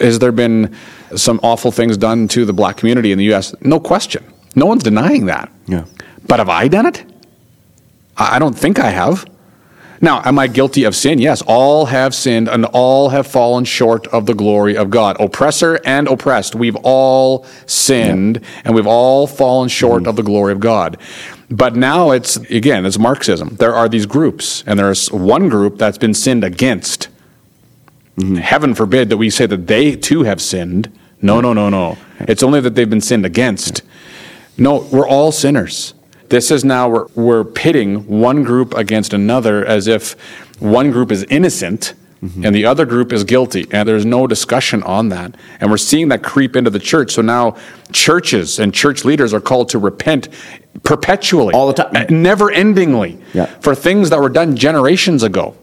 has 0.00 0.18
there 0.18 0.32
been 0.32 0.74
some 1.16 1.40
awful 1.42 1.70
things 1.70 1.96
done 1.96 2.28
to 2.28 2.44
the 2.44 2.52
black 2.52 2.76
community 2.76 3.12
in 3.12 3.18
the 3.18 3.24
U.S.? 3.24 3.54
No 3.60 3.80
question. 3.80 4.24
No 4.54 4.66
one's 4.66 4.82
denying 4.82 5.26
that. 5.26 5.50
Yeah. 5.66 5.84
But 6.26 6.38
have 6.38 6.48
I 6.48 6.68
done 6.68 6.86
it? 6.86 7.04
I 8.16 8.38
don't 8.38 8.56
think 8.56 8.78
I 8.78 8.90
have. 8.90 9.26
Now, 10.00 10.20
am 10.24 10.38
I 10.38 10.48
guilty 10.48 10.84
of 10.84 10.94
sin? 10.94 11.18
Yes. 11.18 11.42
All 11.42 11.86
have 11.86 12.14
sinned 12.14 12.48
and 12.48 12.66
all 12.66 13.08
have 13.08 13.26
fallen 13.26 13.64
short 13.64 14.06
of 14.08 14.26
the 14.26 14.34
glory 14.34 14.76
of 14.76 14.90
God. 14.90 15.16
Oppressor 15.18 15.80
and 15.84 16.08
oppressed, 16.08 16.54
we've 16.54 16.76
all 16.82 17.46
sinned 17.66 18.40
and 18.64 18.74
we've 18.74 18.86
all 18.86 19.26
fallen 19.26 19.68
short 19.68 20.02
mm-hmm. 20.02 20.10
of 20.10 20.16
the 20.16 20.22
glory 20.22 20.52
of 20.52 20.60
God. 20.60 20.98
But 21.50 21.76
now 21.76 22.10
it's, 22.10 22.36
again, 22.36 22.84
it's 22.84 22.98
Marxism. 22.98 23.56
There 23.56 23.74
are 23.74 23.88
these 23.88 24.06
groups, 24.06 24.64
and 24.66 24.78
there's 24.78 25.10
one 25.12 25.48
group 25.48 25.78
that's 25.78 25.98
been 25.98 26.14
sinned 26.14 26.42
against. 26.42 27.08
Mm-hmm. 28.16 28.36
Heaven 28.36 28.74
forbid 28.74 29.08
that 29.10 29.16
we 29.16 29.30
say 29.30 29.46
that 29.46 29.66
they 29.66 29.96
too 29.96 30.22
have 30.22 30.40
sinned. 30.40 30.90
No, 31.22 31.40
no, 31.40 31.52
no, 31.52 31.68
no. 31.68 31.96
It's 32.20 32.42
only 32.42 32.60
that 32.60 32.74
they've 32.74 32.90
been 32.90 33.00
sinned 33.00 33.24
against. 33.24 33.82
No, 34.56 34.86
we're 34.92 35.08
all 35.08 35.32
sinners. 35.32 35.94
This 36.28 36.50
is 36.50 36.64
now 36.64 36.88
we're, 36.88 37.06
we're 37.14 37.44
pitting 37.44 38.06
one 38.06 38.42
group 38.44 38.74
against 38.74 39.12
another 39.12 39.64
as 39.64 39.86
if 39.86 40.12
one 40.60 40.90
group 40.90 41.12
is 41.12 41.24
innocent 41.24 41.94
mm-hmm. 42.22 42.44
and 42.44 42.54
the 42.54 42.64
other 42.64 42.86
group 42.86 43.12
is 43.12 43.24
guilty. 43.24 43.66
And 43.70 43.88
there's 43.88 44.06
no 44.06 44.26
discussion 44.26 44.82
on 44.84 45.10
that. 45.10 45.34
And 45.60 45.70
we're 45.70 45.76
seeing 45.76 46.08
that 46.08 46.22
creep 46.22 46.56
into 46.56 46.70
the 46.70 46.78
church. 46.78 47.12
So 47.12 47.22
now 47.22 47.56
churches 47.92 48.58
and 48.58 48.72
church 48.72 49.04
leaders 49.04 49.34
are 49.34 49.40
called 49.40 49.68
to 49.70 49.78
repent 49.78 50.28
perpetually, 50.82 51.54
All 51.54 51.66
the 51.66 51.74
time. 51.74 51.94
Uh, 51.94 52.04
never 52.10 52.50
endingly, 52.50 53.20
Yeah. 53.32 53.46
for 53.60 53.74
things 53.74 54.10
that 54.10 54.20
were 54.20 54.28
done 54.28 54.56
generations 54.56 55.22
ago. 55.22 55.54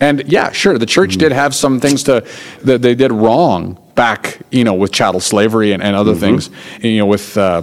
And 0.00 0.24
yeah, 0.30 0.52
sure, 0.52 0.76
the 0.78 0.86
church 0.86 1.10
mm-hmm. 1.12 1.20
did 1.20 1.32
have 1.32 1.54
some 1.54 1.80
things 1.80 2.02
to 2.04 2.26
that 2.62 2.82
they 2.82 2.94
did 2.94 3.12
wrong 3.12 3.78
back, 3.94 4.40
you 4.50 4.62
know, 4.62 4.74
with 4.74 4.92
chattel 4.92 5.20
slavery 5.20 5.72
and, 5.72 5.82
and 5.82 5.96
other 5.96 6.12
mm-hmm. 6.12 6.20
things, 6.20 6.50
you 6.82 6.98
know, 6.98 7.06
with. 7.06 7.36
Uh, 7.36 7.62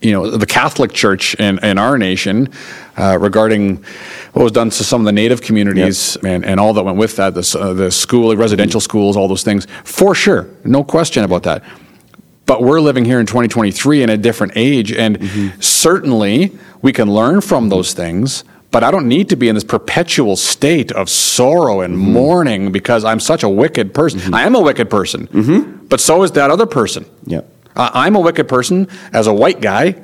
you 0.00 0.12
know 0.12 0.30
the 0.30 0.46
Catholic 0.46 0.92
Church 0.92 1.34
in, 1.34 1.62
in 1.64 1.78
our 1.78 1.98
nation 1.98 2.48
uh, 2.96 3.18
regarding 3.20 3.84
what 4.32 4.42
was 4.42 4.52
done 4.52 4.70
to 4.70 4.84
some 4.84 5.00
of 5.00 5.04
the 5.04 5.12
Native 5.12 5.42
communities 5.42 6.16
and, 6.24 6.44
and 6.44 6.60
all 6.60 6.72
that 6.74 6.84
went 6.84 6.96
with 6.98 7.16
that, 7.16 7.34
the, 7.34 7.58
uh, 7.58 7.72
the 7.72 7.90
school, 7.90 8.34
residential 8.36 8.80
schools, 8.80 9.16
all 9.16 9.28
those 9.28 9.42
things, 9.42 9.66
for 9.84 10.14
sure, 10.14 10.48
no 10.64 10.84
question 10.84 11.24
about 11.24 11.42
that. 11.42 11.64
But 12.46 12.62
we're 12.62 12.80
living 12.80 13.04
here 13.04 13.20
in 13.20 13.26
2023 13.26 14.02
in 14.02 14.10
a 14.10 14.16
different 14.16 14.54
age, 14.56 14.92
and 14.92 15.54
certainly 15.60 16.56
we 16.82 16.92
can 16.92 17.12
learn 17.12 17.40
from 17.40 17.68
those 17.68 17.92
things. 17.92 18.44
But 18.72 18.84
I 18.84 18.90
don't 18.92 19.08
need 19.08 19.28
to 19.30 19.36
be 19.36 19.48
in 19.48 19.54
this 19.56 19.64
perpetual 19.64 20.36
state 20.36 20.92
of 20.92 21.08
sorrow 21.08 21.80
and 21.80 21.98
mourning 21.98 22.70
because 22.70 23.04
I'm 23.04 23.18
such 23.18 23.42
a 23.42 23.48
wicked 23.48 23.92
person. 23.94 24.32
I 24.32 24.42
am 24.42 24.54
a 24.54 24.60
wicked 24.60 24.88
person, 24.88 25.28
but 25.88 26.00
so 26.00 26.22
is 26.22 26.32
that 26.32 26.50
other 26.52 26.66
person. 26.66 27.04
Yeah. 27.26 27.40
I- 27.80 28.06
I'm 28.06 28.14
a 28.16 28.20
wicked 28.20 28.46
person 28.48 28.86
as 29.12 29.26
a 29.26 29.32
white 29.32 29.60
guy, 29.60 29.94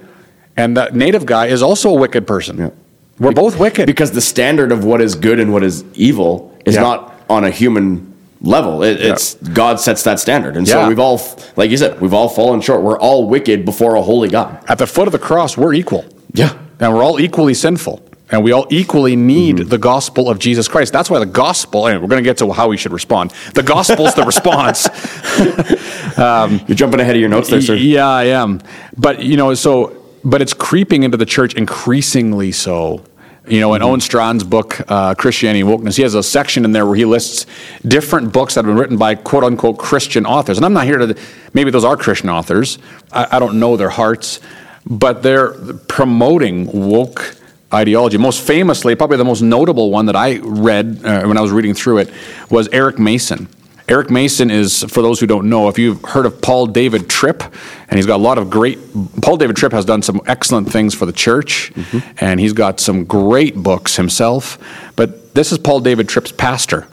and 0.57 0.77
the 0.77 0.89
native 0.93 1.27
guy 1.27 1.47
is 1.47 1.63
also 1.63 1.91
a 1.91 1.99
wicked 2.05 2.27
person. 2.27 2.59
Yeah. 2.59 2.71
We're 3.19 3.33
both 3.33 3.59
wicked. 3.59 3.87
because 3.87 4.11
the 4.13 4.21
standard 4.21 4.73
of 4.73 4.85
what 4.85 5.01
is 5.01 5.15
good 5.15 5.39
and 5.41 5.53
what 5.53 5.63
is 5.63 5.85
evil 5.95 6.53
is 6.65 6.75
Yeah. 6.75 6.83
not 6.83 6.99
on 7.31 7.45
a 7.45 7.51
human 7.51 8.13
level. 8.43 8.83
It, 8.83 9.01
it's 9.01 9.35
God 9.55 9.81
sets 9.81 10.03
that 10.03 10.19
standard, 10.21 10.57
and 10.57 10.67
so 10.69 10.81
Yeah. 10.81 10.89
we've 10.89 10.99
all, 10.99 11.21
like 11.57 11.71
you 11.71 11.77
said, 11.79 12.01
we've 12.01 12.13
all 12.15 12.29
fallen 12.29 12.61
short. 12.61 12.83
We're 12.83 12.99
all 12.99 13.27
wicked 13.29 13.65
before 13.65 13.95
a 13.97 14.03
holy 14.03 14.29
God. 14.29 14.59
At 14.69 14.79
the 14.79 14.87
foot 14.87 15.09
of 15.09 15.13
the 15.13 15.19
cross, 15.19 15.57
we're 15.57 15.73
equal. 15.75 16.05
Yeah, 16.35 16.51
And 16.79 16.93
we're 16.95 17.03
all 17.03 17.19
equally 17.19 17.55
sinful. 17.55 18.01
And 18.31 18.43
we 18.43 18.51
all 18.51 18.67
equally 18.71 19.15
need 19.15 19.57
mm-hmm. 19.57 19.69
the 19.69 19.79
gospel 19.79 20.29
of 20.29 20.41
Jesus 20.41 20.67
Christ. 20.67 20.93
That's 20.93 21.09
why 21.09 21.21
the 21.21 21.27
gospel, 21.27 21.87
and 21.87 22.03
we're 22.03 22.09
going 22.09 22.23
to 22.23 22.29
get 22.29 22.39
to 22.39 22.53
how 22.53 22.69
we 22.69 22.77
should 22.77 22.93
respond. 22.93 23.33
The 23.55 23.63
gospel's 23.63 24.15
the 24.15 24.25
response. 24.25 24.89
Um, 26.17 26.63
you're 26.67 26.77
jumping 26.77 26.99
ahead 26.99 27.15
of 27.15 27.21
your 27.21 27.29
notes 27.29 27.51
there, 27.51 27.61
sir. 27.61 27.75
Yeah, 27.75 28.09
I 28.09 28.25
am. 28.25 28.63
But 28.97 29.23
you 29.23 29.37
know, 29.37 29.53
so 29.53 30.03
but 30.25 30.41
it's 30.41 30.55
creeping 30.55 31.03
into 31.03 31.17
the 31.17 31.27
church 31.27 31.55
increasingly 31.55 32.53
so. 32.53 33.05
You 33.47 33.61
know, 33.61 33.75
in 33.75 33.81
mm-hmm. 33.81 33.91
Owen 33.91 34.01
Strachan's 34.01 34.43
book, 34.43 34.81
uh, 34.91 35.15
Christianity 35.15 35.61
and 35.61 35.69
Wokeness, 35.69 35.97
he 35.97 36.03
has 36.03 36.15
a 36.15 36.23
section 36.23 36.65
in 36.65 36.73
there 36.73 36.87
where 36.87 36.97
he 36.97 37.05
lists 37.05 37.47
different 37.87 38.33
books 38.33 38.55
that 38.55 38.65
have 38.65 38.67
been 38.67 38.81
written 38.81 38.97
by 38.97 39.15
quote 39.15 39.45
unquote 39.45 39.79
Christian 39.79 40.25
authors. 40.25 40.57
And 40.57 40.65
I'm 40.65 40.73
not 40.73 40.85
here 40.85 40.99
to, 40.99 41.17
maybe 41.53 41.71
those 41.71 41.85
are 41.85 41.97
Christian 41.97 42.29
authors. 42.29 42.79
I, 43.13 43.37
I 43.37 43.39
don't 43.39 43.61
know 43.61 43.77
their 43.77 43.91
hearts, 43.91 44.41
but 44.85 45.23
they're 45.23 45.53
promoting 45.87 46.67
woke 46.89 47.36
ideology. 47.73 48.17
Most 48.17 48.47
famously, 48.47 48.95
probably 48.95 49.17
the 49.17 49.25
most 49.25 49.43
notable 49.43 49.91
one 49.91 50.07
that 50.07 50.17
I 50.17 50.39
read 50.39 51.01
uh, 51.05 51.25
when 51.25 51.37
I 51.37 51.41
was 51.41 51.51
reading 51.51 51.75
through 51.75 51.99
it 51.99 52.11
was 52.51 52.69
Eric 52.69 52.99
Mason. 52.99 53.49
Eric 53.89 54.11
Mason 54.11 54.51
is, 54.51 54.83
for 54.85 55.01
those 55.01 55.21
who 55.21 55.29
don't 55.29 55.49
know, 55.49 55.69
if 55.69 55.79
you've 55.79 56.03
heard 56.03 56.27
of 56.27 56.43
Paul 56.43 56.67
David 56.67 57.09
Tripp, 57.09 57.43
and 57.89 57.97
he's 57.97 58.07
got 58.07 58.17
a 58.17 58.23
lot 58.23 58.37
of 58.37 58.51
great. 58.51 58.81
Paul 59.23 59.37
David 59.37 59.55
Tripp 59.55 59.73
has 59.73 59.85
done 59.85 60.03
some 60.03 60.21
excellent 60.27 60.73
things 60.73 60.93
for 60.93 61.07
the 61.07 61.13
church, 61.13 61.73
and 62.21 62.41
he's 62.41 62.53
got 62.53 62.81
some 62.81 63.05
great 63.05 63.55
books 63.57 63.95
himself. 63.97 64.59
But 64.97 65.35
this 65.35 65.53
is 65.53 65.59
Paul 65.59 65.81
David 65.81 66.09
Tripp's 66.09 66.33
pastor, 66.33 66.89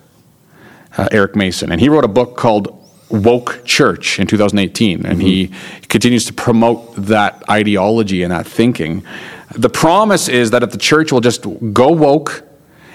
uh, 0.97 1.09
Eric 1.11 1.35
Mason, 1.35 1.71
and 1.71 1.81
he 1.81 1.89
wrote 1.89 2.03
a 2.03 2.07
book 2.09 2.37
called 2.37 2.79
Woke 3.09 3.61
Church 3.65 4.19
in 4.19 4.27
2018, 4.27 5.03
and 5.03 5.19
he 5.19 5.51
continues 5.89 6.25
to 6.25 6.33
promote 6.33 6.95
that 6.95 7.43
ideology 7.49 8.21
and 8.21 8.31
that 8.31 8.45
thinking. 8.45 9.03
The 9.53 9.69
promise 9.69 10.27
is 10.27 10.51
that 10.51 10.63
if 10.63 10.71
the 10.71 10.77
church 10.77 11.11
will 11.11 11.21
just 11.21 11.45
go 11.73 11.91
woke 11.91 12.43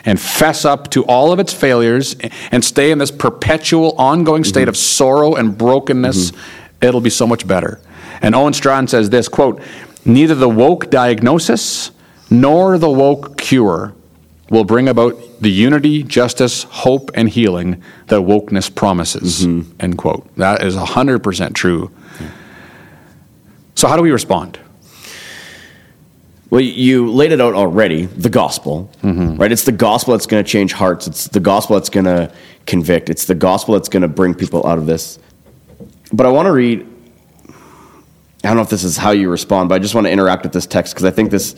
and 0.04 0.20
fess 0.20 0.64
up 0.64 0.90
to 0.90 1.04
all 1.04 1.32
of 1.32 1.38
its 1.38 1.52
failures 1.52 2.16
and 2.50 2.64
stay 2.64 2.90
in 2.90 2.98
this 2.98 3.10
perpetual, 3.10 3.92
ongoing 3.98 4.42
mm-hmm. 4.42 4.48
state 4.48 4.68
of 4.68 4.76
sorrow 4.76 5.34
and 5.34 5.56
brokenness, 5.56 6.30
mm-hmm. 6.30 6.84
it'll 6.84 7.00
be 7.00 7.10
so 7.10 7.26
much 7.26 7.46
better. 7.46 7.80
And 8.20 8.34
Owen 8.34 8.52
Strachan 8.52 8.88
says 8.88 9.10
this 9.10 9.28
quote, 9.28 9.60
neither 10.04 10.34
the 10.34 10.48
woke 10.48 10.90
diagnosis 10.90 11.90
nor 12.30 12.78
the 12.78 12.90
woke 12.90 13.38
cure 13.38 13.94
will 14.50 14.64
bring 14.64 14.88
about 14.88 15.14
the 15.40 15.50
unity, 15.50 16.02
justice, 16.02 16.64
hope, 16.64 17.10
and 17.14 17.28
healing 17.28 17.82
that 18.06 18.20
wokeness 18.20 18.74
promises. 18.74 19.46
Mm-hmm. 19.46 19.70
End 19.80 19.98
quote. 19.98 20.34
That 20.36 20.62
is 20.62 20.74
100% 20.74 21.54
true. 21.54 21.90
So, 23.74 23.86
how 23.86 23.96
do 23.96 24.02
we 24.02 24.10
respond? 24.10 24.58
Well, 26.50 26.62
you 26.62 27.10
laid 27.10 27.32
it 27.32 27.40
out 27.40 27.54
already. 27.54 28.06
The 28.06 28.30
gospel, 28.30 28.90
mm-hmm. 29.02 29.36
right? 29.36 29.52
It's 29.52 29.64
the 29.64 29.72
gospel 29.72 30.14
that's 30.14 30.26
going 30.26 30.42
to 30.42 30.50
change 30.50 30.72
hearts. 30.72 31.06
It's 31.06 31.28
the 31.28 31.40
gospel 31.40 31.76
that's 31.76 31.90
going 31.90 32.06
to 32.06 32.32
convict. 32.66 33.10
It's 33.10 33.26
the 33.26 33.34
gospel 33.34 33.74
that's 33.74 33.88
going 33.88 34.02
to 34.02 34.08
bring 34.08 34.34
people 34.34 34.66
out 34.66 34.78
of 34.78 34.86
this. 34.86 35.18
But 36.12 36.24
I 36.24 36.30
want 36.30 36.46
to 36.46 36.52
read. 36.52 36.86
I 38.44 38.48
don't 38.48 38.56
know 38.56 38.62
if 38.62 38.70
this 38.70 38.84
is 38.84 38.96
how 38.96 39.10
you 39.10 39.28
respond, 39.28 39.68
but 39.68 39.74
I 39.74 39.78
just 39.78 39.94
want 39.94 40.06
to 40.06 40.10
interact 40.10 40.44
with 40.44 40.52
this 40.52 40.66
text 40.66 40.94
because 40.94 41.04
I 41.04 41.10
think 41.10 41.30
this 41.30 41.54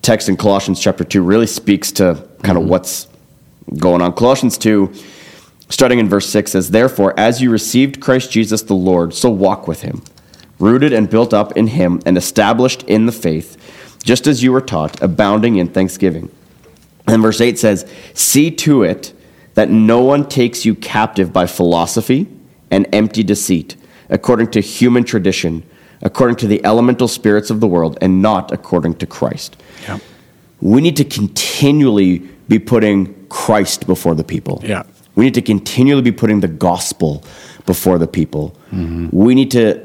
text 0.00 0.28
in 0.28 0.36
Colossians 0.36 0.80
chapter 0.80 1.04
two 1.04 1.22
really 1.22 1.46
speaks 1.46 1.92
to 1.92 2.26
kind 2.42 2.56
of 2.56 2.64
mm-hmm. 2.64 2.70
what's 2.70 3.06
going 3.78 4.02
on. 4.02 4.12
Colossians 4.14 4.58
two, 4.58 4.92
starting 5.68 6.00
in 6.00 6.08
verse 6.08 6.28
six, 6.28 6.50
says, 6.52 6.70
"Therefore, 6.70 7.14
as 7.16 7.40
you 7.40 7.50
received 7.50 8.00
Christ 8.00 8.32
Jesus 8.32 8.62
the 8.62 8.74
Lord, 8.74 9.14
so 9.14 9.30
walk 9.30 9.68
with 9.68 9.82
him." 9.82 10.02
rooted 10.62 10.92
and 10.92 11.10
built 11.10 11.34
up 11.34 11.56
in 11.56 11.66
him 11.66 12.00
and 12.06 12.16
established 12.16 12.84
in 12.84 13.06
the 13.06 13.12
faith, 13.12 13.56
just 14.02 14.26
as 14.26 14.42
you 14.42 14.52
were 14.52 14.60
taught, 14.60 15.00
abounding 15.02 15.56
in 15.56 15.68
thanksgiving. 15.68 16.30
And 17.06 17.22
verse 17.22 17.40
8 17.40 17.58
says, 17.58 17.90
See 18.14 18.50
to 18.50 18.82
it 18.82 19.12
that 19.54 19.70
no 19.70 20.02
one 20.02 20.28
takes 20.28 20.64
you 20.64 20.74
captive 20.74 21.32
by 21.32 21.46
philosophy 21.46 22.26
and 22.70 22.86
empty 22.92 23.22
deceit, 23.22 23.76
according 24.08 24.50
to 24.52 24.60
human 24.60 25.04
tradition, 25.04 25.62
according 26.00 26.36
to 26.36 26.46
the 26.46 26.64
elemental 26.64 27.08
spirits 27.08 27.50
of 27.50 27.60
the 27.60 27.66
world, 27.68 27.98
and 28.00 28.22
not 28.22 28.50
according 28.50 28.94
to 28.96 29.06
Christ. 29.06 29.56
Yeah. 29.82 29.98
We 30.60 30.80
need 30.80 30.96
to 30.96 31.04
continually 31.04 32.18
be 32.48 32.58
putting 32.58 33.26
Christ 33.28 33.86
before 33.86 34.14
the 34.14 34.24
people. 34.24 34.60
Yeah. 34.64 34.84
We 35.14 35.24
need 35.24 35.34
to 35.34 35.42
continually 35.42 36.02
be 36.02 36.12
putting 36.12 36.40
the 36.40 36.48
gospel 36.48 37.24
before 37.66 37.98
the 37.98 38.06
people. 38.06 38.56
Mm-hmm. 38.70 39.08
We 39.12 39.34
need 39.34 39.50
to, 39.52 39.84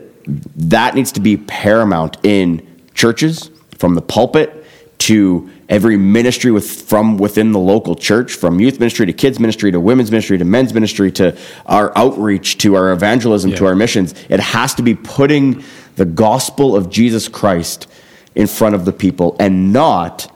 that 0.55 0.95
needs 0.95 1.11
to 1.13 1.19
be 1.19 1.37
paramount 1.37 2.17
in 2.23 2.65
churches, 2.93 3.49
from 3.77 3.95
the 3.95 4.01
pulpit 4.01 4.65
to 4.99 5.49
every 5.69 5.95
ministry 5.97 6.51
with, 6.51 6.69
from 6.83 7.17
within 7.17 7.51
the 7.51 7.59
local 7.59 7.95
church, 7.95 8.33
from 8.33 8.59
youth 8.59 8.79
ministry 8.79 9.05
to 9.05 9.13
kids 9.13 9.39
ministry 9.39 9.71
to 9.71 9.79
women's 9.79 10.09
ministry 10.11 10.37
to 10.37 10.43
men's 10.45 10.73
ministry 10.73 11.11
to 11.11 11.37
our 11.67 11.95
outreach 11.95 12.57
to 12.59 12.75
our 12.75 12.91
evangelism 12.91 13.51
to 13.51 13.65
our 13.65 13.75
missions. 13.75 14.15
It 14.29 14.39
has 14.39 14.73
to 14.75 14.81
be 14.81 14.95
putting 14.95 15.63
the 15.97 16.05
gospel 16.05 16.75
of 16.75 16.89
Jesus 16.89 17.27
Christ 17.27 17.87
in 18.33 18.47
front 18.47 18.75
of 18.75 18.85
the 18.85 18.93
people 18.93 19.35
and 19.39 19.71
not 19.71 20.31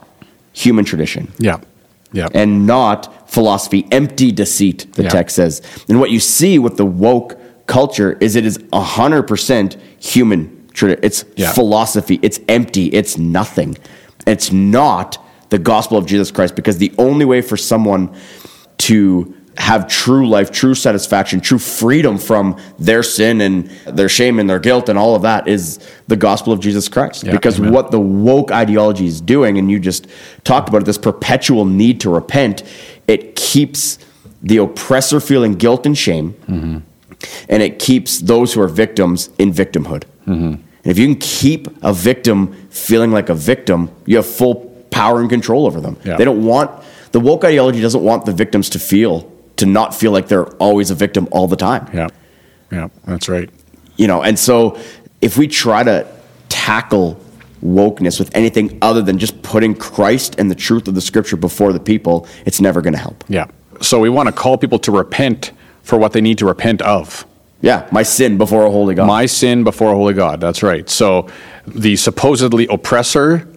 human 0.52 0.84
tradition 0.84 1.32
Yeah. 1.38 1.58
Yeah. 2.12 2.28
and 2.34 2.66
not 2.66 3.30
philosophy, 3.30 3.86
empty 3.90 4.30
deceit, 4.32 4.86
the 4.92 5.04
Yeah. 5.04 5.08
text 5.08 5.36
says. 5.36 5.62
And 5.88 5.98
what 5.98 6.10
you 6.10 6.20
see 6.20 6.58
with 6.58 6.76
the 6.76 6.84
woke 6.86 7.36
culture 7.66 8.16
is 8.20 8.36
it 8.36 8.44
is 8.44 8.58
100% 8.72 9.76
human. 9.98 10.61
It's 10.80 11.24
Yeah. 11.36 11.52
philosophy, 11.52 12.18
it's 12.22 12.40
empty, 12.48 12.86
it's 12.86 13.18
nothing. 13.18 13.76
It's 14.26 14.52
not 14.52 15.18
the 15.50 15.58
gospel 15.58 15.98
of 15.98 16.06
Jesus 16.06 16.30
Christ 16.30 16.54
because 16.54 16.78
the 16.78 16.92
only 16.98 17.24
way 17.24 17.42
for 17.42 17.56
someone 17.56 18.10
to 18.78 19.34
have 19.58 19.86
true 19.86 20.26
life, 20.28 20.50
true 20.50 20.74
satisfaction, 20.74 21.40
true 21.40 21.58
freedom 21.58 22.16
from 22.16 22.56
their 22.78 23.02
sin 23.02 23.40
and 23.40 23.70
their 23.86 24.08
shame 24.08 24.38
and 24.38 24.48
their 24.48 24.58
guilt 24.58 24.88
and 24.88 24.98
all 24.98 25.14
of 25.14 25.22
that 25.22 25.46
is 25.46 25.78
the 26.08 26.16
gospel 26.16 26.52
of 26.52 26.60
Jesus 26.60 26.88
Christ. 26.88 27.24
Yeah, 27.24 27.32
because 27.32 27.58
amen. 27.58 27.72
what 27.72 27.90
the 27.90 28.00
woke 28.00 28.50
ideology 28.50 29.06
is 29.06 29.20
doing, 29.20 29.58
and 29.58 29.70
you 29.70 29.78
just 29.78 30.06
talked 30.44 30.68
about 30.68 30.82
it, 30.82 30.84
this 30.86 30.98
perpetual 30.98 31.64
need 31.64 32.00
to 32.00 32.10
repent, 32.10 32.62
it 33.06 33.36
keeps 33.36 33.98
the 34.42 34.56
oppressor 34.56 35.20
feeling 35.20 35.54
guilt 35.54 35.84
and 35.86 35.96
shame, 35.96 36.32
mm-hmm. 36.48 36.78
and 37.48 37.62
it 37.62 37.78
keeps 37.78 38.20
those 38.20 38.54
who 38.54 38.60
are 38.60 38.68
victims 38.68 39.28
in 39.38 39.52
victimhood. 39.52 40.04
And 40.26 40.64
if 40.84 40.98
you 40.98 41.06
can 41.06 41.16
keep 41.16 41.68
a 41.82 41.92
victim 41.92 42.52
feeling 42.70 43.12
like 43.12 43.28
a 43.28 43.34
victim, 43.34 43.90
you 44.06 44.16
have 44.16 44.26
full 44.26 44.70
power 44.90 45.20
and 45.20 45.30
control 45.30 45.66
over 45.66 45.80
them. 45.80 45.96
Yeah. 46.04 46.16
They 46.16 46.24
don't 46.24 46.44
want 46.44 46.70
the 47.12 47.20
woke 47.20 47.44
ideology 47.44 47.80
doesn't 47.80 48.02
want 48.02 48.24
the 48.26 48.32
victims 48.32 48.70
to 48.70 48.78
feel 48.78 49.30
to 49.56 49.66
not 49.66 49.94
feel 49.94 50.12
like 50.12 50.28
they're 50.28 50.48
always 50.56 50.90
a 50.90 50.94
victim 50.94 51.28
all 51.30 51.46
the 51.46 51.56
time 51.56 51.88
yeah. 51.92 52.08
Yeah. 52.70 52.88
That's 53.04 53.28
right. 53.28 53.50
you 53.96 54.06
know 54.06 54.22
and 54.22 54.38
so 54.38 54.78
if 55.20 55.36
we 55.36 55.46
try 55.46 55.82
to 55.82 56.06
tackle 56.48 57.20
wokeness 57.62 58.18
with 58.18 58.34
anything 58.34 58.78
other 58.80 59.02
than 59.02 59.18
just 59.18 59.42
putting 59.42 59.74
christ 59.74 60.36
and 60.38 60.50
the 60.50 60.54
truth 60.54 60.88
of 60.88 60.94
the 60.94 61.00
scripture 61.02 61.36
before 61.36 61.72
the 61.74 61.80
people 61.80 62.26
it's 62.46 62.60
never 62.62 62.80
going 62.80 62.94
to 62.94 62.98
help 62.98 63.24
Yeah. 63.28 63.46
So 63.82 64.00
we 64.00 64.08
want 64.08 64.28
to 64.28 64.32
call 64.32 64.56
people 64.58 64.78
to 64.80 64.90
repent 64.92 65.52
for 65.82 65.98
what 65.98 66.12
they 66.12 66.20
need 66.20 66.38
to 66.38 66.46
repent 66.46 66.80
of. 66.82 67.26
Yeah 67.62 67.88
my 67.90 68.02
sin 68.02 68.36
before 68.36 68.66
a 68.66 68.70
holy 68.70 68.94
god 68.94 69.06
My 69.06 69.26
sin 69.26 69.64
before 69.64 69.92
a 69.92 69.94
holy 69.94 70.14
God. 70.14 70.40
That's 70.40 70.62
right. 70.62 70.88
So 70.88 71.28
the 71.66 71.96
supposedly 71.96 72.66
oppressor, 72.68 73.48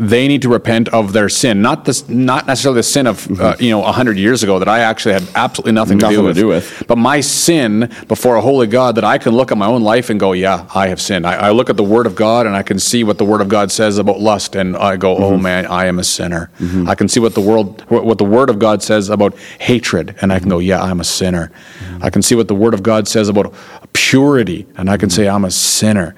they 0.00 0.26
need 0.28 0.40
to 0.40 0.48
repent 0.48 0.88
of 0.88 1.12
their 1.12 1.28
sin, 1.28 1.60
not 1.60 1.84
this, 1.84 2.08
not 2.08 2.46
necessarily 2.46 2.78
the 2.78 2.82
sin 2.82 3.06
of 3.06 3.26
uh, 3.26 3.52
mm-hmm. 3.52 3.62
you 3.62 3.70
know 3.70 3.82
hundred 3.82 4.16
years 4.16 4.42
ago 4.42 4.58
that 4.58 4.66
I 4.66 4.80
actually 4.80 5.12
had 5.12 5.28
absolutely 5.34 5.72
nothing, 5.72 5.98
Nothing 5.98 6.22
to, 6.22 6.28
to 6.28 6.32
do, 6.32 6.40
do 6.40 6.46
with. 6.48 6.78
with. 6.78 6.88
But 6.88 6.96
my 6.96 7.20
sin 7.20 7.92
before 8.08 8.36
a 8.36 8.40
holy 8.40 8.66
God 8.66 8.94
that 8.94 9.04
I 9.04 9.18
can 9.18 9.32
look 9.32 9.52
at 9.52 9.58
my 9.58 9.66
own 9.66 9.82
life 9.82 10.08
and 10.08 10.18
go, 10.18 10.32
yeah, 10.32 10.66
I 10.74 10.88
have 10.88 11.02
sinned. 11.02 11.26
I, 11.26 11.34
I 11.34 11.50
look 11.50 11.68
at 11.68 11.76
the 11.76 11.84
Word 11.84 12.06
of 12.06 12.14
God 12.14 12.46
and 12.46 12.56
I 12.56 12.62
can 12.62 12.78
see 12.78 13.04
what 13.04 13.18
the 13.18 13.26
Word 13.26 13.42
of 13.42 13.48
God 13.48 13.70
says 13.70 13.98
about 13.98 14.20
lust, 14.20 14.56
and 14.56 14.74
I 14.74 14.96
go, 14.96 15.16
oh 15.18 15.32
mm-hmm. 15.32 15.42
man, 15.42 15.66
I 15.66 15.84
am 15.84 15.98
a 15.98 16.04
sinner. 16.04 16.50
Mm-hmm. 16.58 16.88
I 16.88 16.94
can 16.94 17.06
see 17.06 17.20
what 17.20 17.34
the 17.34 17.42
world, 17.42 17.82
what 17.88 18.06
what 18.06 18.16
the 18.16 18.24
Word 18.24 18.48
of 18.48 18.58
God 18.58 18.82
says 18.82 19.10
about 19.10 19.36
hatred, 19.58 20.16
and 20.22 20.32
I 20.32 20.38
can 20.38 20.48
go, 20.48 20.60
yeah, 20.60 20.80
I'm 20.80 21.00
a 21.00 21.04
sinner. 21.04 21.52
I 22.00 22.08
can 22.08 22.22
see 22.22 22.34
what 22.34 22.48
the 22.48 22.54
Word 22.54 22.72
of 22.72 22.82
God 22.82 23.06
says 23.06 23.28
about 23.28 23.54
purity, 23.92 24.66
and 24.78 24.88
I 24.88 24.96
can 24.96 25.10
say 25.10 25.28
I'm 25.28 25.44
a 25.44 25.50
sinner. 25.50 26.14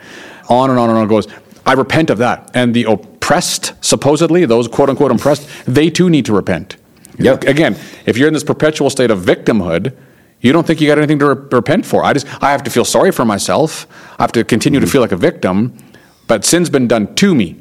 On 0.48 0.70
and 0.70 0.78
on 0.78 0.88
and 0.88 0.98
on 0.98 1.06
it 1.06 1.08
goes. 1.08 1.26
I 1.64 1.72
repent 1.74 2.10
of 2.10 2.18
that, 2.18 2.50
and 2.54 2.74
the 2.74 2.86
oppressed, 3.32 3.72
supposedly 3.80 4.44
those 4.44 4.68
quote 4.68 4.90
unquote 4.90 5.10
oppressed, 5.10 5.48
they 5.66 5.88
too 5.88 6.10
need 6.10 6.26
to 6.26 6.34
repent. 6.34 6.76
Yep. 7.18 7.44
Again, 7.44 7.76
if 8.04 8.18
you're 8.18 8.28
in 8.28 8.34
this 8.34 8.44
perpetual 8.44 8.90
state 8.90 9.10
of 9.10 9.20
victimhood, 9.20 9.96
you 10.40 10.52
don't 10.52 10.66
think 10.66 10.80
you 10.80 10.86
got 10.86 10.98
anything 10.98 11.18
to 11.20 11.34
re- 11.34 11.48
repent 11.50 11.86
for. 11.86 12.04
I 12.04 12.12
just 12.12 12.26
I 12.42 12.50
have 12.50 12.62
to 12.64 12.70
feel 12.70 12.84
sorry 12.84 13.10
for 13.10 13.24
myself. 13.24 13.86
I 14.18 14.24
have 14.24 14.32
to 14.32 14.44
continue 14.44 14.80
to 14.80 14.86
mm-hmm. 14.86 14.92
feel 14.92 15.00
like 15.00 15.12
a 15.12 15.16
victim, 15.16 15.76
but 16.26 16.44
sin's 16.44 16.68
been 16.68 16.88
done 16.88 17.14
to 17.16 17.34
me. 17.34 17.56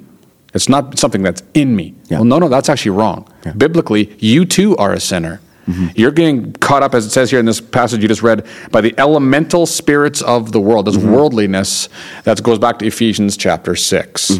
It's 0.53 0.67
not 0.67 0.99
something 0.99 1.23
that's 1.23 1.41
in 1.53 1.73
me. 1.75 1.93
Yeah. 2.09 2.17
Well, 2.17 2.25
no, 2.25 2.39
no, 2.39 2.49
that's 2.49 2.67
actually 2.67 2.91
wrong. 2.91 3.25
Biblically, 3.57 4.13
you 4.19 4.43
too 4.43 4.75
are 4.75 4.91
a 4.91 4.99
sinner. 4.99 5.39
Mm-hmm. 5.67 5.87
You're 5.95 6.11
getting 6.11 6.53
caught 6.53 6.83
up, 6.83 6.93
as 6.93 7.05
it 7.05 7.11
says 7.11 7.29
here 7.29 7.39
in 7.39 7.45
this 7.45 7.61
passage 7.61 8.01
you 8.01 8.09
just 8.09 8.23
read, 8.23 8.45
by 8.71 8.81
the 8.81 8.93
elemental 8.97 9.65
spirits 9.65 10.21
of 10.21 10.51
the 10.51 10.59
world. 10.59 10.87
This 10.87 10.97
mm-hmm. 10.97 11.13
worldliness 11.13 11.87
that 12.23 12.43
goes 12.43 12.59
back 12.59 12.79
to 12.79 12.85
Ephesians 12.85 13.37
chapter 13.37 13.75
6. 13.75 14.31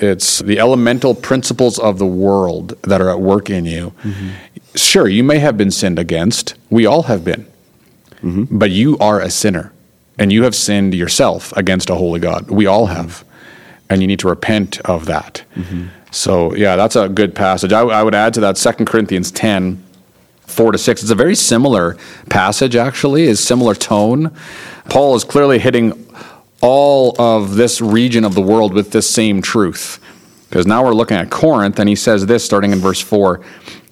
It's 0.00 0.40
the 0.40 0.58
elemental 0.58 1.14
principles 1.14 1.78
of 1.78 1.98
the 1.98 2.06
world 2.06 2.74
that 2.82 3.00
are 3.00 3.10
at 3.10 3.20
work 3.20 3.48
in 3.50 3.64
you. 3.64 3.92
Sure, 4.74 5.08
you 5.08 5.24
may 5.24 5.38
have 5.38 5.56
been 5.56 5.70
sinned 5.70 5.98
against. 5.98 6.54
We 6.70 6.84
all 6.86 7.04
have 7.04 7.24
been. 7.24 7.46
But 8.50 8.70
you 8.70 8.98
are 8.98 9.20
a 9.20 9.30
sinner. 9.30 9.72
And 10.18 10.32
you 10.32 10.42
have 10.44 10.54
sinned 10.54 10.94
yourself 10.94 11.52
against 11.56 11.90
a 11.90 11.94
holy 11.94 12.20
God. 12.20 12.50
We 12.50 12.66
all 12.66 12.86
have. 12.86 13.24
And 13.88 14.00
you 14.00 14.08
need 14.08 14.18
to 14.20 14.28
repent 14.28 14.80
of 14.80 15.06
that. 15.06 15.44
So, 16.10 16.54
yeah, 16.54 16.76
that's 16.76 16.96
a 16.96 17.08
good 17.08 17.34
passage. 17.34 17.72
I, 17.72 17.80
I 17.80 18.02
would 18.02 18.14
add 18.14 18.34
to 18.34 18.40
that 18.40 18.56
2 18.56 18.84
Corinthians 18.84 19.30
10, 19.30 19.82
4 20.46 20.72
to 20.72 20.78
6. 20.78 21.02
It's 21.02 21.10
a 21.10 21.14
very 21.14 21.34
similar 21.34 21.96
passage, 22.30 22.74
actually, 22.76 23.24
is 23.24 23.38
similar 23.38 23.74
tone. 23.74 24.34
Paul 24.88 25.14
is 25.14 25.24
clearly 25.24 25.58
hitting 25.58 25.92
all 26.66 27.14
of 27.20 27.54
this 27.54 27.80
region 27.80 28.24
of 28.24 28.34
the 28.34 28.42
world 28.42 28.74
with 28.74 28.90
this 28.90 29.08
same 29.08 29.40
truth. 29.40 30.00
Because 30.48 30.66
now 30.66 30.84
we're 30.84 30.94
looking 30.94 31.16
at 31.16 31.30
Corinth, 31.30 31.78
and 31.78 31.88
he 31.88 31.94
says 31.94 32.26
this 32.26 32.44
starting 32.44 32.72
in 32.72 32.80
verse 32.80 33.00
4 33.00 33.40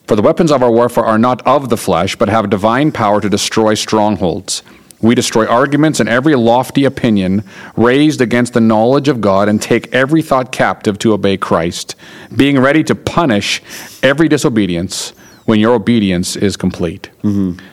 For 0.06 0.16
the 0.16 0.22
weapons 0.22 0.50
of 0.50 0.60
our 0.60 0.72
warfare 0.72 1.04
are 1.04 1.18
not 1.18 1.40
of 1.46 1.68
the 1.68 1.76
flesh, 1.76 2.16
but 2.16 2.28
have 2.28 2.50
divine 2.50 2.90
power 2.90 3.20
to 3.20 3.28
destroy 3.28 3.74
strongholds. 3.74 4.62
We 5.00 5.14
destroy 5.14 5.46
arguments 5.46 6.00
and 6.00 6.08
every 6.08 6.34
lofty 6.34 6.84
opinion 6.84 7.44
raised 7.76 8.20
against 8.20 8.54
the 8.54 8.60
knowledge 8.60 9.06
of 9.06 9.20
God 9.20 9.48
and 9.48 9.60
take 9.62 9.92
every 9.94 10.22
thought 10.22 10.50
captive 10.50 10.98
to 11.00 11.12
obey 11.12 11.36
Christ, 11.36 11.94
being 12.34 12.58
ready 12.58 12.82
to 12.84 12.94
punish 12.94 13.62
every 14.02 14.28
disobedience 14.28 15.10
when 15.44 15.60
your 15.60 15.74
obedience 15.74 16.36
is 16.36 16.56
complete. 16.56 17.10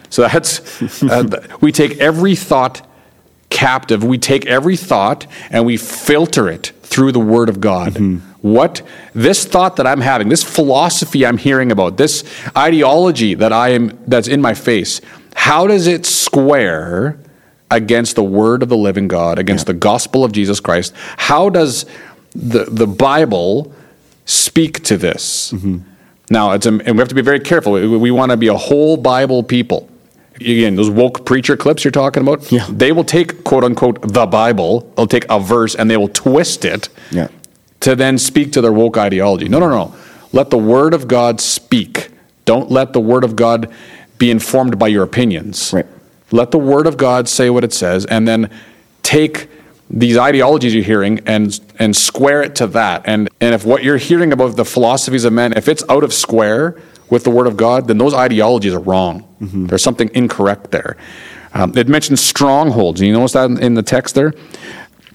So 0.10 0.24
that's, 0.24 1.02
uh, 1.04 1.48
we 1.62 1.72
take 1.72 1.98
every 2.00 2.36
thought 2.36 2.86
captive. 3.62 4.04
We 4.04 4.18
take 4.18 4.48
every 4.48 4.76
thought 4.76 5.28
and 5.52 5.66
we 5.68 5.78
filter 5.78 6.50
it 6.50 6.74
through 6.82 7.12
the 7.12 7.20
Word 7.20 7.48
of 7.48 7.62
God. 7.62 7.94
Mm-hmm. 7.94 8.18
What 8.42 8.82
this 9.14 9.46
thought 9.46 9.76
that 9.76 9.86
I'm 9.86 10.02
having, 10.02 10.30
this 10.30 10.44
philosophy 10.44 11.24
I'm 11.28 11.38
hearing 11.38 11.72
about, 11.72 11.98
this 11.98 12.24
ideology 12.58 13.36
that 13.36 13.54
I 13.54 13.70
am 13.70 14.00
that's 14.08 14.28
in 14.28 14.42
my 14.42 14.56
face, 14.56 15.00
how 15.36 15.68
does 15.68 15.86
it 15.86 16.08
square 16.08 17.20
against 17.70 18.16
the 18.16 18.24
Word 18.24 18.64
of 18.64 18.70
the 18.70 18.78
living 18.78 19.08
God, 19.08 19.38
against 19.38 19.68
the 19.68 19.76
gospel 19.76 20.24
of 20.24 20.32
Jesus 20.32 20.60
Christ? 20.60 20.94
How 21.18 21.50
does 21.50 21.86
the 22.34 22.66
the 22.66 22.88
Bible 22.88 23.72
speak 24.26 24.82
to 24.86 24.98
this? 24.98 25.52
Mm-hmm. 25.52 25.78
Now, 26.32 26.54
it's 26.54 26.66
a, 26.66 26.70
and 26.70 26.94
we 26.96 26.98
have 26.98 27.10
to 27.10 27.16
be 27.16 27.22
very 27.22 27.40
careful. 27.40 27.74
We, 27.74 27.86
we 27.86 28.12
want 28.12 28.32
to 28.32 28.38
be 28.38 28.48
a 28.48 28.58
whole 28.58 28.98
Bible 28.98 29.44
people. 29.44 29.88
Again, 30.42 30.76
those 30.76 30.90
woke 30.90 31.26
preacher 31.26 31.56
clips 31.56 31.84
you're 31.84 31.92
talking 31.92 32.22
about, 32.24 32.52
Yeah. 32.52 32.66
they 32.70 32.92
will 32.92 33.04
take 33.04 33.44
quote 33.44 33.64
unquote 33.64 34.02
the 34.14 34.26
Bible, 34.26 34.92
they'll 34.96 35.08
take 35.08 35.26
a 35.30 35.40
verse 35.40 35.76
and 35.76 35.90
they 35.90 35.98
will 35.98 36.08
twist 36.10 36.66
it 36.66 36.90
Yeah. 37.12 37.28
to 37.82 37.96
then 37.96 38.18
speak 38.18 38.52
to 38.54 38.62
their 38.62 38.72
woke 38.72 38.98
ideology. 38.98 39.48
No, 39.48 39.60
no, 39.60 39.70
no. 39.70 39.94
Let 40.34 40.50
the 40.50 40.58
Word 40.58 40.94
of 40.94 41.08
God 41.08 41.40
speak. 41.42 42.10
Don't 42.46 42.72
let 42.72 42.94
the 42.94 43.00
Word 43.00 43.24
of 43.24 43.36
God 43.36 43.68
be 44.18 44.32
informed 44.32 44.78
by 44.80 44.88
your 44.88 45.04
opinions. 45.04 45.72
Right. 45.74 45.86
Let 46.32 46.52
the 46.52 46.60
Word 46.60 46.88
of 46.88 46.98
God 46.98 47.28
say 47.28 47.50
what 47.50 47.64
it 47.64 47.74
says, 47.74 48.06
and 48.06 48.28
then 48.28 48.50
take 49.04 49.48
these 49.90 50.18
ideologies 50.18 50.74
you're 50.74 50.84
hearing 50.86 51.20
and 51.26 51.60
and 51.78 51.96
square 51.96 52.42
it 52.42 52.56
to 52.56 52.68
that. 52.68 53.02
And 53.06 53.30
and 53.42 53.54
if 53.54 53.66
what 53.66 53.84
you're 53.84 53.98
hearing 53.98 54.32
about 54.32 54.56
the 54.56 54.64
philosophies 54.64 55.26
of 55.26 55.34
men, 55.34 55.52
if 55.58 55.68
it's 55.68 55.84
out 55.90 56.04
of 56.04 56.14
square 56.14 56.76
with 57.12 57.24
the 57.24 57.30
Word 57.30 57.46
of 57.46 57.56
God, 57.58 57.88
then 57.88 58.00
those 58.00 58.16
ideologies 58.16 58.74
are 58.74 58.80
wrong. 58.80 59.28
There's 59.68 59.84
something 59.84 60.10
incorrect 60.16 60.72
there. 60.72 60.98
Um, 61.54 61.78
it 61.78 61.88
mentions 61.88 62.22
strongholds. 62.22 63.02
You 63.02 63.14
notice 63.14 63.34
that 63.34 63.50
in, 63.52 63.62
in 63.62 63.74
the 63.76 63.84
text 63.84 64.16
there. 64.16 64.34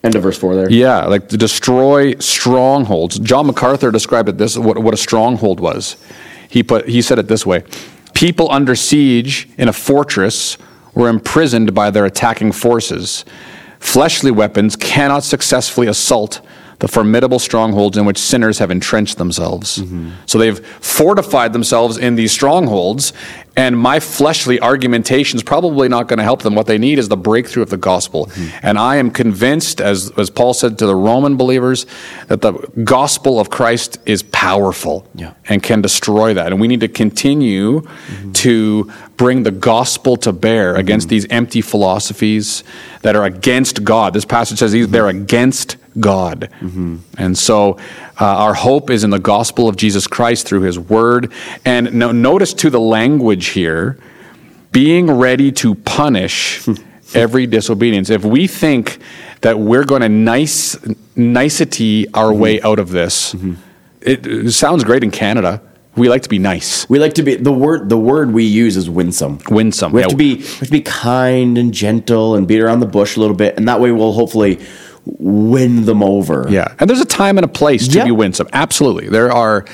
End 0.04 0.14
of 0.14 0.22
verse 0.22 0.38
four 0.38 0.54
there. 0.54 0.70
Yeah, 0.70 1.06
like 1.06 1.28
to 1.30 1.36
destroy 1.36 2.14
strongholds. 2.16 3.18
John 3.18 3.46
MacArthur 3.46 3.90
described 3.90 4.28
it 4.28 4.38
this 4.38 4.56
what, 4.56 4.78
what 4.78 4.94
a 4.94 4.96
stronghold 4.96 5.58
was. 5.58 5.96
He 6.48 6.62
put 6.62 6.88
he 6.88 7.02
said 7.02 7.18
it 7.18 7.26
this 7.26 7.44
way: 7.44 7.64
people 8.14 8.52
under 8.52 8.76
siege 8.76 9.48
in 9.56 9.68
a 9.68 9.72
fortress 9.72 10.58
were 10.94 11.08
imprisoned 11.08 11.74
by 11.74 11.90
their 11.90 12.04
attacking 12.04 12.52
forces. 12.52 13.24
Fleshly 13.80 14.30
weapons 14.30 14.76
cannot 14.76 15.24
successfully 15.24 15.86
assault 15.86 16.40
the 16.78 16.88
formidable 16.88 17.38
strongholds 17.38 17.96
in 17.96 18.04
which 18.04 18.18
sinners 18.18 18.58
have 18.58 18.70
entrenched 18.70 19.18
themselves. 19.18 19.78
Mm-hmm. 19.78 20.10
So 20.26 20.38
they've 20.38 20.64
fortified 20.66 21.52
themselves 21.52 21.96
in 21.96 22.16
these 22.16 22.32
strongholds, 22.32 23.12
and 23.56 23.78
my 23.78 24.00
fleshly 24.00 24.60
argumentation 24.60 25.38
is 25.38 25.42
probably 25.42 25.88
not 25.88 26.08
going 26.08 26.18
to 26.18 26.22
help 26.24 26.42
them. 26.42 26.54
What 26.54 26.66
they 26.66 26.76
need 26.76 26.98
is 26.98 27.08
the 27.08 27.16
breakthrough 27.16 27.62
of 27.62 27.70
the 27.70 27.78
gospel. 27.78 28.26
Mm-hmm. 28.26 28.58
And 28.62 28.78
I 28.78 28.96
am 28.96 29.10
convinced, 29.10 29.80
as, 29.80 30.10
as 30.18 30.28
Paul 30.28 30.52
said 30.52 30.78
to 30.78 30.86
the 30.86 30.94
Roman 30.94 31.36
believers, 31.38 31.86
that 32.28 32.42
the 32.42 32.52
gospel 32.84 33.40
of 33.40 33.48
Christ 33.48 33.98
is 34.04 34.22
powerful 34.22 35.08
Yeah. 35.14 35.32
and 35.48 35.62
can 35.62 35.80
destroy 35.80 36.34
that. 36.34 36.48
And 36.52 36.60
we 36.60 36.68
need 36.68 36.80
to 36.80 36.88
continue 36.88 37.80
mm-hmm. 37.80 38.32
to 38.32 38.92
bring 39.16 39.44
the 39.44 39.50
gospel 39.50 40.16
to 40.18 40.32
bear 40.32 40.74
against 40.74 41.08
these 41.08 41.26
empty 41.30 41.62
philosophies 41.62 42.62
that 43.00 43.16
are 43.16 43.24
against 43.24 43.82
God. 43.82 44.12
This 44.12 44.26
passage 44.26 44.58
says 44.58 44.72
these, 44.72 44.88
they're 44.88 45.08
against 45.08 45.78
God. 45.98 46.50
Mm-hmm. 46.60 46.96
And 47.18 47.36
so 47.36 47.78
uh, 48.20 48.24
our 48.24 48.54
hope 48.54 48.90
is 48.90 49.04
in 49.04 49.10
the 49.10 49.18
gospel 49.18 49.68
of 49.68 49.76
Jesus 49.76 50.06
Christ 50.06 50.46
through 50.46 50.62
his 50.62 50.78
word. 50.78 51.32
And 51.64 51.94
no, 51.94 52.12
notice 52.12 52.54
to 52.54 52.70
the 52.70 52.80
language 52.80 53.48
here 53.48 53.98
being 54.72 55.10
ready 55.10 55.50
to 55.52 55.74
punish 55.74 56.66
every 57.14 57.46
disobedience. 57.46 58.10
If 58.10 58.24
we 58.24 58.46
think 58.46 58.98
that 59.40 59.58
we're 59.58 59.84
going 59.84 60.02
to 60.02 60.08
nice 60.08 60.76
nicety 61.14 62.06
our 62.12 62.30
mm-hmm. 62.30 62.40
way 62.40 62.62
out 62.62 62.78
of 62.78 62.90
this, 62.90 63.34
mm-hmm. 63.34 63.54
it, 64.00 64.26
it 64.26 64.52
sounds 64.52 64.84
great 64.84 65.02
in 65.02 65.10
Canada. 65.10 65.62
We 65.96 66.10
like 66.10 66.22
to 66.22 66.28
be 66.28 66.38
nice, 66.38 66.88
We 66.90 66.98
like 66.98 67.14
to 67.14 67.22
be 67.22 67.36
the 67.36 67.52
word. 67.52 67.88
The 67.88 67.96
word 67.96 68.32
we 68.32 68.44
use 68.44 68.76
is 68.76 68.90
winsome. 68.90 69.38
winsome. 69.48 69.92
We 69.92 70.02
have 70.02 70.10
Yeah, 70.10 70.12
to 70.12 70.16
be 70.16 70.34
we 70.34 70.42
have 70.42 70.66
to 70.66 70.70
be 70.70 70.82
kind 70.82 71.56
and 71.56 71.72
gentle 71.72 72.34
and 72.34 72.46
beat 72.46 72.60
around 72.60 72.80
the 72.80 72.86
bush 72.86 73.16
a 73.16 73.20
little 73.20 73.34
bit, 73.34 73.56
and 73.56 73.66
that 73.66 73.80
way 73.80 73.90
we'll 73.92 74.12
hopefully 74.12 74.60
win 75.06 75.84
them 75.86 76.02
over. 76.02 76.46
Yeah, 76.50 76.74
and 76.78 76.90
there's 76.90 77.00
a 77.00 77.06
time 77.06 77.38
and 77.38 77.44
a 77.44 77.48
place 77.48 77.88
to 77.88 77.98
Yeah. 77.98 78.04
be 78.04 78.10
winsome. 78.10 78.48
Absolutely, 78.52 79.08
there 79.08 79.32
are. 79.32 79.64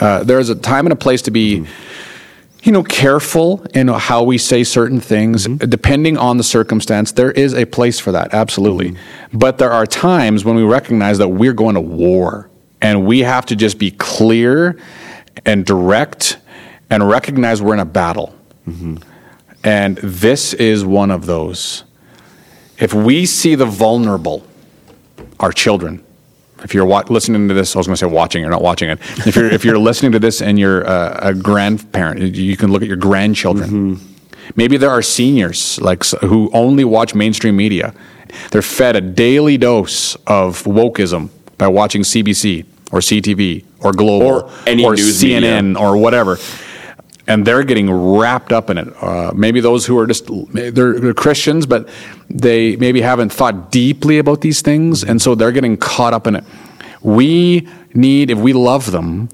Uh, 0.00 0.24
there 0.24 0.38
is 0.38 0.48
a 0.48 0.54
time 0.54 0.86
and 0.86 0.92
a 0.92 0.96
place 0.96 1.22
to 1.22 1.30
be, 1.30 1.58
mm-hmm. 1.58 1.72
you 2.62 2.72
know, 2.72 2.82
careful 2.82 3.64
in 3.74 3.88
how 3.88 4.22
we 4.22 4.38
say 4.38 4.64
certain 4.64 5.00
things, 5.00 5.46
mm-hmm. 5.46 5.68
depending 5.68 6.16
on 6.16 6.36
the 6.36 6.44
circumstance. 6.44 7.12
There 7.12 7.32
is 7.32 7.54
a 7.54 7.64
place 7.66 7.98
for 8.00 8.12
that, 8.12 8.32
absolutely. 8.32 8.92
Mm-hmm. 8.92 9.38
But 9.38 9.58
there 9.58 9.72
are 9.72 9.86
times 9.86 10.44
when 10.44 10.56
we 10.56 10.62
recognize 10.62 11.18
that 11.18 11.28
we're 11.28 11.52
going 11.52 11.74
to 11.74 11.80
war, 11.80 12.48
and 12.80 13.04
we 13.04 13.20
have 13.20 13.44
to 13.46 13.56
just 13.56 13.78
be 13.78 13.90
clear 13.90 14.78
and 15.44 15.66
direct, 15.66 16.38
and 16.90 17.08
recognize 17.08 17.60
we're 17.60 17.74
in 17.74 17.80
a 17.80 17.84
battle. 17.84 18.34
And 19.64 19.96
this 19.98 20.54
is 20.54 20.84
one 20.84 21.10
of 21.10 21.26
those. 21.26 21.84
If 22.78 22.94
we 22.94 23.26
see 23.26 23.56
the 23.56 23.66
vulnerable, 23.66 24.46
our 25.40 25.52
children. 25.52 26.04
If 26.64 26.74
you're 26.74 26.84
wa- 26.86 27.04
listening 27.08 27.48
to 27.48 27.54
this, 27.54 27.76
I 27.76 27.78
was 27.78 27.86
going 27.86 27.94
to 27.94 28.00
say 28.00 28.06
watching, 28.06 28.40
you're 28.40 28.50
not 28.50 28.62
watching 28.62 28.90
it. 28.90 28.98
If 29.26 29.36
you're 29.36 29.50
if 29.50 29.64
you're 29.64 29.78
listening 29.90 30.12
to 30.12 30.18
this 30.18 30.42
and 30.42 30.58
you're 30.58 30.82
a, 30.82 31.18
a 31.22 31.34
grandparent, 31.34 32.34
you 32.34 32.56
can 32.56 32.72
look 32.72 32.82
at 32.82 32.88
your 32.88 32.96
grandchildren. 32.96 33.70
Mm-hmm. 33.70 34.12
Maybe 34.56 34.76
there 34.76 34.90
are 34.90 35.02
seniors 35.02 35.80
like 35.80 36.04
who 36.22 36.50
only 36.52 36.84
watch 36.84 37.14
mainstream 37.14 37.56
media. 37.56 37.94
They're 38.50 38.62
fed 38.62 38.96
a 38.96 39.00
daily 39.00 39.56
dose 39.56 40.16
of 40.26 40.62
wokeism 40.64 41.30
by 41.58 41.68
watching 41.68 42.02
CBC 42.02 42.66
or 42.92 43.00
CTV 43.00 43.64
or 43.80 43.92
Global 43.92 44.26
Or 44.26 44.50
any 44.66 44.84
or 44.84 44.94
CNN 44.94 45.78
or 45.78 45.96
whatever 45.96 46.38
and 47.28 47.44
they're 47.44 47.62
getting 47.62 47.90
wrapped 47.92 48.52
up 48.52 48.70
in 48.70 48.78
it. 48.78 48.88
Uh, 49.00 49.30
maybe 49.34 49.60
those 49.60 49.86
who 49.86 49.98
are 49.98 50.06
just 50.06 50.28
they're, 50.52 50.70
they're 50.98 51.14
Christians, 51.14 51.66
but 51.66 51.88
they 52.28 52.74
maybe 52.76 53.02
haven't 53.02 53.32
thought 53.32 53.70
deeply 53.70 54.18
about 54.18 54.40
these 54.40 54.62
things, 54.62 55.04
and 55.04 55.22
so 55.22 55.34
they're 55.34 55.52
getting 55.52 55.76
caught 55.76 56.14
up 56.14 56.26
in 56.26 56.34
it. 56.34 56.44
We 57.02 57.68
need, 57.94 58.30
if 58.30 58.38
we 58.38 58.52
love 58.54 58.90
them, 58.90 59.28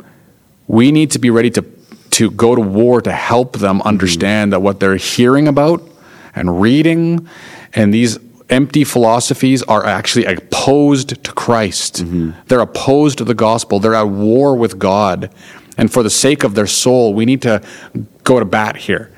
we 0.66 0.92
need 0.92 1.12
to 1.12 1.18
be 1.18 1.30
ready 1.30 1.50
to 1.50 1.64
to 2.10 2.30
go 2.30 2.54
to 2.54 2.60
war 2.60 3.00
to 3.00 3.12
help 3.12 3.58
them 3.58 3.80
understand 3.82 4.52
that 4.52 4.60
what 4.60 4.78
they're 4.78 4.96
hearing 4.96 5.48
about 5.48 5.82
and 6.34 6.60
reading 6.60 7.28
and 7.72 7.92
these 7.92 8.18
empty 8.50 8.84
philosophies 8.84 9.62
are 9.64 9.84
actually 9.84 10.24
opposed 10.24 11.24
to 11.24 11.32
Christ. 11.32 12.04
They're 12.46 12.60
opposed 12.60 13.18
to 13.18 13.24
the 13.24 13.34
gospel. 13.34 13.80
They're 13.80 13.94
at 13.96 14.08
war 14.08 14.54
with 14.54 14.78
God. 14.78 15.30
And 15.76 15.92
for 15.92 16.02
the 16.02 16.10
sake 16.10 16.44
of 16.44 16.54
their 16.54 16.66
soul, 16.66 17.14
we 17.14 17.24
need 17.24 17.42
to 17.42 17.62
go 18.22 18.38
to 18.38 18.44
bat 18.44 18.76
here 18.76 19.10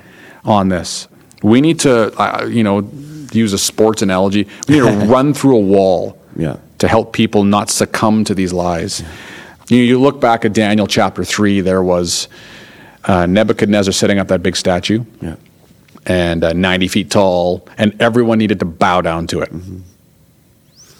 on 0.43 0.69
this. 0.69 1.07
We 1.43 1.61
need 1.61 1.79
to, 1.81 2.11
uh, 2.19 2.45
you 2.45 2.63
know, 2.63 2.89
use 3.31 3.53
a 3.53 3.57
sports 3.57 4.01
analogy. 4.01 4.47
We 4.67 4.79
need 4.79 4.81
to 5.01 5.05
run 5.07 5.33
through 5.33 5.57
a 5.57 5.61
wall 5.61 6.17
Yeah. 6.35 6.57
to 6.79 6.87
help 6.87 7.13
people 7.13 7.43
not 7.43 7.69
succumb 7.69 8.23
to 8.25 8.33
these 8.33 8.53
lies. 8.53 9.03
You, 9.69 9.77
you 9.79 9.99
look 9.99 10.19
back 10.19 10.45
at 10.45 10.53
Daniel 10.53 10.87
chapter 10.87 11.23
3, 11.23 11.61
there 11.61 11.83
was 11.83 12.27
uh, 13.05 13.25
Nebuchadnezzar 13.25 13.91
setting 13.93 14.17
up 14.19 14.27
that 14.29 14.41
big 14.41 14.55
statue 14.55 15.03
Yeah. 15.21 15.35
and 16.05 16.43
uh, 16.43 16.53
90 16.53 16.87
feet 16.87 17.11
tall, 17.11 17.67
and 17.77 17.95
everyone 18.01 18.37
needed 18.39 18.59
to 18.59 18.65
bow 18.65 19.01
down 19.01 19.27
to 19.27 19.41
it. 19.41 19.51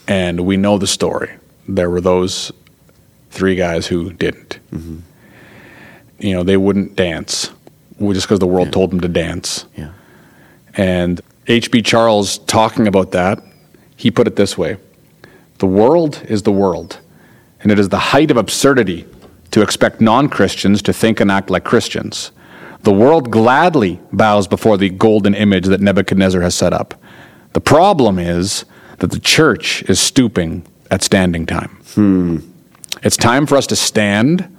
And 0.07 0.45
we 0.45 0.57
know 0.57 0.77
the 0.77 0.87
story. 0.87 1.31
There 1.67 1.89
were 1.89 2.01
those 2.01 2.51
three 3.31 3.55
guys 3.55 3.87
who 3.87 4.13
didn't. 4.13 4.59
You 6.19 6.33
know, 6.33 6.43
they 6.43 6.57
wouldn't 6.57 6.95
dance 6.95 7.51
just 7.99 8.27
because 8.27 8.39
the 8.39 8.47
world 8.47 8.71
told 8.71 8.91
them 8.91 9.01
to 9.01 9.07
dance. 9.07 9.65
Yeah. 9.75 9.91
And 10.75 11.21
H.B. 11.47 11.81
Charles, 11.81 12.37
talking 12.39 12.87
about 12.87 13.11
that, 13.11 13.41
he 13.95 14.11
put 14.11 14.27
it 14.27 14.35
this 14.35 14.57
way 14.57 14.77
The 15.57 15.67
world 15.67 16.23
is 16.27 16.43
the 16.43 16.51
world, 16.51 16.99
and 17.61 17.71
it 17.71 17.79
is 17.79 17.89
the 17.89 17.99
height 17.99 18.31
of 18.31 18.37
absurdity 18.37 19.05
to 19.51 19.61
expect 19.61 20.01
non 20.01 20.29
Christians 20.29 20.81
to 20.83 20.93
think 20.93 21.19
and 21.19 21.31
act 21.31 21.49
like 21.49 21.63
Christians. 21.63 22.31
The 22.83 22.93
world 22.93 23.31
gladly 23.31 23.99
bows 24.13 24.47
before 24.47 24.77
the 24.77 24.89
golden 24.89 25.33
image 25.33 25.65
that 25.65 25.81
Nebuchadnezzar 25.81 26.41
has 26.41 26.55
set 26.55 26.73
up. 26.73 26.93
The 27.53 27.59
problem 27.59 28.19
is 28.19 28.65
that 28.99 29.11
the 29.11 29.19
church 29.19 29.83
is 29.89 29.99
stooping 29.99 30.65
at 30.91 31.01
standing 31.01 31.45
time. 31.45 31.81
Hmm. 31.95 32.37
It's 33.03 33.17
time 33.17 33.45
for 33.45 33.57
us 33.57 33.67
to 33.67 33.75
stand 33.75 34.56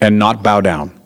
and 0.00 0.18
not 0.18 0.42
bow 0.42 0.60
down. 0.60 0.98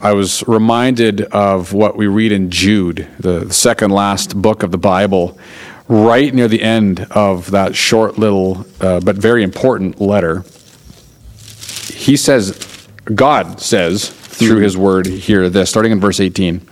I 0.00 0.12
was 0.14 0.42
reminded 0.48 1.20
of 1.22 1.72
what 1.72 1.96
we 1.96 2.08
read 2.08 2.32
in 2.32 2.50
Jude, 2.50 3.06
the 3.20 3.52
second 3.52 3.92
last 3.92 4.40
book 4.40 4.64
of 4.64 4.72
the 4.72 4.78
Bible, 4.78 5.38
right 5.86 6.34
near 6.34 6.48
the 6.48 6.62
end 6.62 7.06
of 7.12 7.52
that 7.52 7.76
short 7.76 8.18
little 8.18 8.66
uh, 8.80 8.98
but 9.00 9.16
very 9.16 9.44
important 9.44 10.00
letter. 10.00 10.44
He 11.92 12.16
says, 12.16 12.88
God 13.14 13.60
says 13.60 14.08
through 14.08 14.58
his 14.58 14.76
word 14.76 15.06
here 15.06 15.48
this, 15.48 15.70
starting 15.70 15.92
in 15.92 16.00
verse 16.00 16.18
18. 16.18 16.66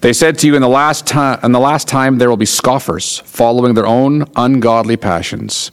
They 0.00 0.12
said 0.12 0.38
to 0.38 0.46
you 0.46 0.54
in 0.54 0.62
the 0.62 0.68
last 0.68 1.06
time 1.06 1.40
in 1.42 1.52
the 1.52 1.60
last 1.60 1.88
time 1.88 2.18
there 2.18 2.28
will 2.28 2.36
be 2.36 2.46
scoffers 2.46 3.18
following 3.20 3.74
their 3.74 3.86
own 3.86 4.24
ungodly 4.36 4.96
passions. 4.96 5.72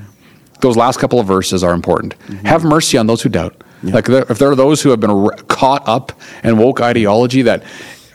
Those 0.61 0.77
last 0.77 0.99
couple 0.99 1.19
of 1.19 1.27
verses 1.27 1.63
are 1.63 1.73
important. 1.73 2.17
Mm-hmm. 2.19 2.45
Have 2.45 2.63
mercy 2.63 2.97
on 2.97 3.07
those 3.07 3.21
who 3.21 3.29
doubt. 3.29 3.63
Like 3.83 4.07
if 4.09 4.37
there 4.37 4.51
are 4.51 4.55
those 4.55 4.81
who 4.81 4.89
have 4.91 4.99
been 4.99 5.09
r- 5.09 5.35
caught 5.47 5.87
up 5.87 6.11
in 6.43 6.57
woke 6.57 6.81
ideology 6.81 7.41
that 7.43 7.63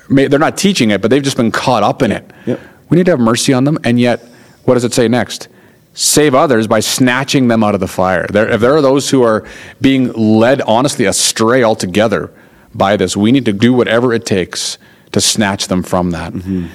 may, 0.09 0.29
they're 0.29 0.39
not 0.39 0.57
teaching 0.57 0.91
it, 0.91 1.03
but 1.03 1.11
they've 1.11 1.23
just 1.23 1.37
been 1.37 1.51
caught 1.51 1.83
up 1.83 2.03
in 2.03 2.13
it. 2.13 2.31
Yep. 2.47 2.61
We 2.89 2.97
need 2.97 3.07
to 3.07 3.13
have 3.13 3.21
mercy 3.21 3.53
on 3.53 3.65
them. 3.65 3.79
And 3.83 3.99
yet, 3.99 4.21
what 4.65 4.75
does 4.75 4.85
it 4.85 4.95
say 4.95 5.09
next? 5.09 5.49
Save 5.95 6.35
others 6.35 6.67
by 6.67 6.81
snatching 6.81 7.49
them 7.49 7.65
out 7.65 7.75
of 7.75 7.81
the 7.81 7.89
fire. 7.89 8.27
There, 8.29 8.49
if 8.49 8.61
there 8.61 8.77
are 8.77 8.83
those 8.83 9.11
who 9.11 9.23
are 9.23 9.45
being 9.81 10.13
led 10.13 10.61
honestly 10.63 11.05
astray 11.07 11.65
altogether 11.65 12.33
by 12.75 12.97
this, 12.97 13.17
we 13.17 13.33
need 13.33 13.47
to 13.47 13.53
do 13.53 13.73
whatever 13.73 14.13
it 14.13 14.27
takes 14.27 14.79
to 15.13 15.21
snatch 15.21 15.69
them 15.69 15.83
from 15.83 16.11
that 16.11 16.33
mm-hmm. 16.33 16.67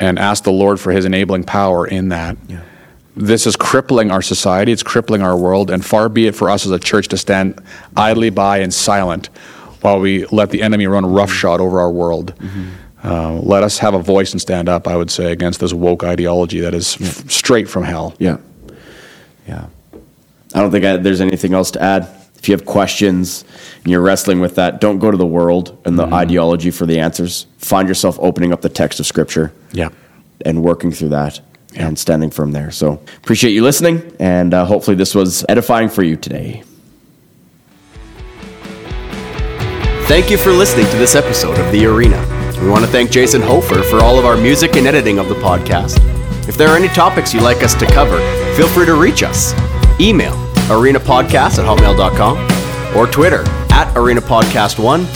and 0.00 0.18
ask 0.18 0.44
the 0.44 0.52
Lord 0.52 0.80
for 0.80 0.92
his 0.92 1.04
enabling 1.04 1.44
power 1.44 1.86
in 1.86 2.08
that. 2.08 2.36
This 3.16 3.46
is 3.46 3.56
crippling 3.56 4.10
our 4.10 4.22
society, 4.22 4.72
it's 4.72 4.82
crippling 4.82 5.22
our 5.22 5.36
world, 5.36 5.70
and 5.70 5.84
far 5.84 6.08
be 6.08 6.26
it 6.26 6.34
for 6.34 6.50
us 6.50 6.66
as 6.66 6.72
a 6.72 6.78
church 6.78 7.08
to 7.08 7.16
stand 7.16 7.60
idly 7.96 8.30
by 8.30 8.58
and 8.58 8.72
silent 8.74 9.28
while 9.80 10.00
we 10.00 10.24
let 10.26 10.50
the 10.50 10.62
enemy 10.62 10.86
run 10.86 11.04
roughshod 11.06 11.60
over 11.60 11.78
our 11.80 11.90
world. 11.90 12.34
Uh, 13.04 13.34
let 13.34 13.62
us 13.62 13.78
have 13.78 13.92
a 13.94 13.98
voice 14.02 14.32
and 14.32 14.40
stand 14.40 14.68
up, 14.68 14.88
I 14.88 14.96
would 14.96 15.10
say, 15.10 15.30
against 15.30 15.60
this 15.60 15.72
woke 15.74 16.02
ideology 16.02 16.60
that 16.60 16.72
is 16.74 16.96
f- 17.00 17.30
straight 17.30 17.68
from 17.68 17.84
hell. 17.84 18.14
Yeah. 18.18 18.38
Yeah. 19.46 19.66
I 20.54 20.60
don't 20.60 20.70
think 20.70 20.84
I, 20.86 20.96
there's 20.96 21.20
anything 21.20 21.52
else 21.52 21.70
to 21.72 21.82
add. 21.82 22.08
If 22.36 22.48
you 22.48 22.52
have 22.54 22.64
questions 22.64 23.44
and 23.82 23.90
you're 23.92 24.00
wrestling 24.00 24.40
with 24.40 24.54
that, 24.56 24.80
don't 24.80 24.98
go 25.00 25.10
to 25.10 25.16
the 25.18 25.26
world 25.26 25.76
and 25.84 25.98
the 25.98 26.04
ideology 26.06 26.70
for 26.70 26.86
the 26.86 26.98
answers. 26.98 27.46
Find 27.58 27.88
yourself 27.88 28.18
opening 28.20 28.52
up 28.54 28.62
the 28.62 28.68
text 28.70 29.00
of 29.00 29.06
Scripture 29.06 29.52
Yeah. 29.72 29.90
and 30.44 30.62
working 30.62 30.90
through 30.90 31.10
that 31.10 31.40
and 31.76 31.98
standing 31.98 32.30
firm 32.30 32.52
there. 32.52 32.70
So 32.70 33.02
appreciate 33.18 33.52
you 33.52 33.62
listening, 33.62 34.14
and 34.18 34.54
uh, 34.54 34.64
hopefully 34.64 34.96
this 34.96 35.14
was 35.14 35.44
edifying 35.48 35.88
for 35.88 36.02
you 36.02 36.16
today. 36.16 36.62
Thank 40.06 40.30
you 40.30 40.36
for 40.36 40.52
listening 40.52 40.86
to 40.86 40.96
this 40.98 41.14
episode 41.14 41.58
of 41.58 41.72
The 41.72 41.86
Arena. 41.86 42.20
We 42.60 42.68
want 42.68 42.84
to 42.84 42.90
thank 42.90 43.10
Jason 43.10 43.40
Hofer 43.40 43.82
for 43.82 44.00
all 44.00 44.18
of 44.18 44.24
our 44.24 44.36
music 44.36 44.76
and 44.76 44.86
editing 44.86 45.18
of 45.18 45.28
the 45.28 45.34
podcast. 45.36 45.98
If 46.48 46.56
there 46.56 46.68
are 46.68 46.76
any 46.76 46.88
topics 46.88 47.32
you'd 47.32 47.42
like 47.42 47.62
us 47.62 47.74
to 47.74 47.86
cover, 47.86 48.18
feel 48.54 48.68
free 48.68 48.86
to 48.86 48.94
reach 48.94 49.22
us. 49.22 49.52
Email 50.00 50.34
arenapodcast 50.68 51.58
at 51.58 51.64
hotmail.com 51.64 52.96
or 52.96 53.06
Twitter 53.06 53.40
at 53.70 53.92
arenapodcast1 53.94 55.06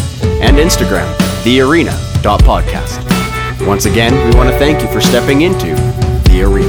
and 0.41 0.57
Instagram 0.57 1.07
thearena.podcast. 1.43 3.67
Once 3.67 3.87
again, 3.87 4.13
we 4.29 4.37
want 4.37 4.51
to 4.51 4.59
thank 4.59 4.83
you 4.83 4.89
for 4.93 5.01
stepping 5.01 5.43
into 5.43 5.75
Arena. 6.41 6.68